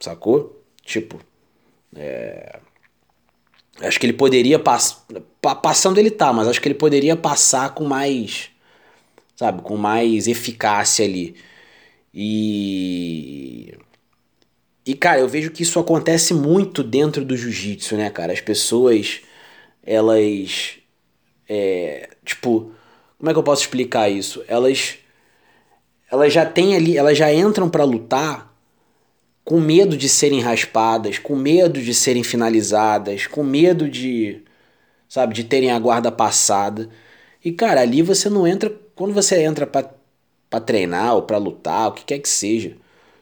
Sacou? 0.00 0.62
Tipo, 0.84 1.20
é... 1.96 2.60
acho 3.80 3.98
que 4.00 4.06
ele 4.06 4.12
poderia 4.12 4.58
passar 4.58 5.02
passando 5.62 5.98
ele 5.98 6.10
tá, 6.10 6.32
mas 6.32 6.46
acho 6.48 6.60
que 6.60 6.68
ele 6.68 6.74
poderia 6.74 7.16
passar 7.16 7.74
com 7.74 7.84
mais 7.84 8.51
sabe, 9.42 9.62
com 9.62 9.76
mais 9.76 10.28
eficácia 10.28 11.04
ali. 11.04 11.34
E 12.14 13.74
e 14.86 14.94
cara, 14.94 15.20
eu 15.20 15.28
vejo 15.28 15.50
que 15.52 15.62
isso 15.62 15.78
acontece 15.78 16.34
muito 16.34 16.82
dentro 16.82 17.24
do 17.24 17.36
jiu-jitsu, 17.36 17.96
né, 17.96 18.10
cara? 18.10 18.32
As 18.32 18.40
pessoas 18.40 19.20
elas 19.84 20.78
é, 21.48 22.10
tipo, 22.24 22.72
como 23.18 23.30
é 23.30 23.32
que 23.32 23.38
eu 23.38 23.42
posso 23.42 23.62
explicar 23.62 24.08
isso? 24.10 24.44
Elas 24.48 24.98
elas 26.10 26.32
já 26.32 26.44
têm 26.46 26.76
ali, 26.76 26.96
elas 26.96 27.16
já 27.18 27.32
entram 27.32 27.68
para 27.70 27.84
lutar 27.84 28.52
com 29.44 29.60
medo 29.60 29.96
de 29.96 30.08
serem 30.08 30.40
raspadas, 30.40 31.18
com 31.18 31.34
medo 31.36 31.80
de 31.80 31.94
serem 31.94 32.22
finalizadas, 32.22 33.26
com 33.26 33.42
medo 33.42 33.88
de, 33.88 34.42
sabe, 35.08 35.34
de 35.34 35.44
terem 35.44 35.70
a 35.72 35.78
guarda 35.78 36.12
passada. 36.12 36.88
E 37.44 37.52
cara, 37.52 37.80
ali 37.80 38.02
você 38.02 38.28
não 38.28 38.46
entra 38.46 38.72
quando 38.94 39.12
você 39.12 39.42
entra 39.42 39.66
para 39.66 40.60
treinar 40.60 41.14
ou 41.14 41.22
para 41.22 41.38
lutar, 41.38 41.88
o 41.88 41.92
que 41.92 42.04
quer 42.04 42.18
que 42.18 42.28
seja, 42.28 42.76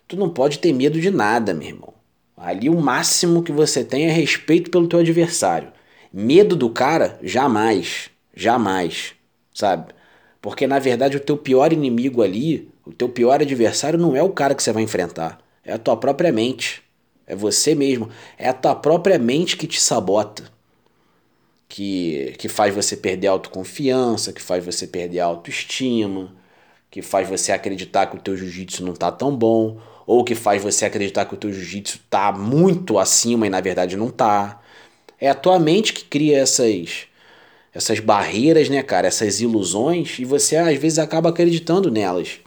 tu 0.07 0.17
não 0.17 0.29
pode 0.29 0.59
ter 0.59 0.73
medo 0.73 1.01
de 1.01 1.11
nada, 1.11 1.55
meu 1.55 1.69
irmão. 1.69 1.95
Ali 2.37 2.69
o 2.69 2.81
máximo 2.81 3.43
que 3.43 3.53
você 3.53 3.85
tem 3.85 4.07
é 4.07 4.11
respeito 4.11 4.71
pelo 4.71 4.89
teu 4.89 4.99
adversário. 4.99 5.73
Medo 6.13 6.57
do 6.57 6.71
cara, 6.71 7.19
jamais. 7.23 8.11
Jamais. 8.35 9.15
Sabe? 9.55 9.93
Porque 10.41 10.67
na 10.67 10.79
verdade 10.79 11.17
o 11.17 11.21
teu 11.21 11.37
pior 11.37 11.73
inimigo 11.73 12.23
ali, 12.23 12.71
o 12.85 12.93
teu 12.93 13.09
pior 13.09 13.41
adversário 13.41 13.99
não 13.99 14.17
é 14.17 14.23
o 14.23 14.31
cara 14.31 14.55
que 14.55 14.63
você 14.63 14.73
vai 14.73 14.83
enfrentar. 14.83 15.39
É 15.65 15.73
a 15.73 15.79
tua 15.79 15.97
própria 15.97 16.33
mente. 16.33 16.83
É 17.27 17.37
você 17.37 17.75
mesmo. 17.75 18.09
É 18.37 18.49
a 18.49 18.55
tua 18.55 18.75
própria 18.75 19.19
mente 19.19 19.57
que 19.57 19.67
te 19.67 19.81
sabota. 19.81 20.51
Que, 21.71 22.35
que 22.37 22.49
faz 22.49 22.75
você 22.75 22.97
perder 22.97 23.29
autoconfiança, 23.29 24.33
que 24.33 24.43
faz 24.43 24.65
você 24.65 24.89
perder 24.89 25.21
autoestima, 25.21 26.35
que 26.91 27.01
faz 27.01 27.29
você 27.29 27.53
acreditar 27.53 28.07
que 28.07 28.17
o 28.17 28.21
teu 28.21 28.37
jiu-jitsu 28.37 28.85
não 28.85 28.93
tá 28.93 29.13
tão 29.13 29.35
bom, 29.35 29.79
ou 30.05 30.25
que 30.25 30.35
faz 30.35 30.61
você 30.61 30.85
acreditar 30.85 31.25
que 31.27 31.35
o 31.35 31.37
teu 31.37 31.53
jiu-jitsu 31.53 32.01
tá 32.11 32.33
muito 32.33 32.99
acima 32.99 33.47
e 33.47 33.51
na 33.51 33.61
verdade 33.61 33.97
não 33.97 34.11
tá. 34.11 34.61
É 35.21 35.31
a 35.31 35.35
tua 35.35 35.61
mente 35.61 35.93
que 35.93 36.05
cria 36.05 36.39
essas 36.39 37.07
essas 37.73 38.01
barreiras, 38.01 38.69
né, 38.69 38.83
cara, 38.83 39.07
essas 39.07 39.41
ilusões 39.41 40.19
e 40.19 40.25
você 40.25 40.57
às 40.57 40.77
vezes 40.77 40.99
acaba 40.99 41.29
acreditando 41.31 41.89
nelas. 41.89 42.41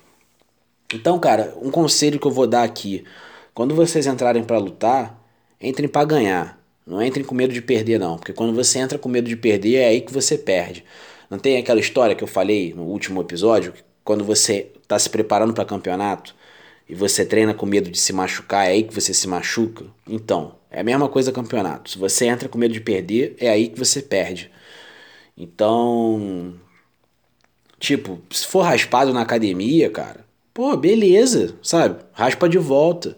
Então, 0.93 1.17
cara, 1.17 1.55
um 1.61 1.71
conselho 1.71 2.19
que 2.19 2.27
eu 2.27 2.31
vou 2.31 2.45
dar 2.45 2.63
aqui, 2.63 3.05
quando 3.53 3.73
vocês 3.73 4.05
entrarem 4.05 4.43
para 4.43 4.57
lutar, 4.57 5.17
entrem 5.61 5.87
para 5.87 6.05
ganhar. 6.05 6.62
Não 6.85 7.01
entrem 7.01 7.23
com 7.23 7.33
medo 7.33 7.53
de 7.53 7.61
perder, 7.61 7.99
não. 7.99 8.17
Porque 8.17 8.33
quando 8.33 8.53
você 8.53 8.79
entra 8.79 8.97
com 8.97 9.07
medo 9.07 9.27
de 9.27 9.35
perder, 9.35 9.75
é 9.75 9.85
aí 9.87 10.01
que 10.01 10.13
você 10.13 10.37
perde. 10.37 10.83
Não 11.29 11.39
tem 11.39 11.57
aquela 11.57 11.79
história 11.79 12.15
que 12.15 12.23
eu 12.23 12.27
falei 12.27 12.73
no 12.73 12.83
último 12.83 13.21
episódio? 13.21 13.73
Quando 14.03 14.23
você 14.23 14.71
está 14.81 14.99
se 14.99 15.09
preparando 15.09 15.53
para 15.53 15.65
campeonato 15.65 16.35
e 16.87 16.93
você 16.93 17.25
treina 17.25 17.53
com 17.53 17.65
medo 17.65 17.89
de 17.89 17.99
se 17.99 18.11
machucar, 18.11 18.67
é 18.67 18.71
aí 18.71 18.83
que 18.83 18.93
você 18.93 19.13
se 19.13 19.27
machuca? 19.27 19.85
Então, 20.07 20.55
é 20.69 20.81
a 20.81 20.83
mesma 20.83 21.07
coisa 21.07 21.31
campeonato. 21.31 21.89
Se 21.89 21.97
você 21.97 22.25
entra 22.25 22.49
com 22.49 22.57
medo 22.57 22.73
de 22.73 22.81
perder, 22.81 23.35
é 23.39 23.49
aí 23.49 23.69
que 23.69 23.79
você 23.79 24.01
perde. 24.01 24.51
Então, 25.37 26.53
tipo, 27.79 28.19
se 28.29 28.45
for 28.45 28.61
raspado 28.61 29.13
na 29.13 29.21
academia, 29.21 29.89
cara, 29.89 30.25
pô, 30.53 30.75
beleza, 30.75 31.55
sabe? 31.63 32.03
Raspa 32.11 32.47
de 32.47 32.57
volta, 32.57 33.17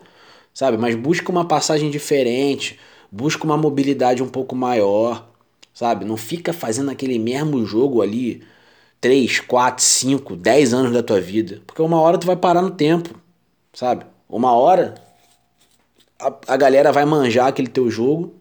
sabe? 0.53 0.77
Mas 0.77 0.95
busca 0.95 1.31
uma 1.31 1.47
passagem 1.47 1.89
diferente 1.89 2.79
busca 3.15 3.45
uma 3.45 3.55
mobilidade 3.55 4.21
um 4.21 4.27
pouco 4.27 4.53
maior, 4.53 5.25
sabe? 5.73 6.03
Não 6.03 6.17
fica 6.17 6.51
fazendo 6.51 6.91
aquele 6.91 7.17
mesmo 7.17 7.65
jogo 7.65 8.01
ali 8.01 8.43
3, 8.99 9.39
4, 9.39 9.81
5, 9.81 10.35
10 10.35 10.73
anos 10.73 10.91
da 10.91 11.01
tua 11.01 11.21
vida, 11.21 11.61
porque 11.65 11.81
uma 11.81 12.01
hora 12.01 12.17
tu 12.17 12.27
vai 12.27 12.35
parar 12.35 12.61
no 12.61 12.71
tempo, 12.71 13.15
sabe? 13.71 14.05
Uma 14.27 14.51
hora 14.51 14.95
a, 16.19 16.33
a 16.45 16.57
galera 16.57 16.91
vai 16.91 17.05
manjar 17.05 17.47
aquele 17.47 17.69
teu 17.69 17.89
jogo 17.89 18.33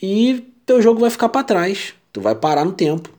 e 0.00 0.48
teu 0.64 0.80
jogo 0.80 1.00
vai 1.00 1.10
ficar 1.10 1.28
para 1.28 1.42
trás, 1.42 1.92
tu 2.12 2.20
vai 2.20 2.36
parar 2.36 2.64
no 2.64 2.72
tempo. 2.72 3.10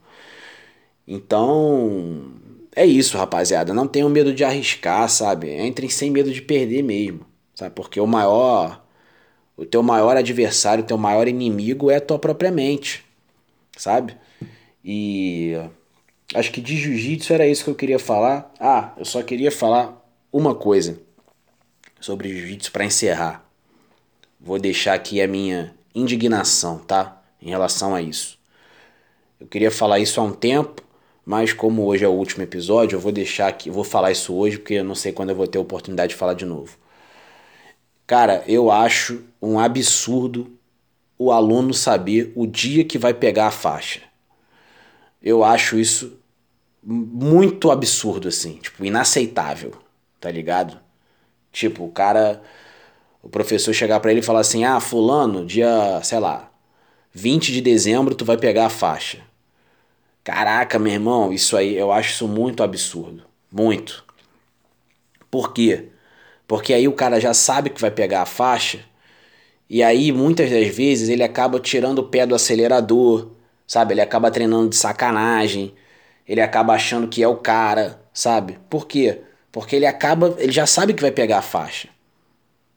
Então, 1.06 2.32
é 2.74 2.86
isso, 2.86 3.18
rapaziada. 3.18 3.74
Não 3.74 3.86
tenham 3.86 4.08
medo 4.08 4.34
de 4.34 4.46
arriscar, 4.46 5.10
sabe? 5.10 5.54
Entrem 5.62 5.90
sem 5.90 6.10
medo 6.10 6.32
de 6.32 6.42
perder 6.42 6.84
mesmo, 6.84 7.22
sabe? 7.54 7.76
Porque 7.76 8.00
o 8.00 8.08
maior 8.08 8.82
o 9.60 9.66
teu 9.66 9.84
maior 9.84 10.16
adversário, 10.16 10.86
o 10.86 10.88
teu 10.88 10.98
maior 10.98 11.28
inimigo 11.28 11.92
é 11.92 11.98
a 11.98 12.02
tua 12.02 12.18
própria 12.18 12.50
mente, 12.50 13.04
sabe? 13.76 14.16
E 14.84 15.54
acho 16.34 16.50
que 16.54 16.62
de 16.62 16.78
jiu-jitsu 16.78 17.34
era 17.34 17.46
isso 17.46 17.66
que 17.66 17.70
eu 17.70 17.76
queria 17.76 18.00
falar. 18.00 18.54
Ah, 18.58 18.94
eu 18.98 19.04
só 19.04 19.22
queria 19.22 19.52
falar 19.52 20.02
uma 20.32 20.56
coisa 20.56 21.02
sobre 22.00 22.30
jiu-jitsu 22.30 22.72
para 22.72 22.86
encerrar. 22.86 23.46
Vou 24.40 24.58
deixar 24.58 24.94
aqui 24.94 25.22
a 25.22 25.28
minha 25.28 25.76
indignação, 25.94 26.80
tá? 26.80 27.22
Em 27.42 27.50
relação 27.50 27.94
a 27.94 28.02
isso. 28.02 28.40
Eu 29.42 29.48
queria 29.48 29.70
falar 29.70 30.00
isso 30.00 30.22
há 30.22 30.24
um 30.24 30.32
tempo, 30.32 30.82
mas 31.26 31.52
como 31.52 31.84
hoje 31.86 32.06
é 32.06 32.08
o 32.08 32.14
último 32.14 32.44
episódio, 32.44 32.96
eu 32.96 33.02
vou 33.02 33.12
deixar 33.12 33.50
aqui, 33.50 33.70
vou 33.70 33.84
falar 33.84 34.12
isso 34.12 34.34
hoje 34.34 34.58
porque 34.58 34.76
eu 34.76 34.86
não 34.86 34.96
sei 34.96 35.12
quando 35.12 35.32
eu 35.32 35.36
vou 35.36 35.48
ter 35.48 35.58
a 35.58 35.62
oportunidade 35.62 36.12
de 36.12 36.16
falar 36.16 36.34
de 36.34 36.46
novo. 36.46 36.78
Cara, 38.08 38.44
eu 38.48 38.72
acho 38.72 39.29
um 39.42 39.60
absurdo 39.60 40.52
o 41.18 41.32
aluno 41.32 41.74
saber 41.74 42.32
o 42.36 42.48
dia 42.48 42.84
que 42.86 42.98
vai 42.98 43.14
pegar 43.14 43.48
a 43.48 43.52
faixa. 43.52 44.02
Eu 45.22 45.44
acho 45.44 45.78
isso 45.78 46.18
muito 46.82 47.70
absurdo, 47.70 48.30
assim, 48.30 48.56
tipo, 48.56 48.86
inaceitável, 48.86 49.74
tá 50.20 50.32
ligado? 50.32 50.80
Tipo, 51.52 51.84
o 51.86 51.92
cara, 51.92 52.42
o 53.22 53.30
professor 53.30 53.74
chegar 53.74 54.00
para 54.00 54.12
ele 54.12 54.22
e 54.22 54.24
falar 54.24 54.40
assim: 54.40 54.64
ah, 54.64 54.80
Fulano, 54.80 55.46
dia, 55.46 56.00
sei 56.04 56.20
lá, 56.20 56.50
20 57.12 57.52
de 57.52 57.62
dezembro 57.62 58.16
tu 58.16 58.24
vai 58.24 58.38
pegar 58.38 58.68
a 58.68 58.70
faixa. 58.70 59.20
Caraca, 60.24 60.80
meu 60.80 60.94
irmão, 60.94 61.34
isso 61.34 61.58
aí, 61.58 61.76
eu 61.76 61.92
acho 61.92 62.12
isso 62.12 62.28
muito 62.28 62.64
absurdo. 62.64 63.24
Muito. 63.52 64.06
Por 65.30 65.54
quê? 65.54 65.90
Porque 66.48 66.74
aí 66.74 66.88
o 66.88 66.94
cara 66.94 67.20
já 67.20 67.34
sabe 67.34 67.70
que 67.70 67.82
vai 67.82 67.92
pegar 67.92 68.22
a 68.22 68.26
faixa, 68.26 68.86
e 69.70 69.84
aí 69.84 70.12
muitas 70.12 70.50
das 70.50 70.68
vezes 70.76 71.10
ele 71.10 71.24
acaba 71.24 71.60
tirando 71.60 72.00
o 72.00 72.04
pé 72.04 72.26
do 72.26 72.34
acelerador, 72.34 73.30
sabe? 73.68 73.94
Ele 73.94 74.02
acaba 74.02 74.32
treinando 74.32 74.70
de 74.70 74.76
sacanagem, 74.76 75.74
ele 76.28 76.42
acaba 76.42 76.74
achando 76.74 77.08
que 77.08 77.22
é 77.22 77.28
o 77.28 77.38
cara, 77.38 78.02
sabe? 78.14 78.60
Por 78.70 78.88
quê? 78.88 79.22
Porque 79.52 79.76
ele 79.76 79.86
acaba, 79.86 80.36
ele 80.40 80.52
já 80.52 80.66
sabe 80.66 80.94
que 80.94 81.02
vai 81.02 81.12
pegar 81.12 81.40
a 81.40 81.44
faixa, 81.44 81.90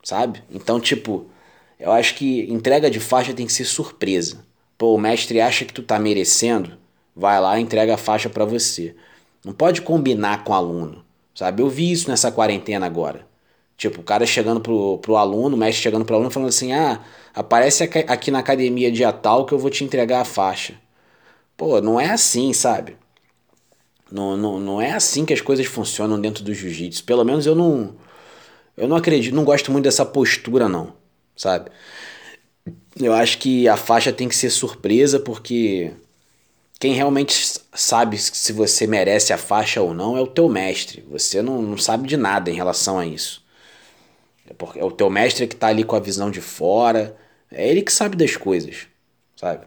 sabe? 0.03 0.43
Então, 0.51 0.79
tipo, 0.79 1.27
eu 1.81 1.91
acho 1.93 2.15
que 2.15 2.43
entrega 2.53 2.91
de 2.91 3.01
faixa 3.01 3.35
tem 3.35 3.47
que 3.47 3.53
ser 3.53 3.65
surpresa. 3.65 4.45
Pô, 4.77 4.95
o 4.95 4.99
mestre 4.99 5.41
acha 5.41 5.65
que 5.65 5.73
tu 5.73 5.83
tá 5.83 5.99
merecendo, 5.99 6.79
vai 7.15 7.41
lá 7.41 7.59
e 7.59 7.63
entrega 7.63 7.95
a 7.95 7.99
faixa 7.99 8.29
para 8.29 8.45
você. 8.45 8.95
Não 9.45 9.53
pode 9.53 9.83
combinar 9.83 10.45
com 10.45 10.53
o 10.53 10.55
aluno, 10.55 11.05
sabe? 11.35 11.63
Eu 11.63 11.69
vi 11.69 11.91
isso 11.91 12.11
nessa 12.11 12.31
quarentena 12.31 12.87
agora. 12.87 13.27
Tipo, 13.77 14.01
o 14.01 14.05
cara 14.05 14.27
chegando 14.27 14.61
pro, 14.61 14.99
pro 14.99 15.17
aluno, 15.17 15.57
o 15.57 15.59
mestre 15.59 15.83
chegando 15.83 16.05
pro 16.05 16.15
aluno 16.15 16.31
falando 16.31 16.49
assim: 16.49 16.73
ah, 16.73 17.01
aparece 17.35 17.85
aqui 17.85 18.31
na 18.31 18.39
academia 18.39 18.93
dia 18.93 19.13
tal 19.13 19.45
que 19.47 19.53
eu 19.53 19.59
vou 19.59 19.71
te 19.71 19.85
entregar 19.85 20.21
a 20.21 20.25
faixa. 20.25 20.75
Pô, 21.57 21.81
não 21.81 22.01
é 22.01 22.11
assim, 22.11 22.53
sabe? 22.53 22.97
Não, 24.11 24.37
não, 24.37 24.61
não 24.61 24.81
é 24.81 24.93
assim 24.93 25.25
que 25.25 25.33
as 25.33 25.41
coisas 25.41 25.67
funcionam 25.67 26.21
dentro 26.21 26.45
do 26.45 26.53
jiu-jitsu. 26.55 27.05
Pelo 27.05 27.25
menos 27.25 27.47
eu 27.47 27.55
não. 27.55 27.95
Eu 28.77 28.89
não 28.89 28.97
acredito, 28.97 29.35
não 29.35 29.45
gosto 29.45 29.71
muito 29.73 29.85
dessa 29.85 30.05
postura, 30.05 30.69
não, 30.69 30.95
sabe? 31.37 31.71
Eu 32.99 33.13
acho 33.13 33.39
que 33.39 33.69
a 33.69 33.77
faixa 33.77 34.13
tem 34.13 34.29
que 34.29 34.37
ser 34.37 34.51
surpresa, 34.51 35.19
porque 35.21 35.93
quem 36.79 36.95
realmente 36.95 37.61
sabe 37.75 38.19
se 38.19 38.53
você 38.53 38.87
merece 38.87 39.33
a 39.33 39.39
faixa 39.39 39.81
ou 39.81 39.95
não 39.95 40.17
é 40.17 40.21
o 40.21 40.27
teu 40.27 40.49
mestre. 40.49 41.05
Você 41.11 41.43
não, 41.43 41.63
não 41.63 41.79
sabe 41.79 42.09
de 42.09 42.17
nada 42.17 42.51
em 42.51 42.55
relação 42.55 42.99
a 42.99 43.07
isso. 43.07 43.42
É, 44.53 44.55
porque 44.57 44.79
é 44.79 44.85
o 44.85 44.91
teu 44.91 45.09
mestre 45.09 45.47
que 45.47 45.55
está 45.55 45.69
ali 45.69 45.85
com 45.85 45.97
a 45.97 46.01
visão 46.01 46.31
de 46.31 46.41
fora. 46.41 47.17
É 47.51 47.69
ele 47.69 47.83
que 47.83 47.93
sabe 47.93 48.17
das 48.17 48.37
coisas, 48.37 48.87
sabe? 49.37 49.67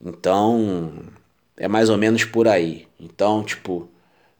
Então, 0.00 0.92
é 1.56 1.66
mais 1.68 1.88
ou 1.88 1.96
menos 1.96 2.24
por 2.24 2.46
aí. 2.46 2.86
Então, 3.00 3.42
tipo, 3.42 3.88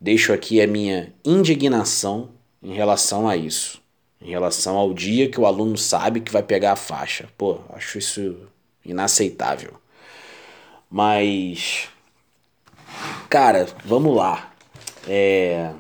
deixo 0.01 0.33
aqui 0.33 0.61
a 0.61 0.67
minha 0.67 1.13
indignação 1.25 2.31
em 2.63 2.75
relação 2.75 3.29
a 3.29 3.37
isso. 3.37 3.83
Em 4.21 4.31
relação 4.31 4.77
ao 4.77 4.95
dia 4.95 5.31
que 5.31 5.41
o 5.41 5.47
aluno 5.47 5.77
sabe 5.77 6.21
que 6.21 6.33
vai 6.33 6.43
pegar 6.43 6.73
a 6.73 6.77
faixa. 6.77 7.29
Pô, 7.37 7.61
acho 7.71 7.99
isso 7.99 8.37
inaceitável. 8.85 9.75
Mas. 10.91 11.89
Cara, 13.29 13.67
vamos 13.85 14.17
lá. 14.17 14.53
É. 15.07 15.73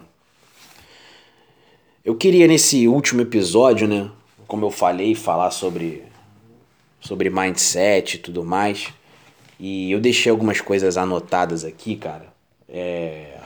Eu 2.06 2.14
queria 2.14 2.46
nesse 2.46 2.86
último 2.86 3.22
episódio, 3.22 3.88
né, 3.88 4.08
como 4.46 4.64
eu 4.64 4.70
falei, 4.70 5.16
falar 5.16 5.50
sobre 5.50 6.04
sobre 7.00 7.28
mindset 7.28 8.14
e 8.14 8.18
tudo 8.20 8.44
mais. 8.44 8.94
E 9.58 9.90
eu 9.90 9.98
deixei 10.00 10.30
algumas 10.30 10.60
coisas 10.60 10.96
anotadas 10.96 11.64
aqui, 11.64 11.96
cara. 11.96 12.32
É, 12.68 13.40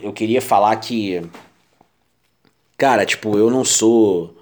eu 0.00 0.14
queria 0.14 0.40
falar 0.40 0.74
que, 0.76 1.20
cara, 2.78 3.04
tipo, 3.04 3.36
eu 3.36 3.50
não 3.50 3.66
sou, 3.66 4.34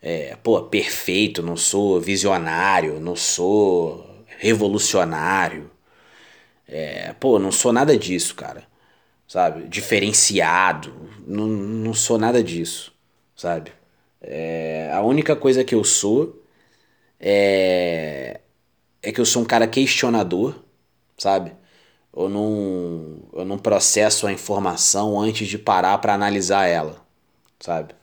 é, 0.00 0.36
pô, 0.40 0.62
perfeito, 0.62 1.42
não 1.42 1.56
sou 1.56 2.00
visionário, 2.00 3.00
não 3.00 3.16
sou 3.16 4.24
revolucionário. 4.38 5.68
É, 6.68 7.12
pô, 7.18 7.36
não 7.36 7.50
sou 7.50 7.72
nada 7.72 7.98
disso, 7.98 8.36
cara 8.36 8.69
sabe? 9.30 9.68
Diferenciado. 9.68 10.92
Não, 11.24 11.46
não 11.46 11.94
sou 11.94 12.18
nada 12.18 12.42
disso, 12.42 12.92
sabe? 13.36 13.72
É, 14.20 14.90
a 14.92 15.02
única 15.02 15.36
coisa 15.36 15.62
que 15.62 15.72
eu 15.72 15.84
sou 15.84 16.42
é, 17.20 18.40
é 19.00 19.12
que 19.12 19.20
eu 19.20 19.24
sou 19.24 19.42
um 19.42 19.44
cara 19.44 19.68
questionador, 19.68 20.56
sabe? 21.16 21.52
Eu 22.14 22.28
não, 22.28 23.18
eu 23.32 23.44
não 23.44 23.56
processo 23.56 24.26
a 24.26 24.32
informação 24.32 25.20
antes 25.20 25.46
de 25.46 25.56
parar 25.56 25.98
para 25.98 26.12
analisar 26.12 26.66
ela, 26.66 27.00
sabe? 27.60 27.94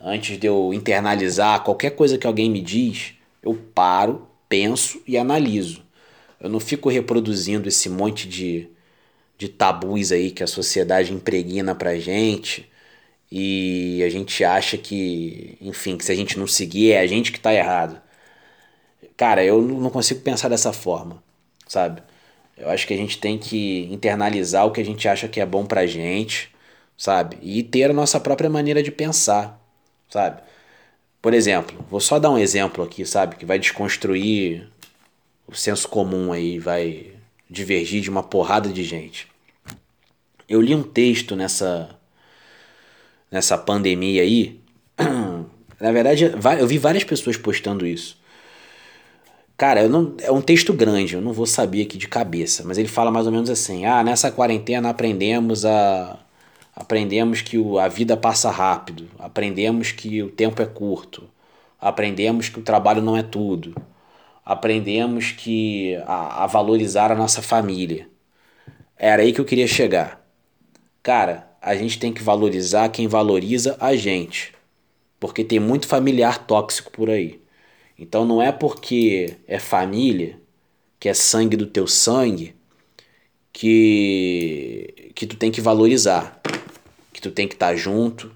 Antes 0.00 0.38
de 0.38 0.46
eu 0.46 0.72
internalizar 0.72 1.62
qualquer 1.62 1.90
coisa 1.90 2.16
que 2.16 2.26
alguém 2.26 2.50
me 2.50 2.62
diz, 2.62 3.16
eu 3.42 3.54
paro, 3.74 4.26
penso 4.48 5.02
e 5.06 5.18
analiso. 5.18 5.84
Eu 6.40 6.48
não 6.48 6.58
fico 6.58 6.88
reproduzindo 6.88 7.68
esse 7.68 7.90
monte 7.90 8.26
de 8.26 8.73
de 9.38 9.48
tabus 9.48 10.12
aí 10.12 10.30
que 10.30 10.42
a 10.42 10.46
sociedade 10.46 11.12
impregna 11.12 11.74
pra 11.74 11.98
gente 11.98 12.70
e 13.30 14.02
a 14.04 14.08
gente 14.10 14.44
acha 14.44 14.78
que, 14.78 15.58
enfim, 15.60 15.96
que 15.98 16.04
se 16.04 16.12
a 16.12 16.14
gente 16.14 16.38
não 16.38 16.46
seguir 16.46 16.92
é 16.92 17.00
a 17.00 17.06
gente 17.06 17.32
que 17.32 17.40
tá 17.40 17.52
errado. 17.54 18.00
Cara, 19.16 19.44
eu 19.44 19.62
não 19.62 19.90
consigo 19.90 20.20
pensar 20.20 20.48
dessa 20.48 20.72
forma. 20.72 21.22
sabe? 21.68 22.02
Eu 22.56 22.70
acho 22.70 22.86
que 22.86 22.94
a 22.94 22.96
gente 22.96 23.18
tem 23.18 23.38
que 23.38 23.88
internalizar 23.92 24.66
o 24.66 24.72
que 24.72 24.80
a 24.80 24.84
gente 24.84 25.08
acha 25.08 25.28
que 25.28 25.40
é 25.40 25.46
bom 25.46 25.66
pra 25.66 25.86
gente, 25.86 26.50
sabe? 26.96 27.38
E 27.42 27.62
ter 27.62 27.90
a 27.90 27.94
nossa 27.94 28.20
própria 28.20 28.50
maneira 28.50 28.82
de 28.82 28.92
pensar, 28.92 29.60
sabe? 30.10 30.42
Por 31.22 31.34
exemplo, 31.34 31.84
vou 31.90 32.00
só 32.00 32.18
dar 32.18 32.30
um 32.30 32.38
exemplo 32.38 32.84
aqui, 32.84 33.06
sabe? 33.06 33.36
Que 33.36 33.46
vai 33.46 33.58
desconstruir 33.58 34.68
o 35.46 35.54
senso 35.54 35.88
comum 35.88 36.32
aí, 36.32 36.58
vai 36.58 37.13
divergir 37.48 38.00
de 38.00 38.10
uma 38.10 38.22
porrada 38.22 38.68
de 38.68 38.82
gente. 38.84 39.28
Eu 40.48 40.60
li 40.60 40.74
um 40.74 40.82
texto 40.82 41.36
nessa 41.36 41.98
nessa 43.30 43.58
pandemia 43.58 44.22
aí. 44.22 44.60
Na 45.80 45.90
verdade, 45.90 46.24
eu 46.58 46.66
vi 46.66 46.78
várias 46.78 47.02
pessoas 47.02 47.36
postando 47.36 47.84
isso. 47.86 48.16
Cara, 49.56 49.86
não, 49.88 50.14
é 50.20 50.32
um 50.32 50.40
texto 50.40 50.72
grande, 50.72 51.14
eu 51.14 51.20
não 51.20 51.32
vou 51.32 51.46
saber 51.46 51.82
aqui 51.82 51.96
de 51.96 52.08
cabeça, 52.08 52.64
mas 52.64 52.76
ele 52.76 52.88
fala 52.88 53.10
mais 53.10 53.26
ou 53.26 53.32
menos 53.32 53.48
assim: 53.48 53.84
ah, 53.84 54.02
nessa 54.02 54.30
quarentena 54.30 54.88
aprendemos 54.90 55.64
a. 55.64 56.18
Aprendemos 56.76 57.40
que 57.40 57.56
o, 57.56 57.78
a 57.78 57.86
vida 57.86 58.16
passa 58.16 58.50
rápido, 58.50 59.08
aprendemos 59.16 59.92
que 59.92 60.20
o 60.24 60.28
tempo 60.28 60.60
é 60.60 60.66
curto, 60.66 61.22
aprendemos 61.80 62.48
que 62.48 62.58
o 62.58 62.62
trabalho 62.62 63.00
não 63.00 63.16
é 63.16 63.22
tudo, 63.22 63.76
aprendemos 64.44 65.32
que 65.32 65.96
a, 66.06 66.44
a 66.44 66.46
valorizar 66.46 67.10
a 67.10 67.14
nossa 67.14 67.40
família. 67.40 68.08
Era 68.96 69.22
aí 69.22 69.32
que 69.32 69.40
eu 69.40 69.44
queria 69.44 69.66
chegar. 69.66 70.24
Cara, 71.02 71.50
a 71.60 71.74
gente 71.74 71.98
tem 71.98 72.12
que 72.12 72.22
valorizar 72.22 72.88
quem 72.90 73.08
valoriza 73.08 73.76
a 73.80 73.96
gente, 73.96 74.52
porque 75.18 75.42
tem 75.42 75.58
muito 75.58 75.86
familiar 75.86 76.46
tóxico 76.46 76.90
por 76.90 77.08
aí. 77.08 77.40
Então 77.98 78.24
não 78.24 78.42
é 78.42 78.52
porque 78.52 79.36
é 79.46 79.58
família, 79.58 80.38
que 81.00 81.08
é 81.08 81.14
sangue 81.14 81.56
do 81.56 81.66
teu 81.66 81.86
sangue, 81.86 82.54
que 83.52 85.12
que 85.14 85.26
tu 85.26 85.36
tem 85.36 85.50
que 85.50 85.60
valorizar, 85.60 86.40
que 87.12 87.20
tu 87.20 87.30
tem 87.30 87.46
que 87.46 87.54
estar 87.54 87.68
tá 87.68 87.76
junto. 87.76 88.34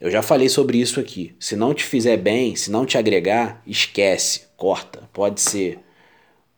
Eu 0.00 0.10
já 0.10 0.22
falei 0.22 0.48
sobre 0.48 0.78
isso 0.78 1.00
aqui. 1.00 1.34
Se 1.40 1.56
não 1.56 1.72
te 1.72 1.84
fizer 1.84 2.16
bem, 2.16 2.54
se 2.56 2.70
não 2.70 2.84
te 2.84 2.98
agregar, 2.98 3.62
esquece, 3.66 4.42
corta. 4.56 5.01
Pode 5.12 5.40
ser 5.40 5.78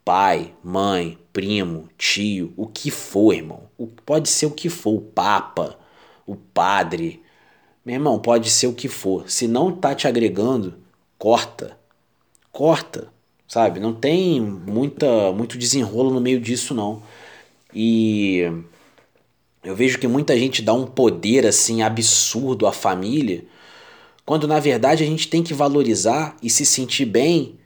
pai, 0.04 0.54
mãe, 0.62 1.18
primo, 1.32 1.88
tio, 1.98 2.52
o 2.56 2.66
que 2.66 2.90
for, 2.90 3.34
irmão. 3.34 3.62
O, 3.78 3.86
pode 3.86 4.28
ser 4.28 4.46
o 4.46 4.50
que 4.50 4.68
for, 4.68 4.94
o 4.94 5.00
papa, 5.00 5.78
o 6.26 6.36
padre. 6.36 7.22
Meu 7.84 7.94
irmão, 7.94 8.18
pode 8.18 8.50
ser 8.50 8.66
o 8.66 8.74
que 8.74 8.88
for. 8.88 9.30
Se 9.30 9.48
não 9.48 9.72
tá 9.72 9.94
te 9.94 10.06
agregando, 10.06 10.74
corta 11.18 11.76
corta, 12.54 13.08
sabe? 13.48 13.80
Não 13.80 13.92
tem 13.92 14.40
muita, 14.40 15.32
muito 15.32 15.58
desenrolo 15.58 16.10
no 16.10 16.20
meio 16.20 16.40
disso, 16.40 16.72
não. 16.72 17.02
E 17.74 18.42
eu 19.62 19.74
vejo 19.74 19.98
que 19.98 20.06
muita 20.06 20.38
gente 20.38 20.62
dá 20.62 20.72
um 20.72 20.86
poder 20.86 21.44
assim 21.44 21.82
absurdo 21.82 22.66
à 22.66 22.72
família, 22.72 23.44
quando 24.24 24.46
na 24.46 24.60
verdade 24.60 25.02
a 25.02 25.06
gente 25.06 25.28
tem 25.28 25.42
que 25.42 25.52
valorizar 25.52 26.36
e 26.40 26.48
se 26.48 26.64
sentir 26.64 27.04
bem 27.04 27.56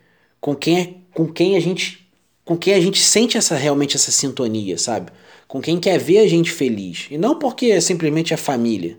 com 0.40 0.54
quem 0.54 0.78
é, 0.80 0.94
com 1.14 1.26
quem 1.26 1.56
a 1.56 1.60
gente 1.60 2.06
com 2.44 2.56
quem 2.56 2.74
a 2.74 2.80
gente 2.80 3.00
sente 3.00 3.36
essa 3.36 3.56
realmente 3.56 3.96
essa 3.96 4.10
sintonia, 4.10 4.78
sabe? 4.78 5.12
Com 5.46 5.60
quem 5.60 5.78
quer 5.78 5.98
ver 5.98 6.18
a 6.18 6.26
gente 6.26 6.50
feliz 6.50 7.06
e 7.10 7.18
não 7.18 7.38
porque 7.38 7.80
simplesmente 7.80 8.32
é 8.32 8.36
família, 8.36 8.98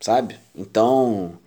sabe? 0.00 0.36
Então, 0.54 1.38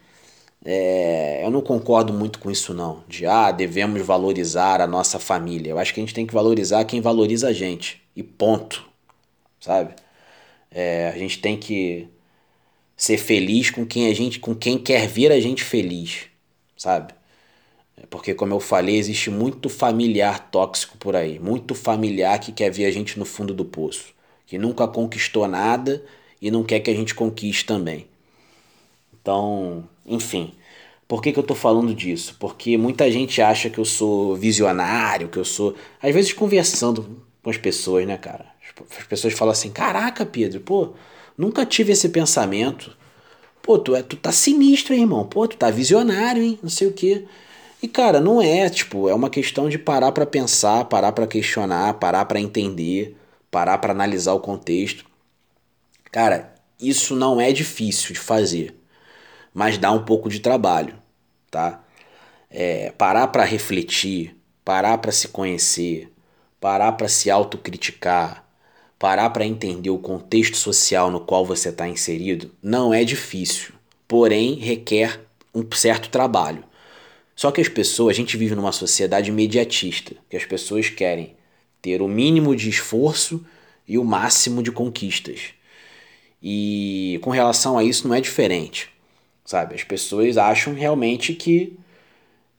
é, 0.63 1.43
eu 1.43 1.49
não 1.49 1.61
concordo 1.61 2.13
muito 2.13 2.39
com 2.39 2.51
isso 2.51 2.74
não, 2.74 3.03
de 3.07 3.26
ah, 3.26 3.51
devemos 3.51 4.01
valorizar 4.05 4.82
a 4.82 4.88
nossa 4.88 5.19
família. 5.19 5.72
Eu 5.72 5.80
acho 5.80 5.93
que 5.93 5.99
a 5.99 6.03
gente 6.03 6.13
tem 6.13 6.26
que 6.28 6.34
valorizar 6.34 6.86
quem 6.86 7.01
valoriza 7.01 7.47
a 7.47 7.53
gente. 7.53 8.01
E 8.15 8.22
ponto. 8.24 8.86
Sabe? 9.59 9.95
É, 10.72 11.09
a 11.09 11.17
gente 11.17 11.39
tem 11.39 11.57
que 11.57 12.07
ser 12.95 13.17
feliz 13.17 13.72
com 13.72 13.86
quem 13.86 14.07
a 14.07 14.13
gente, 14.13 14.39
com 14.39 14.55
quem 14.55 14.78
quer 14.78 15.07
ver 15.07 15.32
a 15.32 15.39
gente 15.39 15.63
feliz, 15.63 16.28
sabe? 16.78 17.13
É, 18.01 18.05
porque 18.09 18.33
como 18.33 18.53
eu 18.53 18.59
falei, 18.59 18.97
existe 18.97 19.29
muito 19.29 19.69
familiar 19.69 20.49
tóxico 20.49 20.97
por 20.97 21.15
aí, 21.15 21.39
muito 21.39 21.75
familiar 21.75 22.39
que 22.39 22.51
quer 22.51 22.71
ver 22.71 22.85
a 22.85 22.91
gente 22.91 23.19
no 23.19 23.25
fundo 23.25 23.53
do 23.53 23.63
poço, 23.65 24.13
que 24.45 24.57
nunca 24.57 24.87
conquistou 24.87 25.47
nada 25.47 26.03
e 26.41 26.49
não 26.49 26.63
quer 26.63 26.79
que 26.79 26.89
a 26.89 26.95
gente 26.95 27.13
conquiste 27.13 27.65
também. 27.65 28.07
Então, 29.21 29.87
enfim. 30.05 30.53
Por 31.07 31.21
que, 31.21 31.33
que 31.33 31.39
eu 31.39 31.43
tô 31.43 31.53
falando 31.53 31.93
disso? 31.93 32.37
Porque 32.39 32.77
muita 32.77 33.11
gente 33.11 33.41
acha 33.41 33.69
que 33.69 33.77
eu 33.77 33.85
sou 33.85 34.35
visionário, 34.35 35.27
que 35.27 35.37
eu 35.37 35.43
sou. 35.45 35.75
Às 36.01 36.13
vezes 36.13 36.31
conversando 36.31 37.21
com 37.43 37.49
as 37.49 37.57
pessoas, 37.57 38.07
né, 38.07 38.17
cara? 38.17 38.45
As 38.97 39.05
pessoas 39.05 39.33
falam 39.33 39.51
assim: 39.51 39.71
caraca, 39.71 40.25
Pedro, 40.25 40.61
pô, 40.61 40.93
nunca 41.37 41.65
tive 41.65 41.91
esse 41.91 42.07
pensamento. 42.09 42.95
Pô, 43.61 43.77
tu, 43.77 43.95
é, 43.95 44.01
tu 44.01 44.15
tá 44.15 44.31
sinistro, 44.31 44.93
hein, 44.93 45.01
irmão? 45.01 45.25
Pô, 45.25 45.47
tu 45.47 45.57
tá 45.57 45.69
visionário, 45.69 46.41
hein? 46.41 46.57
Não 46.63 46.69
sei 46.69 46.87
o 46.87 46.93
quê. 46.93 47.25
E, 47.82 47.88
cara, 47.88 48.19
não 48.19 48.41
é, 48.41 48.69
tipo, 48.69 49.09
é 49.09 49.13
uma 49.13 49.29
questão 49.29 49.67
de 49.67 49.77
parar 49.79 50.11
para 50.11 50.25
pensar, 50.25 50.86
parar 50.86 51.11
para 51.13 51.27
questionar, 51.27 51.95
parar 51.95 52.25
para 52.25 52.39
entender, 52.39 53.17
parar 53.49 53.77
para 53.79 53.91
analisar 53.91 54.34
o 54.34 54.39
contexto. 54.39 55.05
Cara, 56.11 56.53
isso 56.79 57.15
não 57.15 57.41
é 57.41 57.51
difícil 57.51 58.13
de 58.13 58.19
fazer 58.19 58.82
mas 59.53 59.77
dá 59.77 59.91
um 59.91 60.03
pouco 60.03 60.29
de 60.29 60.39
trabalho, 60.39 60.95
tá? 61.49 61.84
É, 62.49 62.91
parar 62.91 63.27
para 63.27 63.43
refletir, 63.43 64.36
parar 64.63 64.97
para 64.97 65.11
se 65.11 65.27
conhecer, 65.27 66.11
parar 66.59 66.93
para 66.93 67.07
se 67.07 67.29
autocriticar, 67.29 68.45
parar 68.99 69.29
para 69.32 69.45
entender 69.45 69.89
o 69.89 69.99
contexto 69.99 70.57
social 70.57 71.09
no 71.11 71.21
qual 71.21 71.45
você 71.45 71.69
está 71.69 71.88
inserido, 71.88 72.51
não 72.61 72.93
é 72.93 73.03
difícil, 73.03 73.73
porém 74.07 74.55
requer 74.55 75.19
um 75.53 75.65
certo 75.73 76.09
trabalho. 76.09 76.63
Só 77.36 77.51
que 77.51 77.61
as 77.61 77.69
pessoas, 77.69 78.15
a 78.15 78.17
gente 78.17 78.38
vive 78.38 78.55
numa 78.55 78.71
sociedade 78.71 79.29
imediatista, 79.29 80.15
que 80.29 80.38
as 80.38 80.45
pessoas 80.45 80.89
querem 80.89 81.36
ter 81.82 82.01
o 82.01 82.07
mínimo 82.07 82.55
de 82.55 82.69
esforço 82.69 83.45
e 83.88 83.97
o 83.97 84.03
máximo 84.03 84.61
de 84.61 84.71
conquistas. 84.71 85.53
E 86.41 87.19
com 87.21 87.29
relação 87.29 87.77
a 87.77 87.84
isso 87.84 88.07
não 88.07 88.15
é 88.15 88.21
diferente 88.21 88.91
sabe? 89.51 89.75
As 89.75 89.84
pessoas 89.84 90.38
acham 90.38 90.73
realmente 90.73 91.34
que, 91.34 91.77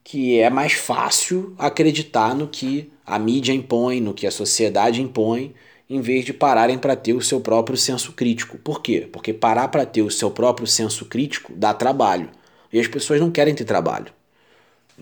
que 0.04 0.38
é 0.38 0.50
mais 0.50 0.74
fácil 0.74 1.54
acreditar 1.58 2.34
no 2.34 2.46
que 2.46 2.92
a 3.06 3.18
mídia 3.18 3.52
impõe, 3.52 4.00
no 4.00 4.12
que 4.12 4.26
a 4.26 4.30
sociedade 4.30 5.00
impõe, 5.00 5.54
em 5.88 6.00
vez 6.00 6.24
de 6.24 6.32
pararem 6.32 6.78
para 6.78 6.94
ter 6.94 7.14
o 7.14 7.22
seu 7.22 7.40
próprio 7.40 7.76
senso 7.76 8.12
crítico. 8.12 8.58
Por 8.58 8.82
quê? 8.82 9.08
Porque 9.10 9.32
parar 9.32 9.68
para 9.68 9.86
ter 9.86 10.02
o 10.02 10.10
seu 10.10 10.30
próprio 10.30 10.66
senso 10.66 11.06
crítico 11.06 11.52
dá 11.54 11.72
trabalho. 11.72 12.30
E 12.72 12.78
as 12.78 12.86
pessoas 12.86 13.20
não 13.20 13.30
querem 13.30 13.54
ter 13.54 13.64
trabalho. 13.64 14.12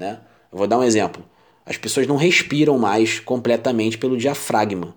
Né? 0.01 0.19
Eu 0.51 0.57
vou 0.57 0.67
dar 0.67 0.79
um 0.79 0.83
exemplo. 0.83 1.23
As 1.67 1.77
pessoas 1.77 2.07
não 2.07 2.17
respiram 2.17 2.79
mais 2.79 3.21
completamente 3.21 3.99
pelo 3.99 4.17
diafragma. 4.17 4.97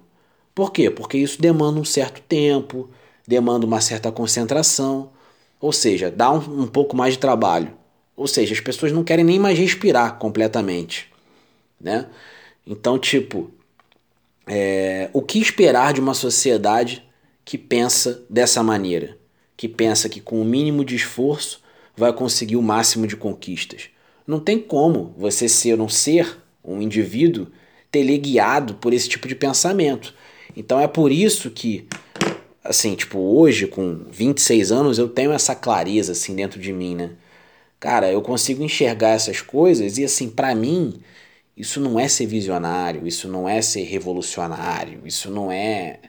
Por 0.56 0.72
quê? 0.72 0.90
Porque 0.90 1.18
isso 1.18 1.42
demanda 1.42 1.78
um 1.78 1.84
certo 1.84 2.22
tempo, 2.22 2.90
demanda 3.28 3.66
uma 3.66 3.82
certa 3.82 4.14
concentração. 4.14 5.12
Ou 5.60 5.74
seja, 5.74 6.10
dá 6.10 6.32
um, 6.32 6.62
um 6.62 6.68
pouco 6.68 6.96
mais 6.96 7.16
de 7.16 7.20
trabalho. 7.20 7.74
Ou 8.16 8.28
seja, 8.28 8.54
as 8.54 8.62
pessoas 8.62 8.94
não 8.94 9.04
querem 9.04 9.26
nem 9.26 9.38
mais 9.38 9.60
respirar 9.60 10.18
completamente. 10.18 11.12
Né? 11.82 12.06
Então, 12.66 12.98
tipo, 12.98 13.52
é, 14.48 15.10
o 15.12 15.22
que 15.22 15.40
esperar 15.40 15.92
de 15.92 16.00
uma 16.00 16.14
sociedade 16.14 17.04
que 17.44 17.58
pensa 17.58 18.24
dessa 18.30 18.64
maneira? 18.64 19.18
Que 19.58 19.68
pensa 19.68 20.08
que 20.08 20.22
com 20.22 20.42
o 20.42 20.46
mínimo 20.46 20.86
de 20.86 20.96
esforço 20.96 21.62
vai 21.94 22.14
conseguir 22.14 22.56
o 22.56 22.62
máximo 22.62 23.06
de 23.06 23.18
conquistas. 23.18 23.90
Não 24.26 24.40
tem 24.40 24.60
como 24.60 25.14
você 25.18 25.50
ser 25.50 25.80
um 25.80 25.90
ser, 25.90 26.38
um 26.64 26.82
indivíduo, 26.82 27.48
teleguiado 27.92 28.76
por 28.76 28.94
esse 28.94 29.08
tipo 29.10 29.28
de 29.28 29.36
pensamento. 29.36 30.14
Então 30.56 30.80
é 30.80 30.88
por 30.88 31.12
isso 31.12 31.50
que 31.52 31.88
assim, 32.64 32.96
tipo, 32.96 33.20
hoje, 33.20 33.68
com 33.68 34.06
26 34.10 34.72
anos, 34.72 34.98
eu 34.98 35.10
tenho 35.10 35.32
essa 35.34 35.54
clareza, 35.54 36.14
assim, 36.14 36.36
dentro 36.36 36.60
de 36.60 36.72
mim, 36.72 36.96
né? 36.96 37.12
Cara, 37.80 38.12
eu 38.12 38.22
consigo 38.22 38.64
enxergar 38.64 39.10
essas 39.10 39.42
coisas 39.42 39.98
e, 39.98 40.06
assim, 40.06 40.30
para 40.30 40.56
mim, 40.56 41.02
isso 41.58 41.80
não 41.82 42.00
é 42.00 42.08
ser 42.08 42.26
visionário, 42.28 43.08
isso 43.08 43.28
não 43.28 43.48
é 43.50 43.62
ser 43.62 43.84
revolucionário, 43.84 45.02
isso 45.06 45.30
não 45.30 45.52
é. 45.52 46.00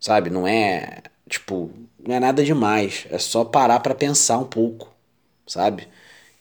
Sabe, 0.00 0.30
não 0.30 0.46
é. 0.46 1.02
Tipo, 1.28 1.70
não 2.06 2.14
é 2.14 2.20
nada 2.20 2.44
demais. 2.44 3.06
É 3.10 3.18
só 3.18 3.44
parar 3.44 3.80
para 3.80 3.94
pensar 3.94 4.38
um 4.38 4.44
pouco, 4.44 4.92
sabe? 5.46 5.88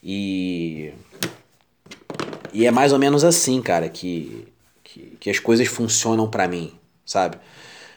E. 0.05 0.93
E 2.53 2.65
é 2.65 2.71
mais 2.71 2.93
ou 2.93 2.99
menos 2.99 3.23
assim, 3.23 3.61
cara, 3.61 3.89
que, 3.89 4.47
que, 4.83 5.17
que 5.19 5.29
as 5.29 5.39
coisas 5.39 5.67
funcionam 5.67 6.29
para 6.29 6.47
mim, 6.47 6.73
sabe? 7.05 7.37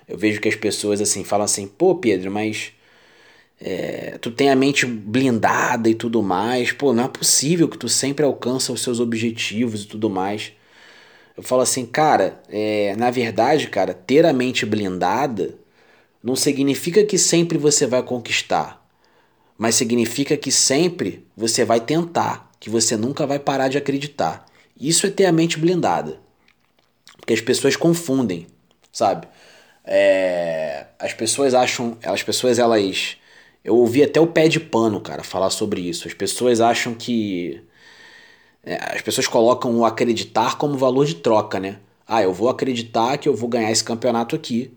Eu 0.08 0.18
vejo 0.18 0.40
que 0.40 0.48
as 0.48 0.56
pessoas 0.56 1.00
assim 1.00 1.22
falam 1.22 1.44
assim, 1.44 1.68
pô, 1.68 1.94
Pedro, 1.94 2.30
mas 2.30 2.72
é, 3.60 4.18
tu 4.20 4.30
tem 4.30 4.50
a 4.50 4.56
mente 4.56 4.86
blindada 4.86 5.88
e 5.88 5.94
tudo 5.94 6.22
mais, 6.22 6.72
pô, 6.72 6.92
não 6.92 7.04
é 7.04 7.08
possível 7.08 7.68
que 7.68 7.78
tu 7.78 7.88
sempre 7.88 8.24
alcança 8.24 8.72
os 8.72 8.82
seus 8.82 9.00
objetivos 9.00 9.84
e 9.84 9.86
tudo 9.86 10.10
mais. 10.10 10.52
Eu 11.36 11.42
falo 11.42 11.62
assim, 11.62 11.86
cara, 11.86 12.40
é, 12.48 12.96
na 12.96 13.10
verdade, 13.10 13.68
cara, 13.68 13.94
ter 13.94 14.26
a 14.26 14.32
mente 14.32 14.66
blindada 14.66 15.54
não 16.22 16.34
significa 16.34 17.04
que 17.04 17.18
sempre 17.18 17.58
você 17.58 17.86
vai 17.86 18.02
conquistar, 18.02 18.77
mas 19.58 19.74
significa 19.74 20.36
que 20.36 20.52
sempre 20.52 21.26
você 21.36 21.64
vai 21.64 21.80
tentar, 21.80 22.48
que 22.60 22.70
você 22.70 22.96
nunca 22.96 23.26
vai 23.26 23.40
parar 23.40 23.66
de 23.66 23.76
acreditar. 23.76 24.46
Isso 24.80 25.04
é 25.06 25.10
ter 25.10 25.26
a 25.26 25.32
mente 25.32 25.58
blindada. 25.58 26.20
Porque 27.16 27.34
as 27.34 27.40
pessoas 27.40 27.74
confundem, 27.74 28.46
sabe? 28.92 29.26
É, 29.84 30.86
as 30.98 31.12
pessoas 31.12 31.54
acham, 31.54 31.98
as 32.04 32.22
pessoas 32.22 32.58
elas 32.60 33.16
eu 33.64 33.76
ouvi 33.76 34.02
até 34.02 34.20
o 34.20 34.26
pé 34.26 34.48
de 34.48 34.60
pano, 34.60 35.00
cara, 35.00 35.24
falar 35.24 35.50
sobre 35.50 35.80
isso. 35.80 36.06
As 36.06 36.14
pessoas 36.14 36.60
acham 36.60 36.94
que 36.94 37.60
é, 38.62 38.94
as 38.94 39.02
pessoas 39.02 39.26
colocam 39.26 39.76
o 39.78 39.84
acreditar 39.84 40.56
como 40.56 40.78
valor 40.78 41.04
de 41.04 41.16
troca, 41.16 41.58
né? 41.58 41.78
Ah, 42.06 42.22
eu 42.22 42.32
vou 42.32 42.48
acreditar 42.48 43.18
que 43.18 43.28
eu 43.28 43.34
vou 43.34 43.48
ganhar 43.48 43.70
esse 43.70 43.84
campeonato 43.84 44.36
aqui 44.36 44.72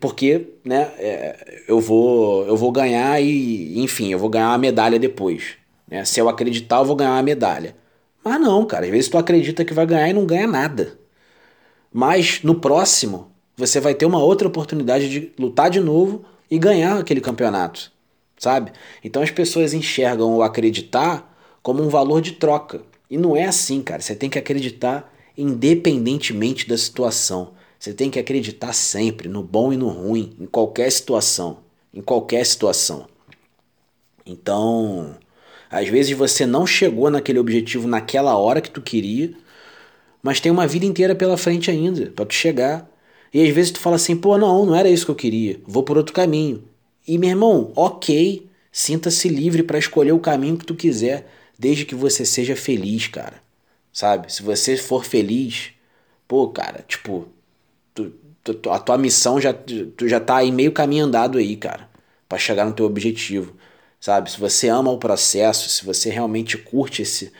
porque 0.00 0.54
né, 0.64 0.90
é, 0.98 1.62
eu, 1.68 1.80
vou, 1.80 2.46
eu 2.46 2.56
vou 2.56 2.72
ganhar 2.72 3.20
e, 3.20 3.78
enfim, 3.80 4.10
eu 4.12 4.18
vou 4.18 4.30
ganhar 4.30 4.48
uma 4.48 4.58
medalha 4.58 4.98
depois. 4.98 5.56
Né? 5.88 6.04
Se 6.04 6.20
eu 6.20 6.28
acreditar, 6.28 6.78
eu 6.78 6.84
vou 6.84 6.96
ganhar 6.96 7.12
uma 7.12 7.22
medalha. 7.22 7.76
Mas 8.24 8.40
não, 8.40 8.64
cara, 8.64 8.84
às 8.86 8.90
vezes 8.90 9.08
tu 9.08 9.18
acredita 9.18 9.64
que 9.64 9.74
vai 9.74 9.86
ganhar 9.86 10.08
e 10.08 10.12
não 10.12 10.24
ganha 10.24 10.46
nada. 10.46 10.98
Mas 11.92 12.40
no 12.42 12.54
próximo, 12.54 13.30
você 13.56 13.80
vai 13.80 13.94
ter 13.94 14.06
uma 14.06 14.22
outra 14.22 14.48
oportunidade 14.48 15.08
de 15.08 15.32
lutar 15.38 15.70
de 15.70 15.80
novo 15.80 16.24
e 16.50 16.58
ganhar 16.58 16.98
aquele 16.98 17.20
campeonato, 17.20 17.92
sabe? 18.38 18.72
Então 19.04 19.22
as 19.22 19.30
pessoas 19.30 19.74
enxergam 19.74 20.36
o 20.36 20.42
acreditar 20.42 21.36
como 21.62 21.82
um 21.82 21.88
valor 21.88 22.20
de 22.20 22.32
troca. 22.32 22.82
E 23.10 23.18
não 23.18 23.36
é 23.36 23.44
assim, 23.44 23.82
cara. 23.82 24.00
Você 24.00 24.14
tem 24.14 24.30
que 24.30 24.38
acreditar 24.38 25.12
independentemente 25.36 26.68
da 26.68 26.76
situação. 26.76 27.52
Você 27.80 27.94
tem 27.94 28.10
que 28.10 28.18
acreditar 28.18 28.74
sempre, 28.74 29.26
no 29.26 29.42
bom 29.42 29.72
e 29.72 29.76
no 29.76 29.88
ruim, 29.88 30.36
em 30.38 30.44
qualquer 30.44 30.92
situação. 30.92 31.60
Em 31.94 32.02
qualquer 32.02 32.44
situação. 32.44 33.06
Então, 34.26 35.16
às 35.70 35.88
vezes 35.88 36.14
você 36.14 36.44
não 36.44 36.66
chegou 36.66 37.08
naquele 37.08 37.38
objetivo 37.38 37.88
naquela 37.88 38.36
hora 38.36 38.60
que 38.60 38.70
tu 38.70 38.82
queria, 38.82 39.32
mas 40.22 40.40
tem 40.40 40.52
uma 40.52 40.66
vida 40.66 40.84
inteira 40.84 41.14
pela 41.14 41.38
frente 41.38 41.70
ainda 41.70 42.10
para 42.10 42.26
tu 42.26 42.34
chegar. 42.34 42.86
E 43.32 43.42
às 43.42 43.54
vezes 43.54 43.70
tu 43.70 43.80
fala 43.80 43.96
assim, 43.96 44.14
pô, 44.14 44.36
não, 44.36 44.66
não 44.66 44.74
era 44.76 44.90
isso 44.90 45.06
que 45.06 45.10
eu 45.12 45.16
queria, 45.16 45.58
vou 45.66 45.82
por 45.82 45.96
outro 45.96 46.12
caminho. 46.12 46.62
E 47.08 47.16
meu 47.16 47.30
irmão, 47.30 47.72
ok, 47.74 48.46
sinta-se 48.70 49.26
livre 49.26 49.62
para 49.62 49.78
escolher 49.78 50.12
o 50.12 50.20
caminho 50.20 50.58
que 50.58 50.66
tu 50.66 50.74
quiser, 50.74 51.26
desde 51.58 51.86
que 51.86 51.94
você 51.94 52.26
seja 52.26 52.54
feliz, 52.54 53.06
cara. 53.06 53.42
Sabe? 53.90 54.30
Se 54.30 54.42
você 54.42 54.76
for 54.76 55.02
feliz, 55.02 55.70
pô, 56.28 56.46
cara, 56.48 56.84
tipo, 56.86 57.26
tu, 57.94 58.12
tu, 58.54 58.70
a 58.70 58.78
tua 58.78 58.98
missão 58.98 59.40
já, 59.40 59.52
tu 59.52 60.08
já 60.08 60.20
tá 60.20 60.36
aí 60.36 60.50
meio 60.52 60.72
caminho 60.72 61.04
andado 61.04 61.38
aí, 61.38 61.56
cara, 61.56 61.88
para 62.28 62.38
chegar 62.38 62.64
no 62.64 62.72
teu 62.72 62.86
objetivo, 62.86 63.54
sabe? 64.00 64.30
Se 64.30 64.38
você 64.38 64.68
ama 64.68 64.90
o 64.90 64.98
processo, 64.98 65.68
se 65.68 65.84
você 65.84 66.10
realmente 66.10 66.56
curte 66.58 67.02
esse 67.02 67.32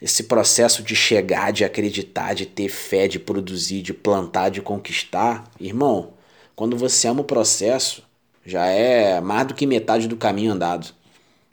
esse 0.00 0.24
processo 0.24 0.82
de 0.82 0.96
chegar, 0.96 1.52
de 1.52 1.64
acreditar, 1.64 2.34
de 2.34 2.46
ter 2.46 2.68
fé, 2.68 3.06
de 3.06 3.18
produzir, 3.18 3.82
de 3.82 3.92
plantar, 3.92 4.48
de 4.48 4.62
conquistar, 4.62 5.44
irmão, 5.60 6.14
quando 6.56 6.76
você 6.76 7.08
ama 7.08 7.20
o 7.20 7.24
processo, 7.24 8.02
já 8.44 8.66
é 8.66 9.20
mais 9.20 9.46
do 9.46 9.54
que 9.54 9.66
metade 9.66 10.08
do 10.08 10.16
caminho 10.16 10.52
andado, 10.52 10.94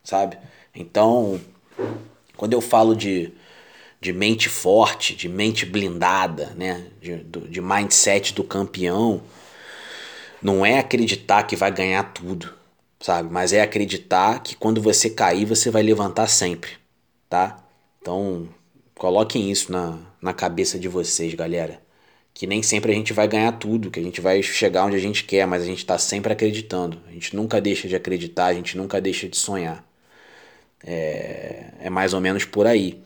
sabe? 0.04 0.38
Então, 0.74 1.42
quando 2.38 2.54
eu 2.54 2.62
falo 2.62 2.96
de 2.96 3.34
de 4.00 4.14
mente 4.14 4.48
forte, 4.50 5.16
de 5.16 5.28
mente 5.28 5.66
blindada, 5.66 6.54
né? 6.56 6.88
de, 7.02 7.18
de 7.24 7.62
mindset 7.62 8.34
do 8.34 8.44
campeão, 8.44 9.22
não 10.42 10.66
é 10.66 10.80
acreditar 10.80 11.44
que 11.44 11.56
vai 11.56 11.72
ganhar 11.72 12.04
tudo, 12.14 12.54
sabe? 13.00 13.32
Mas 13.32 13.54
é 13.54 13.62
acreditar 13.62 14.42
que 14.42 14.56
quando 14.56 14.82
você 14.82 15.10
cair, 15.10 15.46
você 15.46 15.72
vai 15.72 15.82
levantar 15.82 16.28
sempre, 16.28 16.72
tá? 17.30 17.64
Então, 18.02 18.48
coloquem 18.96 19.52
isso 19.52 19.72
na, 19.72 19.98
na 20.22 20.34
cabeça 20.34 20.78
de 20.80 20.88
vocês, 20.88 21.34
galera. 21.34 21.82
Que 22.34 22.46
nem 22.46 22.62
sempre 22.62 22.92
a 22.92 22.96
gente 22.96 23.14
vai 23.14 23.28
ganhar 23.28 23.52
tudo, 23.54 23.90
que 23.90 24.00
a 24.00 24.04
gente 24.04 24.22
vai 24.22 24.44
chegar 24.44 24.86
onde 24.86 24.96
a 24.96 25.00
gente 25.00 25.24
quer, 25.24 25.48
mas 25.48 25.64
a 25.64 25.66
gente 25.66 25.80
está 25.80 25.98
sempre 25.98 26.32
acreditando. 26.32 27.02
A 27.08 27.12
gente 27.12 27.36
nunca 27.36 27.60
deixa 27.60 27.88
de 27.88 27.96
acreditar, 27.96 28.46
a 28.48 28.54
gente 28.54 28.78
nunca 28.78 29.02
deixa 29.02 29.28
de 29.28 29.36
sonhar. 29.36 29.84
É, 30.86 31.72
é 31.80 31.90
mais 31.90 32.14
ou 32.14 32.22
menos 32.22 32.46
por 32.46 32.68
aí. 32.68 33.02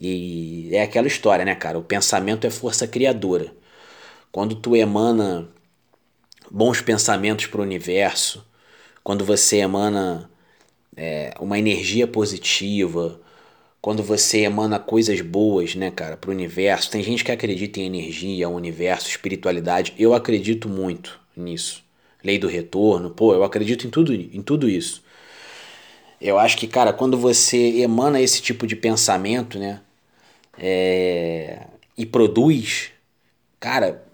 E 0.00 0.70
é 0.72 0.82
aquela 0.82 1.06
história, 1.08 1.44
né, 1.44 1.54
cara? 1.54 1.78
O 1.78 1.82
pensamento 1.82 2.46
é 2.46 2.50
força 2.50 2.86
criadora. 2.86 3.52
Quando 4.30 4.54
tu 4.54 4.76
emana 4.76 5.48
bons 6.50 6.80
pensamentos 6.80 7.46
para 7.46 7.60
o 7.60 7.64
universo, 7.64 8.46
quando 9.02 9.24
você 9.24 9.56
emana 9.58 10.30
é, 10.96 11.34
uma 11.40 11.58
energia 11.58 12.06
positiva, 12.06 13.20
quando 13.80 14.02
você 14.02 14.40
emana 14.40 14.78
coisas 14.78 15.20
boas, 15.20 15.74
né, 15.74 15.90
cara, 15.90 16.16
para 16.16 16.30
o 16.30 16.32
universo. 16.32 16.90
Tem 16.90 17.02
gente 17.02 17.24
que 17.24 17.32
acredita 17.32 17.80
em 17.80 17.86
energia, 17.86 18.48
universo, 18.48 19.08
espiritualidade. 19.08 19.94
Eu 19.98 20.14
acredito 20.14 20.68
muito 20.68 21.20
nisso. 21.36 21.82
Lei 22.22 22.38
do 22.38 22.48
retorno, 22.48 23.10
pô, 23.10 23.32
eu 23.32 23.44
acredito 23.44 23.86
em 23.86 23.90
tudo, 23.90 24.12
em 24.12 24.42
tudo 24.42 24.68
isso. 24.68 25.02
Eu 26.20 26.38
acho 26.38 26.56
que, 26.56 26.66
cara, 26.66 26.92
quando 26.92 27.16
você 27.16 27.80
emana 27.80 28.20
esse 28.20 28.42
tipo 28.42 28.66
de 28.66 28.74
pensamento, 28.74 29.58
né, 29.58 29.80
é, 30.58 31.66
e 31.96 32.04
produz, 32.04 32.90
cara, 33.60 34.04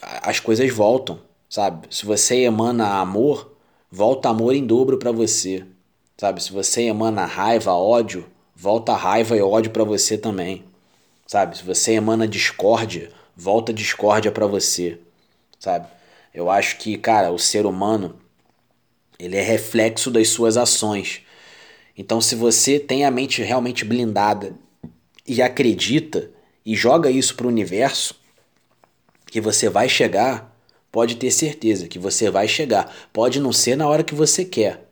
as 0.00 0.40
coisas 0.40 0.72
voltam, 0.72 1.20
sabe? 1.48 1.86
Se 1.90 2.06
você 2.06 2.36
emana 2.38 3.00
amor, 3.00 3.52
volta 3.90 4.28
amor 4.30 4.54
em 4.54 4.66
dobro 4.66 4.98
para 4.98 5.12
você, 5.12 5.64
sabe? 6.16 6.42
Se 6.42 6.52
você 6.52 6.82
emana 6.82 7.24
raiva, 7.26 7.72
ódio, 7.72 8.26
volta 8.54 8.94
raiva 8.94 9.36
e 9.36 9.42
ódio 9.42 9.70
para 9.70 9.84
você 9.84 10.16
também, 10.16 10.64
sabe? 11.26 11.58
Se 11.58 11.64
você 11.64 11.92
emana 11.92 12.26
discórdia, 12.26 13.10
volta 13.36 13.72
discórdia 13.72 14.32
para 14.32 14.46
você, 14.46 14.98
sabe? 15.58 15.86
Eu 16.32 16.50
acho 16.50 16.78
que, 16.78 16.96
cara, 16.96 17.30
o 17.30 17.38
ser 17.38 17.66
humano 17.66 18.16
ele 19.18 19.36
é 19.36 19.42
reflexo 19.42 20.10
das 20.10 20.28
suas 20.28 20.56
ações. 20.56 21.22
Então, 21.96 22.20
se 22.20 22.34
você 22.34 22.78
tem 22.78 23.04
a 23.04 23.10
mente 23.10 23.42
realmente 23.42 23.84
blindada 23.84 24.54
e 25.30 25.40
acredita 25.40 26.28
e 26.66 26.74
joga 26.74 27.08
isso 27.08 27.36
para 27.36 27.46
o 27.46 27.48
universo, 27.48 28.16
que 29.26 29.40
você 29.40 29.68
vai 29.68 29.88
chegar, 29.88 30.52
pode 30.90 31.14
ter 31.14 31.30
certeza 31.30 31.86
que 31.86 32.00
você 32.00 32.28
vai 32.28 32.48
chegar. 32.48 32.92
Pode 33.12 33.38
não 33.38 33.52
ser 33.52 33.76
na 33.76 33.86
hora 33.86 34.02
que 34.02 34.12
você 34.12 34.44
quer, 34.44 34.90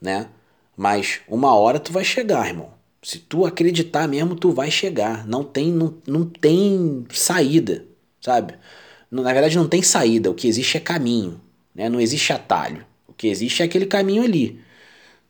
né? 0.00 0.28
Mas 0.76 1.20
uma 1.26 1.52
hora 1.52 1.80
tu 1.80 1.92
vai 1.92 2.04
chegar, 2.04 2.46
irmão. 2.46 2.70
Se 3.02 3.18
tu 3.18 3.44
acreditar 3.44 4.06
mesmo, 4.06 4.36
tu 4.36 4.52
vai 4.52 4.70
chegar. 4.70 5.26
Não 5.26 5.42
tem, 5.42 5.72
não, 5.72 5.96
não 6.06 6.24
tem 6.24 7.04
saída, 7.10 7.84
sabe? 8.20 8.54
Na 9.10 9.32
verdade, 9.32 9.56
não 9.56 9.66
tem 9.66 9.82
saída. 9.82 10.30
O 10.30 10.34
que 10.34 10.46
existe 10.46 10.76
é 10.76 10.80
caminho, 10.80 11.40
né? 11.74 11.88
Não 11.88 12.00
existe 12.00 12.32
atalho. 12.32 12.86
O 13.08 13.12
que 13.12 13.26
existe 13.26 13.62
é 13.62 13.64
aquele 13.64 13.86
caminho 13.86 14.22
ali, 14.22 14.60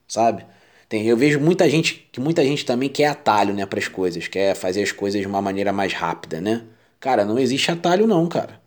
sabe? 0.06 0.44
Tem, 0.90 1.06
eu 1.06 1.16
vejo 1.16 1.38
muita 1.40 1.70
gente 1.70 2.08
que 2.10 2.20
muita 2.20 2.42
gente 2.44 2.66
também 2.66 2.88
quer 2.88 3.06
atalho, 3.06 3.54
né, 3.54 3.64
para 3.64 3.78
as 3.78 3.86
coisas, 3.86 4.26
quer 4.26 4.56
fazer 4.56 4.82
as 4.82 4.90
coisas 4.92 5.20
de 5.20 5.26
uma 5.26 5.40
maneira 5.40 5.72
mais 5.72 5.92
rápida, 5.94 6.40
né? 6.40 6.64
Cara, 6.98 7.24
não 7.24 7.38
existe 7.38 7.70
atalho 7.70 8.08
não, 8.08 8.26
cara. 8.28 8.60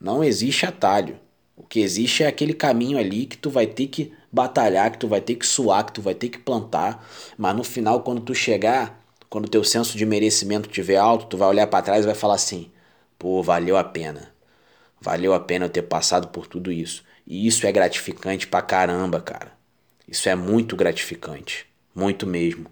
Não 0.00 0.24
existe 0.24 0.66
atalho. 0.66 1.18
O 1.56 1.62
que 1.64 1.80
existe 1.80 2.22
é 2.24 2.26
aquele 2.28 2.54
caminho 2.54 2.98
ali 2.98 3.26
que 3.26 3.38
tu 3.38 3.50
vai 3.50 3.66
ter 3.66 3.86
que 3.88 4.12
batalhar, 4.32 4.90
que 4.92 4.98
tu 4.98 5.08
vai 5.08 5.20
ter 5.22 5.36
que 5.36 5.46
suar, 5.46 5.86
que 5.86 5.92
tu 5.94 6.02
vai 6.02 6.14
ter 6.14 6.28
que 6.28 6.38
plantar, 6.38 7.06
mas 7.38 7.56
no 7.56 7.64
final 7.64 8.02
quando 8.02 8.20
tu 8.22 8.34
chegar, 8.34 9.02
quando 9.30 9.48
teu 9.48 9.64
senso 9.64 9.96
de 9.98 10.06
merecimento 10.06 10.68
estiver 10.68 10.96
alto, 10.98 11.26
tu 11.26 11.38
vai 11.38 11.48
olhar 11.48 11.66
para 11.68 11.82
trás 11.84 12.04
e 12.04 12.06
vai 12.06 12.14
falar 12.16 12.34
assim: 12.34 12.70
"Pô, 13.18 13.42
valeu 13.42 13.76
a 13.78 13.84
pena. 13.84 14.30
Valeu 15.00 15.34
a 15.34 15.40
pena 15.40 15.66
eu 15.66 15.70
ter 15.70 15.82
passado 15.82 16.28
por 16.28 16.46
tudo 16.46 16.72
isso". 16.72 17.04
E 17.26 17.46
isso 17.46 17.66
é 17.66 17.72
gratificante 17.72 18.46
pra 18.46 18.62
caramba, 18.62 19.20
cara. 19.22 19.55
Isso 20.08 20.28
é 20.28 20.34
muito 20.34 20.76
gratificante, 20.76 21.66
muito 21.94 22.26
mesmo. 22.26 22.66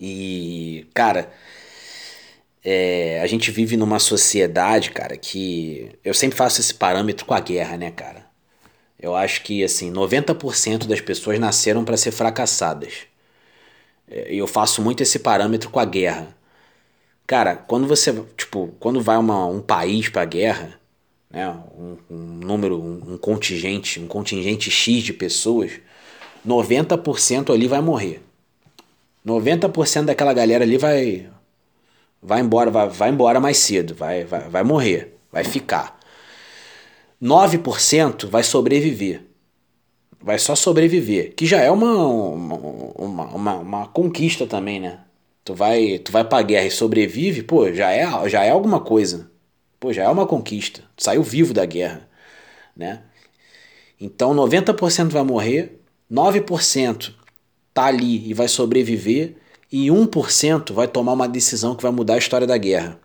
E, 0.00 0.86
cara, 0.94 1.30
é, 2.64 3.20
a 3.22 3.26
gente 3.26 3.50
vive 3.50 3.76
numa 3.76 3.98
sociedade, 3.98 4.90
cara, 4.90 5.16
que 5.16 5.90
eu 6.04 6.14
sempre 6.14 6.36
faço 6.36 6.60
esse 6.60 6.74
parâmetro 6.74 7.24
com 7.26 7.34
a 7.34 7.40
guerra, 7.40 7.76
né, 7.76 7.90
cara? 7.90 8.26
Eu 8.98 9.14
acho 9.14 9.42
que, 9.42 9.64
assim, 9.64 9.90
90% 9.90 10.86
das 10.86 11.00
pessoas 11.00 11.38
nasceram 11.38 11.84
para 11.84 11.96
ser 11.96 12.12
fracassadas. 12.12 13.06
É, 14.08 14.32
e 14.34 14.38
eu 14.38 14.46
faço 14.46 14.82
muito 14.82 15.02
esse 15.02 15.18
parâmetro 15.18 15.70
com 15.70 15.80
a 15.80 15.84
guerra. 15.84 16.36
Cara, 17.26 17.56
quando 17.56 17.86
você, 17.86 18.12
tipo, 18.36 18.74
quando 18.80 19.00
vai 19.00 19.16
uma, 19.16 19.46
um 19.46 19.60
país 19.62 20.08
pra 20.08 20.24
guerra, 20.24 20.78
né, 21.30 21.48
um, 21.48 21.96
um 22.10 22.16
número, 22.16 22.80
um, 22.80 23.14
um 23.14 23.18
contingente, 23.18 24.00
um 24.00 24.08
contingente 24.08 24.70
X 24.70 25.02
de 25.02 25.12
pessoas, 25.12 25.72
90% 26.46 27.52
ali 27.52 27.68
vai 27.68 27.80
morrer. 27.80 28.22
90% 29.26 30.06
daquela 30.06 30.32
galera 30.32 30.64
ali 30.64 30.78
vai 30.78 31.28
vai 32.22 32.40
embora, 32.40 32.70
vai, 32.70 32.88
vai 32.88 33.10
embora 33.10 33.40
mais 33.40 33.58
cedo, 33.58 33.94
vai, 33.94 34.24
vai, 34.24 34.48
vai 34.48 34.62
morrer, 34.62 35.16
vai 35.32 35.44
ficar. 35.44 35.98
9% 37.22 38.26
vai 38.26 38.42
sobreviver. 38.42 39.22
Vai 40.22 40.38
só 40.38 40.54
sobreviver. 40.54 41.34
Que 41.34 41.46
já 41.46 41.60
é 41.60 41.70
uma, 41.70 41.94
uma, 42.06 43.24
uma, 43.24 43.54
uma, 43.56 43.86
conquista 43.88 44.46
também, 44.46 44.80
né? 44.80 45.00
Tu 45.44 45.54
vai, 45.54 45.98
tu 45.98 46.12
vai 46.12 46.24
pra 46.24 46.42
guerra 46.42 46.66
e 46.66 46.70
sobrevive, 46.70 47.42
pô, 47.42 47.72
já 47.72 47.90
é, 47.90 48.28
já 48.28 48.44
é 48.44 48.50
alguma 48.50 48.80
coisa. 48.80 49.30
Pô, 49.78 49.92
já 49.92 50.04
é 50.04 50.08
uma 50.08 50.26
conquista. 50.26 50.82
Tu 50.96 51.04
saiu 51.04 51.22
vivo 51.22 51.54
da 51.54 51.64
guerra, 51.64 52.06
né? 52.76 53.02
Então 53.98 54.34
90% 54.34 55.08
vai 55.08 55.22
morrer, 55.22 55.79
9% 56.10 57.14
tá 57.72 57.84
ali 57.84 58.28
e 58.28 58.34
vai 58.34 58.48
sobreviver 58.48 59.36
e 59.70 59.86
1% 59.86 60.72
vai 60.72 60.88
tomar 60.88 61.12
uma 61.12 61.28
decisão 61.28 61.74
que 61.74 61.82
vai 61.82 61.92
mudar 61.92 62.14
a 62.14 62.18
história 62.18 62.46
da 62.46 62.58
guerra. 62.58 62.98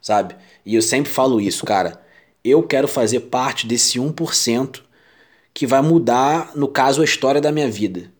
Sabe? 0.00 0.36
E 0.64 0.74
eu 0.74 0.82
sempre 0.82 1.12
falo 1.12 1.40
isso, 1.40 1.66
cara. 1.66 2.00
Eu 2.42 2.62
quero 2.62 2.88
fazer 2.88 3.20
parte 3.20 3.66
desse 3.66 3.98
1% 3.98 4.82
que 5.52 5.66
vai 5.66 5.82
mudar, 5.82 6.52
no 6.54 6.68
caso, 6.68 7.02
a 7.02 7.04
história 7.04 7.40
da 7.40 7.52
minha 7.52 7.68
vida. 7.68 8.10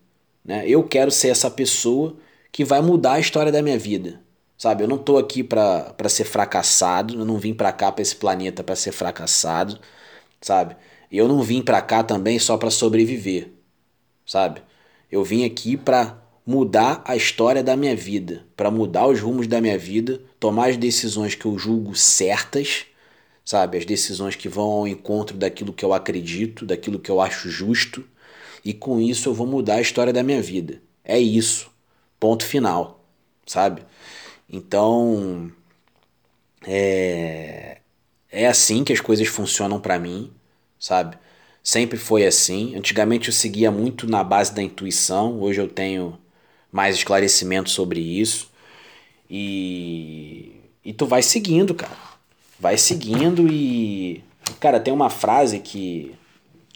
Né? 0.43 0.67
Eu 0.67 0.83
quero 0.83 1.11
ser 1.11 1.29
essa 1.29 1.49
pessoa 1.49 2.15
que 2.51 2.63
vai 2.63 2.81
mudar 2.81 3.13
a 3.13 3.19
história 3.19 3.51
da 3.51 3.61
minha 3.61 3.77
vida. 3.77 4.21
Sabe? 4.57 4.83
Eu 4.83 4.87
não 4.87 4.97
tô 4.97 5.17
aqui 5.17 5.43
para 5.43 6.09
ser 6.09 6.25
fracassado, 6.25 7.13
eu 7.13 7.25
não 7.25 7.37
vim 7.37 7.53
para 7.53 7.71
cá 7.71 7.91
para 7.91 8.01
esse 8.01 8.15
planeta 8.15 8.63
para 8.63 8.75
ser 8.75 8.91
fracassado, 8.91 9.79
sabe? 10.41 10.75
Eu 11.11 11.27
não 11.27 11.41
vim 11.41 11.61
para 11.61 11.81
cá 11.81 12.03
também 12.03 12.37
só 12.39 12.57
para 12.57 12.69
sobreviver, 12.69 13.49
sabe? 14.25 14.61
Eu 15.11 15.23
vim 15.23 15.45
aqui 15.45 15.77
para 15.77 16.21
mudar 16.45 17.01
a 17.05 17.15
história 17.15 17.63
da 17.63 17.75
minha 17.75 17.95
vida, 17.95 18.45
para 18.55 18.71
mudar 18.71 19.07
os 19.07 19.19
rumos 19.19 19.47
da 19.47 19.59
minha 19.59 19.77
vida, 19.77 20.21
tomar 20.39 20.69
as 20.69 20.77
decisões 20.77 21.35
que 21.35 21.45
eu 21.45 21.57
julgo 21.57 21.95
certas, 21.95 22.85
sabe? 23.43 23.77
As 23.77 23.85
decisões 23.85 24.35
que 24.35 24.49
vão 24.49 24.69
ao 24.69 24.87
encontro 24.87 25.37
daquilo 25.37 25.73
que 25.73 25.83
eu 25.83 25.93
acredito, 25.93 26.65
daquilo 26.65 26.99
que 26.99 27.11
eu 27.11 27.21
acho 27.21 27.49
justo, 27.49 28.03
e 28.63 28.73
com 28.73 28.99
isso 28.99 29.29
eu 29.29 29.33
vou 29.33 29.47
mudar 29.47 29.75
a 29.75 29.81
história 29.81 30.13
da 30.13 30.23
minha 30.23 30.41
vida. 30.41 30.81
É 31.03 31.19
isso. 31.19 31.69
Ponto 32.19 32.45
final, 32.45 33.03
sabe? 33.45 33.83
Então, 34.49 35.51
é, 36.65 37.79
é 38.31 38.47
assim 38.47 38.83
que 38.83 38.93
as 38.93 38.99
coisas 39.01 39.27
funcionam 39.27 39.79
para 39.79 39.99
mim, 39.99 40.31
sabe? 40.79 41.17
Sempre 41.63 41.97
foi 41.97 42.25
assim. 42.25 42.75
Antigamente 42.75 43.29
eu 43.29 43.33
seguia 43.33 43.71
muito 43.71 44.09
na 44.09 44.23
base 44.23 44.53
da 44.53 44.61
intuição, 44.63 45.41
hoje 45.41 45.59
eu 45.59 45.67
tenho 45.67 46.17
mais 46.71 46.95
esclarecimento 46.95 47.69
sobre 47.69 47.99
isso. 47.99 48.49
E, 49.29 50.53
e 50.83 50.93
tu 50.93 51.05
vai 51.05 51.21
seguindo, 51.21 51.73
cara. 51.73 51.97
Vai 52.59 52.77
seguindo 52.77 53.47
e. 53.51 54.23
Cara, 54.59 54.79
tem 54.79 54.93
uma 54.93 55.09
frase 55.09 55.59
que, 55.59 56.15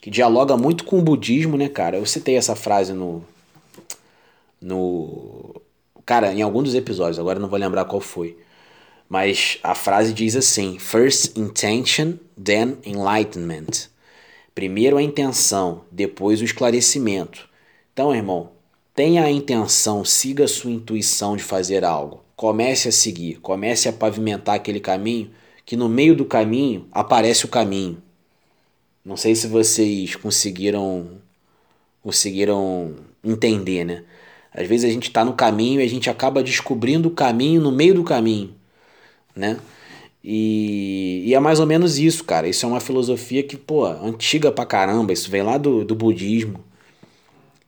que 0.02 0.10
dialoga 0.10 0.58
muito 0.58 0.84
com 0.84 0.99
o 0.99 1.02
budismo, 1.02 1.58
né, 1.58 1.70
cara? 1.70 1.97
Eu 1.97 2.06
citei 2.06 2.36
essa 2.36 2.56
frase 2.56 2.93
no. 2.93 3.24
No. 4.60 5.62
Cara, 6.06 6.34
em 6.34 6.41
algum 6.41 6.62
dos 6.62 6.76
episódios, 6.76 7.20
agora 7.20 7.39
não 7.39 7.47
vou 7.47 7.58
lembrar 7.58 7.86
qual 7.86 8.02
foi. 8.02 8.38
Mas 9.08 9.60
a 9.64 9.74
frase 9.76 10.14
diz 10.14 10.36
assim: 10.36 10.78
First 10.80 11.38
intention, 11.38 12.14
then 12.41 12.78
enlightenment. 12.86 13.91
Primeiro 14.54 14.97
a 14.97 15.02
intenção, 15.02 15.82
depois 15.91 16.41
o 16.41 16.45
esclarecimento. 16.45 17.47
Então, 17.93 18.14
irmão, 18.14 18.52
tenha 18.93 19.24
a 19.24 19.32
intenção, 19.32 20.04
siga 20.04 20.43
a 20.43 20.47
sua 20.47 20.72
intuição 20.72 21.38
de 21.38 21.43
fazer 21.43 21.86
algo. 21.86 22.24
Comece 22.36 22.89
a 22.89 22.91
seguir, 22.91 23.39
comece 23.39 23.88
a 23.88 23.93
pavimentar 23.93 24.56
aquele 24.56 24.80
caminho, 24.80 25.32
que 25.66 25.78
no 25.78 25.88
meio 25.88 26.16
do 26.16 26.26
caminho 26.26 26.88
aparece 26.91 27.45
o 27.45 27.47
caminho. 27.47 28.02
Não 29.06 29.16
sei 29.16 29.36
se 29.36 29.47
vocês 29.47 30.16
conseguiram 30.16 31.22
conseguiram 32.04 32.95
entender, 33.24 33.86
né? 33.86 34.04
Às 34.54 34.68
vezes 34.68 34.89
a 34.89 34.93
gente 34.93 35.08
está 35.08 35.24
no 35.24 35.34
caminho 35.34 35.80
e 35.80 35.84
a 35.84 35.89
gente 35.89 36.10
acaba 36.10 36.43
descobrindo 36.43 37.08
o 37.08 37.12
caminho 37.12 37.62
no 37.62 37.72
meio 37.72 37.93
do 37.93 38.04
caminho, 38.04 38.54
né? 39.36 39.60
E, 40.24 41.24
e, 41.26 41.34
é 41.34 41.40
mais 41.40 41.60
ou 41.60 41.66
menos 41.66 41.98
isso, 41.98 42.24
cara. 42.24 42.48
Isso 42.48 42.66
é 42.66 42.70
uma 42.70 42.80
filosofia 42.80 43.44
que, 43.44 43.58
pô, 43.58 43.86
antiga 43.86 44.52
pra 44.52 44.66
caramba. 44.66 45.14
Isso 45.14 45.32
vem 45.32 45.42
lá 45.42 45.58
do, 45.58 45.84
do 45.84 45.96
budismo. 45.96 46.64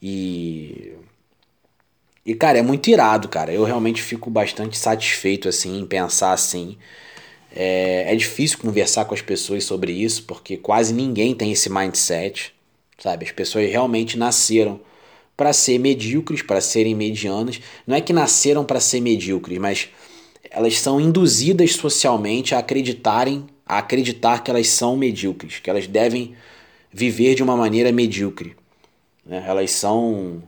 E 0.01 0.93
e, 2.25 2.33
cara, 2.33 2.57
é 2.57 2.61
muito 2.61 2.89
irado, 2.89 3.27
cara. 3.27 3.51
Eu 3.51 3.63
realmente 3.63 4.01
fico 4.01 4.29
bastante 4.29 4.77
satisfeito, 4.77 5.49
assim, 5.49 5.79
em 5.79 5.85
pensar 5.85 6.31
assim. 6.31 6.77
É, 7.55 8.13
é 8.13 8.15
difícil 8.15 8.57
conversar 8.59 9.05
com 9.05 9.13
as 9.13 9.21
pessoas 9.21 9.65
sobre 9.65 9.91
isso, 9.91 10.23
porque 10.23 10.57
quase 10.57 10.93
ninguém 10.93 11.35
tem 11.35 11.51
esse 11.51 11.69
mindset, 11.69 12.53
sabe? 12.97 13.25
As 13.25 13.31
pessoas 13.31 13.69
realmente 13.69 14.17
nasceram 14.17 14.79
para 15.35 15.51
ser 15.53 15.79
medíocres, 15.79 16.41
para 16.41 16.61
serem 16.61 16.95
medianas. 16.95 17.59
Não 17.85 17.95
é 17.95 18.01
que 18.01 18.13
nasceram 18.13 18.63
para 18.65 18.79
ser 18.79 19.01
medíocres, 19.01 19.57
mas 19.59 19.89
elas 20.53 20.77
são 20.79 21.01
induzidas 21.01 21.73
socialmente 21.73 22.53
a 22.53 22.59
acreditarem, 22.59 23.47
a 23.65 23.79
acreditar 23.79 24.43
que 24.43 24.51
elas 24.51 24.69
são 24.69 24.95
medíocres, 24.95 25.59
que 25.59 25.69
elas 25.69 25.87
devem 25.87 26.35
viver 26.91 27.33
de 27.33 27.41
uma 27.41 27.57
maneira 27.57 27.91
medíocre. 27.91 28.55
Né? 29.25 29.43
Elas 29.47 29.71
são 29.71 30.43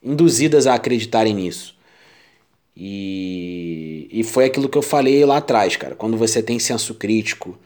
induzidas 0.00 0.68
a 0.68 0.74
acreditarem 0.74 1.34
nisso. 1.34 1.76
E, 2.76 4.08
e 4.12 4.22
foi 4.22 4.44
aquilo 4.44 4.68
que 4.68 4.78
eu 4.78 4.82
falei 4.82 5.24
lá 5.24 5.38
atrás, 5.38 5.74
cara. 5.74 5.96
Quando 5.96 6.16
você 6.16 6.40
tem 6.40 6.60
senso 6.60 6.94
crítico 6.94 7.58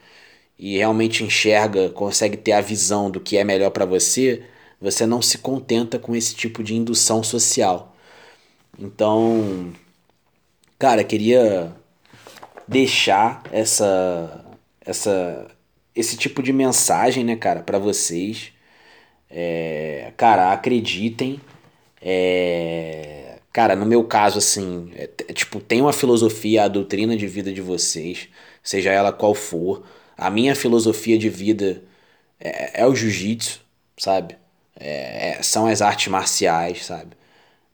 e 0.57 0.77
realmente 0.77 1.23
enxerga, 1.23 1.89
consegue 1.89 2.37
ter 2.37 2.53
a 2.53 2.61
visão 2.61 3.11
do 3.11 3.19
que 3.19 3.37
é 3.37 3.43
melhor 3.43 3.69
para 3.69 3.85
você, 3.85 4.43
você 4.79 5.05
não 5.05 5.21
se 5.21 5.37
contenta 5.37 5.99
com 5.99 6.15
esse 6.15 6.33
tipo 6.33 6.63
de 6.63 6.73
indução 6.73 7.21
social. 7.21 7.95
Então, 8.79 9.71
cara, 10.81 11.03
queria 11.03 11.71
deixar 12.67 13.43
essa 13.51 14.43
essa 14.83 15.47
esse 15.95 16.17
tipo 16.17 16.41
de 16.41 16.51
mensagem, 16.51 17.23
né, 17.23 17.35
cara, 17.35 17.61
para 17.61 17.77
vocês. 17.77 18.51
É, 19.29 20.11
cara, 20.17 20.51
acreditem 20.51 21.39
é, 22.01 23.37
cara, 23.53 23.75
no 23.75 23.85
meu 23.85 24.03
caso, 24.05 24.39
assim, 24.39 24.91
é, 24.95 25.03
é, 25.27 25.33
tipo, 25.33 25.59
tem 25.59 25.81
uma 25.81 25.93
filosofia, 25.93 26.63
a 26.63 26.67
doutrina 26.67 27.15
de 27.15 27.27
vida 27.27 27.53
de 27.53 27.61
vocês, 27.61 28.27
seja 28.63 28.91
ela 28.91 29.13
qual 29.13 29.35
for. 29.35 29.83
A 30.17 30.29
minha 30.31 30.55
filosofia 30.55 31.17
de 31.17 31.29
vida 31.29 31.83
é, 32.39 32.81
é 32.81 32.87
o 32.87 32.95
jiu-jitsu, 32.95 33.61
sabe? 33.97 34.35
É, 34.75 35.39
são 35.43 35.67
as 35.67 35.81
artes 35.81 36.07
marciais, 36.07 36.85
sabe? 36.85 37.15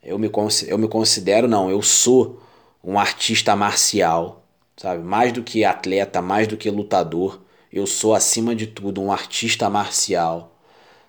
Eu 0.03 0.20
me, 0.20 0.30
eu 0.68 0.78
me 0.78 0.88
considero, 0.89 1.47
não, 1.47 1.70
eu 1.70 1.82
sou 1.82 2.41
um 2.84 2.97
artista 2.99 3.55
marcial, 3.55 4.43
sabe? 4.75 5.03
Mais 5.03 5.32
do 5.32 5.43
que 5.43 5.65
atleta, 5.65 6.21
mais 6.21 6.47
do 6.47 6.57
que 6.57 6.69
lutador, 6.69 7.41
eu 7.71 7.86
sou 7.86 8.13
acima 8.13 8.55
de 8.55 8.67
tudo 8.67 9.01
um 9.01 9.11
artista 9.11 9.69
marcial, 9.69 10.55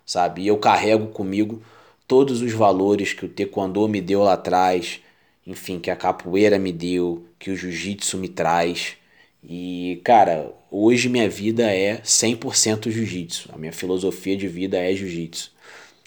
sabe? 0.05 0.43
E 0.43 0.49
eu 0.49 0.59
carrego 0.59 1.09
comigo 1.09 1.63
todos 2.07 2.41
os 2.43 2.53
valores 2.53 3.13
que 3.13 3.27
o 3.27 3.29
taekwondo 3.29 3.87
me 3.89 4.01
deu 4.01 4.23
lá 4.23 4.33
atrás, 4.33 5.01
enfim, 5.47 5.79
que 5.79 5.91
a 5.91 5.97
capoeira 5.97 6.59
me 6.59 6.73
deu, 6.73 7.27
que 7.39 7.51
o 7.51 7.57
jiu-jitsu 7.57 8.19
me 8.19 8.29
traz. 8.29 8.97
E, 9.43 10.01
cara, 10.05 10.53
hoje 10.71 11.09
minha 11.09 11.29
vida 11.29 11.71
é 11.71 11.99
100% 12.03 12.91
jiu-jitsu. 12.91 13.51
A 13.53 13.59
minha 13.59 13.73
filosofia 13.73 14.37
de 14.37 14.49
vida 14.49 14.79
é 14.79 14.95
jiu-jitsu. 14.95 15.53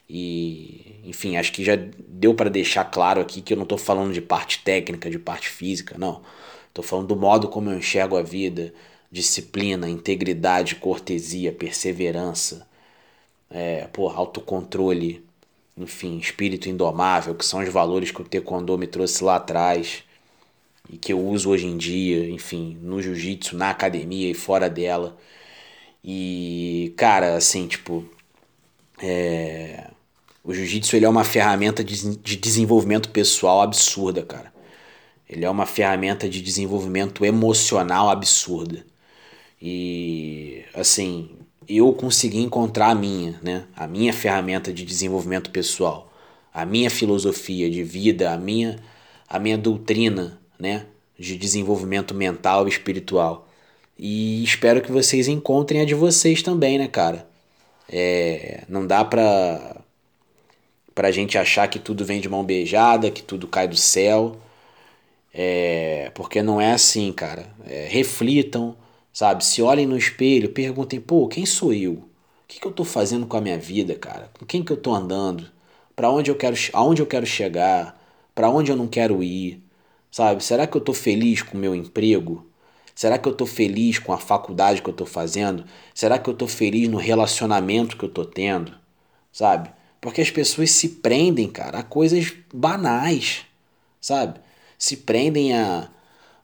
E, 0.10 0.91
enfim, 1.04 1.38
acho 1.38 1.52
que 1.52 1.64
já 1.64 1.74
deu 1.76 2.34
para 2.34 2.50
deixar 2.50 2.86
claro 2.86 3.22
aqui 3.22 3.42
que 3.42 3.54
eu 3.54 3.58
não 3.58 3.64
estou 3.64 3.78
falando 3.78 4.14
de 4.14 4.22
parte 4.22 4.60
técnica, 4.64 5.10
de 5.10 5.20
parte 5.20 5.50
física, 5.50 5.96
não. 5.98 6.22
Estou 6.70 6.84
falando 6.84 7.08
do 7.08 7.16
modo 7.16 7.50
como 7.50 7.70
eu 7.70 7.78
enxergo 7.78 8.18
a 8.18 8.22
vida, 8.22 8.74
disciplina, 9.12 9.90
integridade, 9.90 10.76
cortesia, 10.76 11.52
perseverança, 11.52 12.68
é, 13.50 13.88
porra, 13.88 14.18
autocontrole, 14.18 15.26
enfim, 15.78 16.18
espírito 16.18 16.70
indomável, 16.70 17.36
que 17.36 17.46
são 17.46 17.62
os 17.62 17.70
valores 17.70 18.12
que 18.12 18.22
o 18.22 18.26
Taekwondo 18.26 18.78
me 18.78 18.88
trouxe 18.88 19.24
lá 19.24 19.36
atrás 19.36 20.04
e 20.90 20.98
que 20.98 21.14
eu 21.14 21.20
uso 21.20 21.50
hoje 21.50 21.68
em 21.68 21.78
dia, 21.78 22.30
enfim, 22.30 22.78
no 22.82 23.02
jiu-jitsu, 23.02 23.58
na 23.58 23.70
academia 23.70 24.30
e 24.30 24.34
fora 24.34 24.70
dela. 24.70 25.18
E, 26.04 26.94
cara, 26.98 27.36
assim, 27.36 27.68
tipo, 27.68 28.06
é... 29.00 29.90
o 30.44 30.54
jiu-jitsu 30.54 30.96
ele 30.96 31.06
é 31.06 31.10
uma 31.10 31.24
ferramenta 31.24 31.84
de, 31.84 32.18
de 32.18 32.36
desenvolvimento 32.36 33.10
pessoal 33.10 33.62
absurda, 33.62 34.24
cara. 34.24 34.52
Ele 35.30 35.46
é 35.46 35.50
uma 35.50 35.66
ferramenta 35.66 36.28
de 36.28 36.42
desenvolvimento 36.42 37.24
emocional 37.24 38.10
absurda. 38.10 38.86
E, 39.62 40.64
assim, 40.74 41.30
eu 41.68 41.94
consegui 41.94 42.40
encontrar 42.40 42.90
a 42.90 42.96
minha, 42.96 43.40
né? 43.42 43.66
A 43.76 43.88
minha 43.88 44.12
ferramenta 44.12 44.74
de 44.74 44.84
desenvolvimento 44.84 45.52
pessoal, 45.52 46.12
a 46.54 46.66
minha 46.66 46.90
filosofia 46.90 47.70
de 47.70 47.84
vida, 47.84 48.34
a 48.34 48.38
minha 48.38 48.80
a 49.30 49.40
minha 49.40 49.58
doutrina, 49.58 50.38
né? 50.60 50.86
de 51.22 51.38
desenvolvimento 51.38 52.16
mental 52.16 52.68
e 52.68 52.72
espiritual. 52.72 53.48
E 53.98 54.44
espero 54.44 54.82
que 54.82 54.92
vocês 54.92 55.28
encontrem 55.28 55.82
a 55.82 55.86
de 55.86 55.94
vocês 55.94 56.42
também, 56.42 56.80
né, 56.80 56.88
cara? 56.88 57.28
É, 57.88 58.64
não 58.68 58.88
dá 58.88 59.06
pra, 59.06 59.78
pra 60.96 61.12
gente 61.12 61.38
achar 61.38 61.68
que 61.68 61.80
tudo 61.80 62.06
vem 62.06 62.22
de 62.22 62.30
mão 62.30 62.44
beijada, 62.44 63.12
que 63.12 63.22
tudo 63.24 63.48
cai 63.48 63.68
do 63.68 63.78
céu. 63.78 64.38
É, 65.34 66.12
porque 66.14 66.42
não 66.42 66.60
é 66.60 66.74
assim, 66.74 67.12
cara. 67.14 67.48
É, 67.66 67.88
reflitam, 67.90 68.76
sabe? 69.14 69.46
Se 69.46 69.62
olhem 69.62 69.86
no 69.86 69.98
espelho, 69.98 70.50
perguntem, 70.52 71.00
pô, 71.00 71.28
quem 71.28 71.46
sou 71.46 71.74
eu? 71.74 71.94
O 71.94 72.04
que, 72.48 72.60
que 72.60 72.68
eu 72.68 72.72
tô 72.72 72.84
fazendo 72.84 73.26
com 73.26 73.38
a 73.38 73.42
minha 73.42 73.58
vida, 73.58 73.96
cara? 73.96 74.30
Com 74.38 74.46
quem 74.46 74.64
que 74.64 74.72
eu 74.72 74.78
tô 74.78 74.94
andando? 74.94 75.50
Para 75.96 76.10
onde 76.12 76.30
eu 76.32 76.36
quero, 76.36 76.56
aonde 76.74 77.02
eu 77.02 77.06
quero 77.08 77.26
chegar? 77.26 78.00
Para 78.36 78.50
onde 78.50 78.72
eu 78.72 78.76
não 78.76 78.88
quero 78.88 79.24
ir? 79.24 79.64
Sabe? 80.12 80.44
Será 80.44 80.68
que 80.68 80.76
eu 80.76 80.82
tô 80.82 80.94
feliz 80.94 81.42
com 81.42 81.58
o 81.58 81.60
meu 81.62 81.74
emprego? 81.76 82.46
Será 82.94 83.18
que 83.18 83.28
eu 83.28 83.34
tô 83.34 83.46
feliz 83.46 84.00
com 84.00 84.12
a 84.14 84.18
faculdade 84.18 84.82
que 84.82 84.90
eu 84.90 84.94
tô 84.94 85.06
fazendo? 85.06 85.66
Será 85.94 86.20
que 86.20 86.30
eu 86.30 86.34
tô 86.34 86.48
feliz 86.48 86.90
no 86.90 86.98
relacionamento 86.98 87.98
que 87.98 88.04
eu 88.06 88.10
tô 88.10 88.26
tendo? 88.26 88.74
Sabe? 89.32 89.72
Porque 90.02 90.22
as 90.22 90.32
pessoas 90.32 90.72
se 90.72 90.90
prendem, 90.90 91.48
cara, 91.48 91.80
a 91.80 91.84
coisas 91.84 92.34
banais, 92.52 93.46
sabe? 94.02 94.40
se 94.82 94.98
prendem 94.98 95.54
a, 95.54 95.88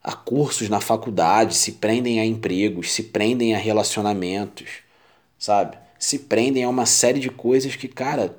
a 0.00 0.12
cursos 0.12 0.68
na 0.68 0.80
faculdade, 0.80 1.56
se 1.56 1.72
prendem 1.72 2.20
a 2.20 2.24
empregos, 2.24 2.92
se 2.92 3.02
prendem 3.02 3.52
a 3.52 3.58
relacionamentos, 3.58 4.68
sabe? 5.36 5.76
Se 5.98 6.20
prendem 6.20 6.62
a 6.62 6.68
uma 6.68 6.86
série 6.86 7.18
de 7.18 7.30
coisas 7.30 7.74
que, 7.74 7.88
cara, 7.88 8.36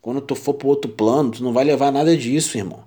quando 0.00 0.22
tu 0.22 0.34
for 0.34 0.54
pro 0.54 0.68
outro 0.68 0.90
plano, 0.90 1.32
tu 1.32 1.44
não 1.44 1.52
vai 1.52 1.64
levar 1.64 1.92
nada 1.92 2.16
disso, 2.16 2.56
irmão. 2.56 2.82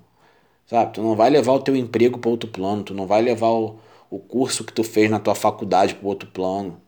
Sabe? 0.66 0.94
Tu 0.94 1.04
não 1.04 1.16
vai 1.16 1.30
levar 1.30 1.54
o 1.54 1.60
teu 1.60 1.76
emprego 1.76 2.18
para 2.18 2.32
outro 2.32 2.50
plano, 2.50 2.82
tu 2.84 2.96
não 2.96 3.06
vai 3.06 3.22
levar 3.22 3.52
o, 3.52 3.80
o 4.10 4.18
curso 4.18 4.64
que 4.64 4.74
tu 4.74 4.84
fez 4.84 5.08
na 5.08 5.20
tua 5.20 5.36
faculdade 5.36 5.94
para 5.94 6.08
outro 6.08 6.28
plano, 6.32 6.82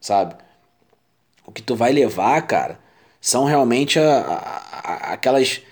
sabe? 0.00 0.36
O 1.44 1.52
que 1.52 1.60
tu 1.60 1.76
vai 1.76 1.92
levar, 1.92 2.40
cara, 2.46 2.80
são 3.22 3.44
realmente 3.44 4.00
a, 4.00 4.18
a, 4.20 5.12
aquelas 5.12 5.62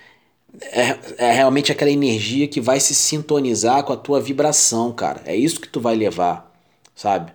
é, 0.62 1.26
é 1.28 1.32
realmente 1.32 1.72
aquela 1.72 1.90
energia 1.90 2.46
que 2.46 2.60
vai 2.60 2.78
se 2.78 2.94
sintonizar 2.94 3.82
com 3.84 3.92
a 3.92 3.96
tua 3.96 4.20
vibração, 4.20 4.92
cara. 4.92 5.20
É 5.26 5.34
isso 5.34 5.60
que 5.60 5.68
tu 5.68 5.80
vai 5.80 5.96
levar, 5.96 6.52
sabe? 6.94 7.32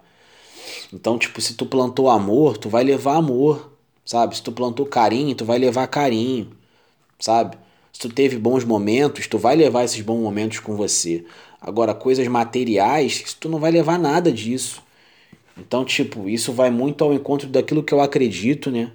Então, 0.93 1.17
tipo, 1.19 1.41
se 1.41 1.53
tu 1.55 1.65
plantou 1.65 2.09
amor, 2.09 2.57
tu 2.57 2.69
vai 2.69 2.83
levar 2.83 3.17
amor, 3.17 3.73
sabe? 4.05 4.37
Se 4.37 4.41
tu 4.41 4.51
plantou 4.51 4.85
carinho, 4.85 5.35
tu 5.35 5.43
vai 5.43 5.59
levar 5.59 5.87
carinho, 5.87 6.49
sabe? 7.19 7.57
Se 7.91 7.99
tu 7.99 8.09
teve 8.09 8.37
bons 8.37 8.63
momentos, 8.63 9.27
tu 9.27 9.37
vai 9.37 9.55
levar 9.55 9.83
esses 9.83 10.01
bons 10.01 10.21
momentos 10.21 10.59
com 10.59 10.75
você. 10.75 11.25
Agora, 11.59 11.93
coisas 11.93 12.27
materiais, 12.27 13.35
tu 13.39 13.49
não 13.49 13.59
vai 13.59 13.71
levar 13.71 13.99
nada 13.99 14.31
disso. 14.31 14.81
Então, 15.57 15.83
tipo, 15.85 16.29
isso 16.29 16.53
vai 16.53 16.69
muito 16.71 17.03
ao 17.03 17.13
encontro 17.13 17.47
daquilo 17.49 17.83
que 17.83 17.93
eu 17.93 18.01
acredito, 18.01 18.71
né? 18.71 18.91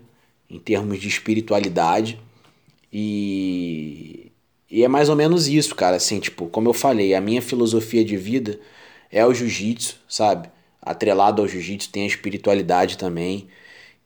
Em 0.50 0.58
termos 0.58 0.98
de 0.98 1.08
espiritualidade. 1.08 2.18
E, 2.92 4.32
e 4.70 4.82
é 4.82 4.88
mais 4.88 5.08
ou 5.08 5.16
menos 5.16 5.48
isso, 5.48 5.74
cara. 5.74 5.96
Assim, 5.96 6.18
tipo, 6.20 6.46
como 6.48 6.68
eu 6.68 6.74
falei, 6.74 7.14
a 7.14 7.20
minha 7.20 7.40
filosofia 7.40 8.04
de 8.04 8.16
vida 8.16 8.58
é 9.10 9.24
o 9.24 9.32
jiu-jitsu, 9.32 9.96
sabe? 10.08 10.48
Atrelado 10.82 11.42
ao 11.42 11.48
jiu-jitsu 11.48 11.90
tem 11.90 12.04
a 12.04 12.06
espiritualidade 12.06 12.98
também. 12.98 13.48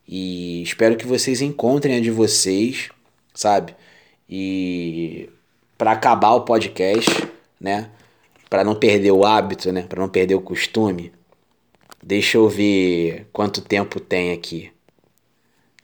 E 0.06 0.62
espero 0.62 0.96
que 0.96 1.06
vocês 1.06 1.40
encontrem 1.40 1.96
a 1.96 2.00
de 2.00 2.10
vocês, 2.10 2.90
sabe? 3.32 3.74
E 4.28 5.28
para 5.78 5.92
acabar 5.92 6.34
o 6.34 6.42
podcast, 6.42 7.10
né? 7.60 7.90
Para 8.50 8.64
não 8.64 8.74
perder 8.74 9.12
o 9.12 9.24
hábito, 9.24 9.72
né? 9.72 9.82
Para 9.82 10.00
não 10.00 10.08
perder 10.08 10.34
o 10.34 10.40
costume. 10.40 11.12
Deixa 12.02 12.36
eu 12.36 12.48
ver 12.48 13.26
quanto 13.32 13.62
tempo 13.62 13.98
tem 13.98 14.32
aqui. 14.32 14.70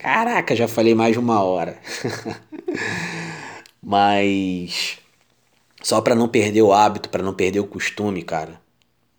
Caraca, 0.01 0.57
já 0.57 0.67
falei 0.67 0.95
mais 0.95 1.13
de 1.13 1.19
uma 1.19 1.43
hora. 1.43 1.79
Mas 3.83 4.99
só 5.83 6.01
para 6.01 6.15
não 6.15 6.27
perder 6.27 6.63
o 6.63 6.73
hábito, 6.73 7.11
para 7.11 7.23
não 7.23 7.35
perder 7.35 7.61
o 7.61 7.67
costume, 7.67 8.23
cara. 8.23 8.59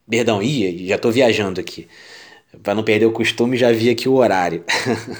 Perdão, 0.09 0.41
ia, 0.41 0.87
já 0.87 0.97
tô 0.97 1.11
viajando 1.11 1.61
aqui. 1.61 1.87
Para 2.63 2.73
não 2.73 2.83
perder 2.83 3.05
o 3.05 3.11
costume, 3.11 3.57
já 3.57 3.71
vi 3.71 3.91
aqui 3.91 4.09
o 4.09 4.15
horário. 4.15 4.63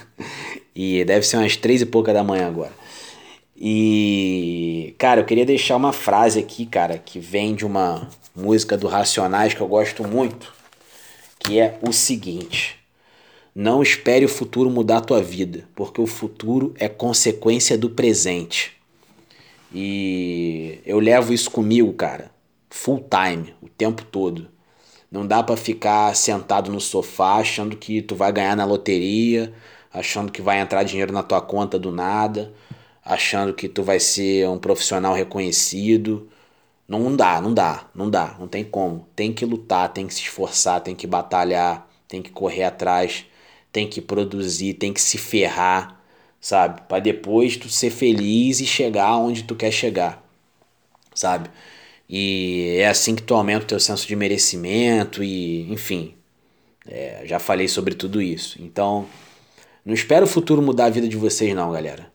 e 0.75 1.05
deve 1.05 1.25
ser 1.27 1.37
umas 1.37 1.55
três 1.55 1.79
e 1.81 1.85
pouca 1.85 2.11
da 2.11 2.23
manhã 2.23 2.47
agora. 2.47 2.73
E, 3.55 4.95
cara, 4.97 5.21
eu 5.21 5.25
queria 5.25 5.45
deixar 5.45 5.75
uma 5.75 5.93
frase 5.93 6.39
aqui, 6.39 6.65
cara, 6.65 6.97
que 6.97 7.19
vem 7.19 7.53
de 7.53 7.63
uma 7.63 8.09
música 8.35 8.75
do 8.75 8.87
Racionais 8.87 9.53
que 9.53 9.61
eu 9.61 9.67
gosto 9.67 10.03
muito, 10.03 10.51
que 11.37 11.59
é 11.59 11.77
o 11.87 11.93
seguinte: 11.93 12.80
não 13.53 13.83
espere 13.83 14.23
o 14.25 14.29
futuro 14.29 14.69
mudar 14.69 14.97
a 14.97 15.01
tua 15.01 15.21
vida, 15.21 15.67
porque 15.75 15.99
o 15.99 16.07
futuro 16.07 16.73
é 16.77 16.87
consequência 16.87 17.77
do 17.77 17.89
presente. 17.89 18.73
E 19.73 20.79
eu 20.85 20.99
levo 20.99 21.33
isso 21.33 21.51
comigo, 21.51 21.93
cara, 21.93 22.31
full 22.69 23.05
time, 23.09 23.53
o 23.61 23.67
tempo 23.67 24.03
todo. 24.05 24.47
Não 25.11 25.27
dá 25.27 25.43
para 25.43 25.57
ficar 25.57 26.15
sentado 26.15 26.71
no 26.71 26.79
sofá 26.79 27.35
achando 27.35 27.75
que 27.75 28.01
tu 28.01 28.15
vai 28.15 28.31
ganhar 28.31 28.55
na 28.55 28.63
loteria, 28.63 29.53
achando 29.93 30.31
que 30.31 30.41
vai 30.41 30.59
entrar 30.59 30.83
dinheiro 30.83 31.11
na 31.11 31.21
tua 31.21 31.41
conta 31.41 31.77
do 31.77 31.91
nada, 31.91 32.53
achando 33.03 33.53
que 33.53 33.67
tu 33.67 33.83
vai 33.83 33.99
ser 33.99 34.47
um 34.47 34.57
profissional 34.57 35.13
reconhecido. 35.13 36.29
Não 36.87 37.13
dá, 37.15 37.41
não 37.41 37.53
dá, 37.53 37.89
não 37.93 38.09
dá, 38.09 38.35
não 38.39 38.47
tem 38.47 38.63
como. 38.63 39.07
Tem 39.15 39.33
que 39.33 39.45
lutar, 39.45 39.91
tem 39.91 40.07
que 40.07 40.13
se 40.13 40.21
esforçar, 40.21 40.81
tem 40.81 40.95
que 40.95 41.07
batalhar, 41.07 41.89
tem 42.07 42.21
que 42.21 42.31
correr 42.31 42.63
atrás 42.63 43.25
tem 43.71 43.87
que 43.87 44.01
produzir, 44.01 44.73
tem 44.75 44.93
que 44.93 45.01
se 45.01 45.17
ferrar, 45.17 46.01
sabe? 46.39 46.81
Para 46.87 46.99
depois 46.99 47.57
tu 47.57 47.69
ser 47.69 47.89
feliz 47.91 48.59
e 48.59 48.65
chegar 48.65 49.17
onde 49.17 49.43
tu 49.43 49.55
quer 49.55 49.71
chegar, 49.71 50.23
sabe? 51.13 51.49
E 52.09 52.75
é 52.77 52.87
assim 52.87 53.15
que 53.15 53.23
tu 53.23 53.33
aumenta 53.33 53.63
o 53.63 53.67
teu 53.67 53.79
senso 53.79 54.07
de 54.07 54.15
merecimento 54.15 55.23
e, 55.23 55.71
enfim, 55.71 56.13
é, 56.87 57.23
já 57.25 57.39
falei 57.39 57.67
sobre 57.67 57.95
tudo 57.95 58.21
isso. 58.21 58.61
Então, 58.61 59.07
não 59.85 59.93
espero 59.93 60.25
o 60.25 60.29
futuro 60.29 60.61
mudar 60.61 60.85
a 60.85 60.89
vida 60.89 61.07
de 61.07 61.15
vocês 61.17 61.55
não, 61.55 61.71
galera. 61.71 62.11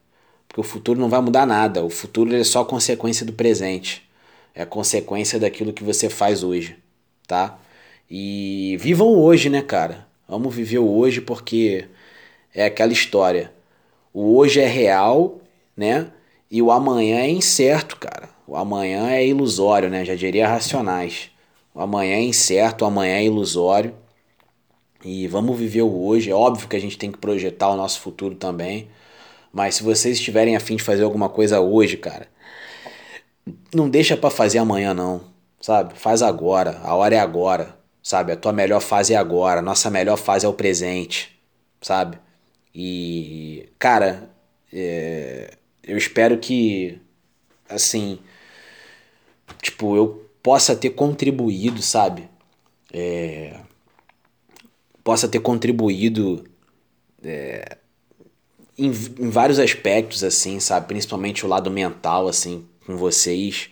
Porque 0.47 0.61
o 0.61 0.65
futuro 0.65 1.01
não 1.01 1.09
vai 1.09 1.21
mudar 1.21 1.47
nada. 1.47 1.85
O 1.85 1.91
futuro 1.91 2.35
é 2.35 2.45
só 2.45 2.65
consequência 2.65 3.25
do 3.25 3.33
presente. 3.33 4.09
É 4.55 4.65
consequência 4.65 5.39
daquilo 5.39 5.73
que 5.73 5.85
você 5.85 6.09
faz 6.09 6.43
hoje, 6.43 6.77
tá? 7.27 7.59
E 8.11 8.77
vivam 8.81 9.09
hoje, 9.09 9.51
né, 9.51 9.63
cara? 9.63 10.06
Vamos 10.29 10.55
viver 10.55 10.79
o 10.79 10.91
hoje 10.91 11.21
porque 11.21 11.87
é 12.53 12.67
aquela 12.67 12.93
história. 12.93 13.53
O 14.13 14.37
hoje 14.37 14.61
é 14.61 14.67
real, 14.67 15.41
né? 15.77 16.09
E 16.51 16.61
o 16.61 16.73
amanhã 16.73 17.21
é 17.21 17.29
incerto, 17.29 17.97
cara. 17.97 18.29
O 18.47 18.57
amanhã 18.57 19.11
é 19.11 19.25
ilusório, 19.27 19.89
né? 19.89 20.05
Já 20.05 20.17
diria 20.17 20.49
racionais. 20.49 21.31
O 21.73 21.81
amanhã 21.81 22.17
é 22.17 22.23
incerto, 22.23 22.85
o 22.85 22.89
amanhã 22.89 23.17
é 23.17 23.25
ilusório. 23.25 23.95
E 25.05 25.29
vamos 25.29 25.57
viver 25.57 25.83
o 25.83 26.05
hoje. 26.05 26.31
É 26.31 26.35
óbvio 26.35 26.69
que 26.69 26.77
a 26.77 26.81
gente 26.81 26.99
tem 26.99 27.13
que 27.13 27.19
projetar 27.19 27.71
o 27.71 27.77
nosso 27.77 28.01
futuro 28.01 28.35
também. 28.35 28.89
Mas 29.53 29.77
se 29.77 29.85
vocês 29.85 30.19
estiverem 30.19 30.57
afim 30.57 30.77
de 30.77 30.83
fazer 30.83 31.05
alguma 31.05 31.29
coisa 31.29 31.61
hoje, 31.61 31.97
cara, 31.97 32.29
não 33.73 33.89
deixa 33.89 34.17
para 34.17 34.31
fazer 34.31 34.59
amanhã 34.59 34.93
não, 34.93 35.23
sabe? 35.61 35.95
Faz 35.95 36.21
agora. 36.23 36.81
A 36.83 36.95
hora 36.95 37.15
é 37.15 37.19
agora 37.19 37.76
sabe? 38.07 38.31
A 38.31 38.37
tua 38.37 38.53
melhor 38.53 38.81
fase 38.81 39.15
é 39.15 39.17
agora, 39.17 39.59
a 39.59 39.63
nossa 39.63 39.91
melhor 39.91 40.17
fase 40.17 40.47
é 40.47 40.49
o 40.49 40.53
presente, 40.53 41.37
sabe? 41.83 42.17
E, 42.73 43.69
cara, 43.81 44.31
é, 44.73 45.55
eu 45.83 45.99
espero 45.99 46.39
que, 46.39 47.01
assim, 47.69 48.21
tipo, 49.61 49.97
eu 49.97 50.25
possa 50.41 50.77
ter 50.77 50.91
contribuído, 50.91 51.83
sabe? 51.83 52.29
É, 52.93 53.59
possa 55.03 55.27
ter 55.27 55.41
contribuído 55.41 56.45
é, 57.25 57.77
em, 58.79 58.87
em 58.87 59.31
vários 59.31 59.59
aspectos, 59.59 60.23
assim, 60.23 60.61
sabe? 60.61 60.87
Principalmente 60.87 61.45
o 61.45 61.49
lado 61.49 61.73
mental, 61.73 62.29
assim, 62.29 62.69
com 62.87 62.97
vocês. 62.97 63.69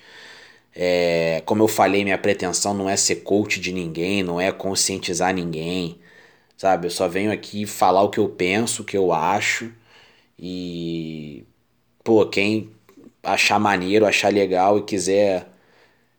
É, 0.74 1.42
como 1.46 1.62
eu 1.62 1.68
falei, 1.68 2.04
minha 2.04 2.18
pretensão 2.18 2.74
não 2.74 2.88
é 2.88 2.96
ser 2.96 3.16
coach 3.16 3.60
de 3.60 3.72
ninguém, 3.72 4.22
não 4.22 4.40
é 4.40 4.50
conscientizar 4.52 5.32
ninguém, 5.34 5.98
sabe? 6.56 6.86
Eu 6.88 6.90
só 6.90 7.08
venho 7.08 7.32
aqui 7.32 7.66
falar 7.66 8.02
o 8.02 8.10
que 8.10 8.18
eu 8.18 8.28
penso, 8.28 8.82
o 8.82 8.84
que 8.84 8.96
eu 8.96 9.12
acho 9.12 9.72
e, 10.38 11.44
pô, 12.04 12.26
quem 12.26 12.70
achar 13.22 13.58
maneiro, 13.58 14.06
achar 14.06 14.32
legal 14.32 14.78
e 14.78 14.82
quiser 14.84 15.48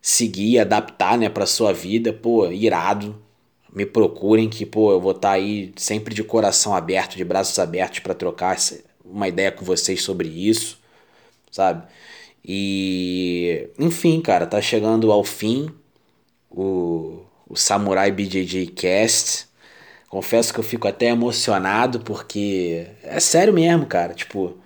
seguir, 0.01 0.59
adaptar, 0.59 1.17
né, 1.17 1.29
pra 1.29 1.45
sua 1.45 1.73
vida, 1.73 2.13
pô, 2.13 2.47
irado. 2.51 3.21
Me 3.73 3.85
procurem 3.85 4.49
que, 4.49 4.65
pô, 4.65 4.91
eu 4.91 5.01
vou 5.01 5.11
estar 5.11 5.29
tá 5.29 5.33
aí 5.35 5.73
sempre 5.77 6.13
de 6.15 6.23
coração 6.23 6.75
aberto, 6.75 7.17
de 7.17 7.25
braços 7.25 7.59
abertos 7.59 7.99
para 7.99 8.13
trocar 8.13 8.57
uma 9.03 9.27
ideia 9.27 9.51
com 9.51 9.65
vocês 9.65 10.01
sobre 10.03 10.27
isso, 10.29 10.79
sabe? 11.51 11.87
E, 12.47 13.69
enfim, 13.79 14.21
cara, 14.21 14.45
tá 14.45 14.61
chegando 14.61 15.11
ao 15.11 15.23
fim 15.23 15.69
o, 16.49 17.21
o 17.49 17.55
Samurai 17.55 18.11
BJJ 18.11 18.67
Cast. 18.67 19.47
Confesso 20.09 20.53
que 20.53 20.59
eu 20.59 20.63
fico 20.63 20.87
até 20.87 21.07
emocionado 21.07 22.01
porque 22.01 22.87
é 23.03 23.19
sério 23.19 23.53
mesmo, 23.53 23.85
cara. 23.87 24.13
Tipo, 24.13 24.57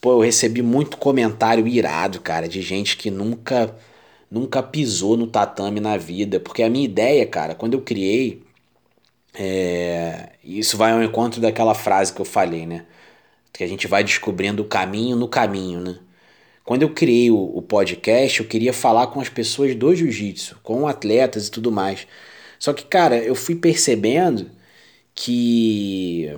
pô, 0.00 0.12
eu 0.14 0.20
recebi 0.20 0.62
muito 0.62 0.96
comentário 0.96 1.66
irado, 1.68 2.20
cara, 2.20 2.48
de 2.48 2.62
gente 2.62 2.96
que 2.96 3.10
nunca 3.10 3.74
nunca 4.30 4.62
pisou 4.62 5.16
no 5.16 5.26
tatame 5.26 5.80
na 5.80 5.96
vida, 5.96 6.38
porque 6.40 6.62
a 6.62 6.70
minha 6.70 6.84
ideia, 6.84 7.26
cara, 7.26 7.54
quando 7.54 7.74
eu 7.74 7.82
criei 7.82 8.42
é, 9.34 10.30
isso 10.44 10.76
vai 10.76 10.92
ao 10.92 11.02
encontro 11.02 11.40
daquela 11.40 11.74
frase 11.74 12.12
que 12.12 12.20
eu 12.20 12.24
falei, 12.24 12.66
né? 12.66 12.86
Que 13.52 13.64
a 13.64 13.66
gente 13.68 13.86
vai 13.86 14.04
descobrindo 14.04 14.62
o 14.62 14.66
caminho 14.66 15.16
no 15.16 15.28
caminho, 15.28 15.80
né? 15.80 15.98
Quando 16.70 16.82
eu 16.82 16.90
criei 16.90 17.32
o, 17.32 17.36
o 17.36 17.60
podcast, 17.60 18.38
eu 18.38 18.46
queria 18.46 18.72
falar 18.72 19.08
com 19.08 19.20
as 19.20 19.28
pessoas 19.28 19.74
do 19.74 19.92
jiu-jitsu, 19.92 20.56
com 20.62 20.86
atletas 20.86 21.48
e 21.48 21.50
tudo 21.50 21.72
mais. 21.72 22.06
Só 22.60 22.72
que, 22.72 22.84
cara, 22.84 23.18
eu 23.18 23.34
fui 23.34 23.56
percebendo 23.56 24.48
que 25.12 26.32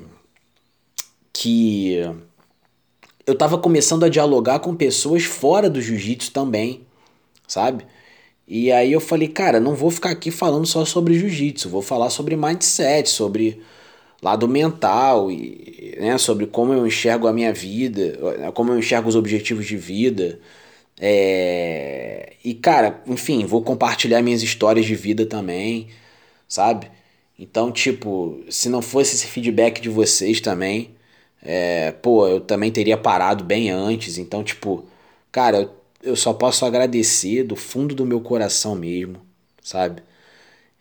que 1.34 1.98
eu 3.26 3.36
tava 3.36 3.58
começando 3.58 4.04
a 4.04 4.08
dialogar 4.08 4.60
com 4.60 4.74
pessoas 4.74 5.24
fora 5.24 5.68
do 5.68 5.82
jiu-jitsu 5.82 6.32
também, 6.32 6.86
sabe? 7.46 7.84
E 8.48 8.72
aí 8.72 8.90
eu 8.90 9.00
falei, 9.00 9.28
cara, 9.28 9.60
não 9.60 9.74
vou 9.74 9.90
ficar 9.90 10.12
aqui 10.12 10.30
falando 10.30 10.64
só 10.64 10.86
sobre 10.86 11.12
jiu-jitsu, 11.12 11.68
vou 11.68 11.82
falar 11.82 12.08
sobre 12.08 12.36
mindset, 12.36 13.10
sobre 13.10 13.60
lado 14.22 14.48
mental 14.48 15.30
e 15.30 15.96
né, 16.00 16.16
sobre 16.18 16.46
como 16.46 16.72
eu 16.72 16.86
enxergo 16.86 17.26
a 17.26 17.32
minha 17.32 17.52
vida, 17.52 18.18
como 18.54 18.72
eu 18.72 18.78
enxergo 18.78 19.08
os 19.08 19.16
objetivos 19.16 19.66
de 19.66 19.76
vida. 19.76 20.40
É... 21.00 22.34
E 22.44 22.54
cara, 22.54 23.02
enfim, 23.06 23.44
vou 23.46 23.62
compartilhar 23.62 24.22
minhas 24.22 24.42
histórias 24.42 24.86
de 24.86 24.94
vida 24.94 25.26
também, 25.26 25.88
sabe? 26.48 26.90
Então, 27.38 27.72
tipo, 27.72 28.40
se 28.48 28.68
não 28.68 28.82
fosse 28.82 29.16
esse 29.16 29.26
feedback 29.26 29.80
de 29.80 29.88
vocês 29.88 30.40
também, 30.40 30.94
é, 31.42 31.92
pô, 31.92 32.26
eu 32.28 32.40
também 32.40 32.70
teria 32.70 32.96
parado 32.96 33.44
bem 33.44 33.70
antes. 33.70 34.18
Então, 34.18 34.44
tipo, 34.44 34.84
cara, 35.32 35.70
eu, 36.02 36.16
só 36.16 36.32
posso 36.32 36.64
agradecer 36.64 37.44
do 37.44 37.56
fundo 37.56 37.94
do 37.94 38.06
meu 38.06 38.20
coração 38.20 38.74
mesmo, 38.76 39.20
sabe? 39.62 40.02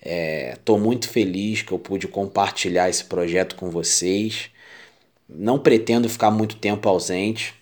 É, 0.02 0.58
tô 0.66 0.78
muito 0.78 1.10
feliz 1.10 1.62
que 1.62 1.72
eu 1.72 1.80
pude 1.80 2.08
compartilhar 2.08 2.90
esse 2.90 3.06
projeto 3.06 3.56
com 3.56 3.70
vocês. 3.70 4.50
Não 5.30 5.60
pretendo 5.60 6.10
ficar 6.10 6.32
muito 6.32 6.58
tempo 6.58 6.90
ausente. 6.90 7.56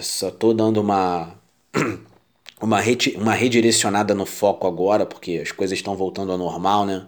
só 0.00 0.30
tô 0.30 0.52
dando 0.54 0.80
uma 0.80 1.36
uma, 2.60 2.80
uma 3.16 3.34
redirecionada 3.34 4.14
no 4.14 4.26
foco 4.26 4.66
agora, 4.66 5.06
porque 5.06 5.40
as 5.42 5.52
coisas 5.52 5.78
estão 5.78 5.96
voltando 5.96 6.32
ao 6.32 6.38
normal, 6.38 6.86
né? 6.86 7.06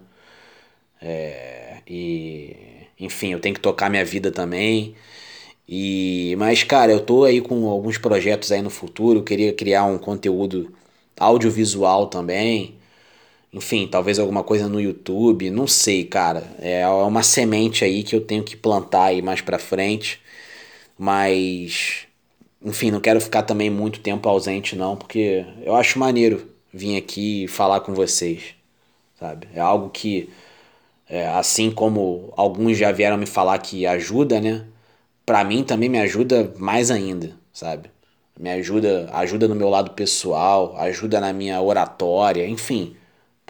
É, 1.01 1.79
e 1.87 2.57
enfim, 2.99 3.33
eu 3.33 3.41
tenho 3.41 3.55
que 3.55 3.61
tocar 3.61 3.91
minha 3.91 4.05
vida 4.05 4.31
também. 4.31 4.95
E 5.69 6.37
mas 6.39 6.65
cara, 6.65 6.93
eu 6.93 7.01
tô 7.05 7.25
aí 7.25 7.41
com 7.41 7.69
alguns 7.69 7.99
projetos 7.99 8.53
aí 8.53 8.63
no 8.63 8.71
futuro, 8.71 9.21
eu 9.21 9.25
queria 9.25 9.53
criar 9.55 9.85
um 9.87 9.99
conteúdo 9.99 10.73
audiovisual 11.19 12.09
também. 12.09 12.80
Enfim, 13.53 13.89
talvez 13.89 14.19
alguma 14.19 14.45
coisa 14.45 14.69
no 14.69 14.81
YouTube, 14.81 15.51
não 15.51 15.67
sei, 15.67 16.05
cara. 16.05 16.45
É 16.61 16.87
uma 16.89 17.23
semente 17.23 17.85
aí 17.85 18.03
que 18.05 18.15
eu 18.15 18.21
tenho 18.21 18.45
que 18.45 18.57
plantar 18.57 19.07
aí 19.07 19.23
mais 19.23 19.41
pra 19.41 19.59
frente. 19.59 20.21
Mas 20.99 22.07
enfim, 22.63 22.91
não 22.91 23.01
quero 23.01 23.21
ficar 23.21 23.43
também 23.43 23.71
muito 23.71 24.01
tempo 24.01 24.29
ausente 24.29 24.77
não, 24.77 24.97
porque 24.97 25.45
eu 25.63 25.75
acho 25.75 25.99
maneiro 25.99 26.49
vir 26.73 26.97
aqui 26.97 27.49
falar 27.49 27.81
com 27.81 27.95
vocês, 27.95 28.55
sabe? 29.19 29.49
É 29.55 29.61
algo 29.61 29.91
que 29.91 30.31
é, 31.09 31.29
assim 31.29 31.71
como 31.71 32.33
alguns 32.37 32.79
já 32.79 32.93
vieram 32.93 33.19
me 33.19 33.27
falar 33.27 33.59
que 33.59 33.87
ajuda, 33.87 34.41
né? 34.41 34.67
Para 35.27 35.45
mim 35.45 35.65
também 35.65 35.89
me 35.89 36.01
ajuda 36.01 36.55
mais 36.59 36.91
ainda, 36.91 37.37
sabe? 37.53 37.91
Me 38.39 38.51
ajuda, 38.51 39.11
ajuda 39.13 39.49
no 39.49 39.55
meu 39.55 39.69
lado 39.71 39.93
pessoal, 39.93 40.77
ajuda 40.79 41.21
na 41.21 41.33
minha 41.33 41.61
oratória, 41.63 42.47
enfim. 42.49 42.97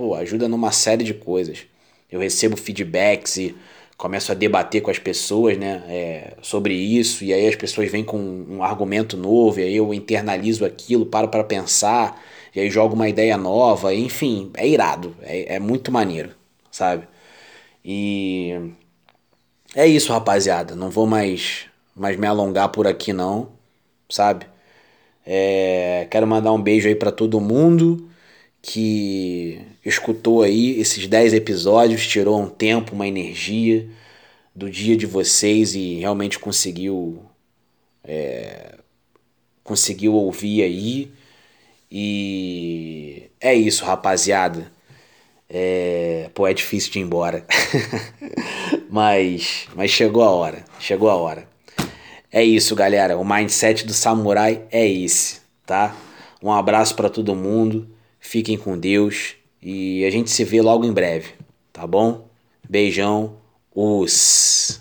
Pô, 0.00 0.14
ajuda 0.14 0.48
numa 0.48 0.72
série 0.72 1.04
de 1.04 1.12
coisas. 1.12 1.66
Eu 2.10 2.20
recebo 2.20 2.56
feedbacks 2.56 3.36
e 3.36 3.54
começo 3.98 4.32
a 4.32 4.34
debater 4.34 4.80
com 4.80 4.90
as 4.90 4.98
pessoas, 4.98 5.58
né, 5.58 5.84
é, 5.88 6.32
sobre 6.40 6.72
isso, 6.72 7.22
e 7.22 7.34
aí 7.34 7.46
as 7.46 7.54
pessoas 7.54 7.90
vêm 7.90 8.02
com 8.02 8.16
um 8.18 8.62
argumento 8.62 9.14
novo, 9.14 9.60
e 9.60 9.62
aí 9.62 9.76
eu 9.76 9.92
internalizo 9.92 10.64
aquilo, 10.64 11.04
paro 11.04 11.28
para 11.28 11.44
pensar, 11.44 12.18
e 12.56 12.60
aí 12.60 12.70
jogo 12.70 12.94
uma 12.94 13.10
ideia 13.10 13.36
nova, 13.36 13.94
enfim, 13.94 14.50
é 14.54 14.66
irado, 14.66 15.14
é, 15.20 15.56
é 15.56 15.60
muito 15.60 15.92
maneiro, 15.92 16.30
sabe? 16.70 17.06
E 17.84 18.54
é 19.76 19.86
isso, 19.86 20.14
rapaziada. 20.14 20.74
Não 20.74 20.88
vou 20.88 21.06
mais, 21.06 21.66
mais 21.94 22.16
me 22.16 22.26
alongar 22.26 22.70
por 22.70 22.86
aqui, 22.86 23.12
não, 23.12 23.50
sabe? 24.08 24.46
É, 25.26 26.06
quero 26.10 26.26
mandar 26.26 26.52
um 26.52 26.62
beijo 26.62 26.88
aí 26.88 26.94
para 26.94 27.12
todo 27.12 27.38
mundo 27.38 28.09
que 28.62 29.60
escutou 29.84 30.42
aí 30.42 30.78
esses 30.78 31.06
10 31.06 31.32
episódios, 31.34 32.06
tirou 32.06 32.40
um 32.40 32.48
tempo, 32.48 32.94
uma 32.94 33.08
energia 33.08 33.88
do 34.54 34.70
dia 34.70 34.96
de 34.96 35.06
vocês 35.06 35.74
e 35.74 35.94
realmente 35.94 36.38
conseguiu 36.38 37.22
é, 38.04 38.74
conseguiu 39.64 40.14
ouvir 40.14 40.62
aí. 40.62 41.12
E 41.90 43.30
é 43.40 43.54
isso, 43.54 43.84
rapaziada. 43.84 44.70
É, 45.48 46.30
pô, 46.34 46.46
é 46.46 46.54
difícil 46.54 46.92
de 46.92 46.98
ir 47.00 47.02
embora. 47.02 47.44
mas, 48.90 49.68
mas 49.74 49.90
chegou 49.90 50.22
a 50.22 50.30
hora. 50.30 50.64
Chegou 50.78 51.08
a 51.08 51.16
hora. 51.16 51.48
É 52.32 52.44
isso, 52.44 52.74
galera. 52.76 53.18
O 53.18 53.24
mindset 53.24 53.84
do 53.84 53.92
samurai 53.92 54.62
é 54.70 54.88
esse, 54.88 55.40
tá? 55.66 55.96
Um 56.42 56.52
abraço 56.52 56.94
para 56.94 57.10
todo 57.10 57.34
mundo. 57.34 57.88
Fiquem 58.30 58.56
com 58.56 58.78
Deus 58.78 59.34
e 59.60 60.04
a 60.04 60.10
gente 60.10 60.30
se 60.30 60.44
vê 60.44 60.62
logo 60.62 60.84
em 60.84 60.92
breve, 60.92 61.30
tá 61.72 61.84
bom? 61.84 62.28
Beijão. 62.68 63.38
Os 63.74 64.80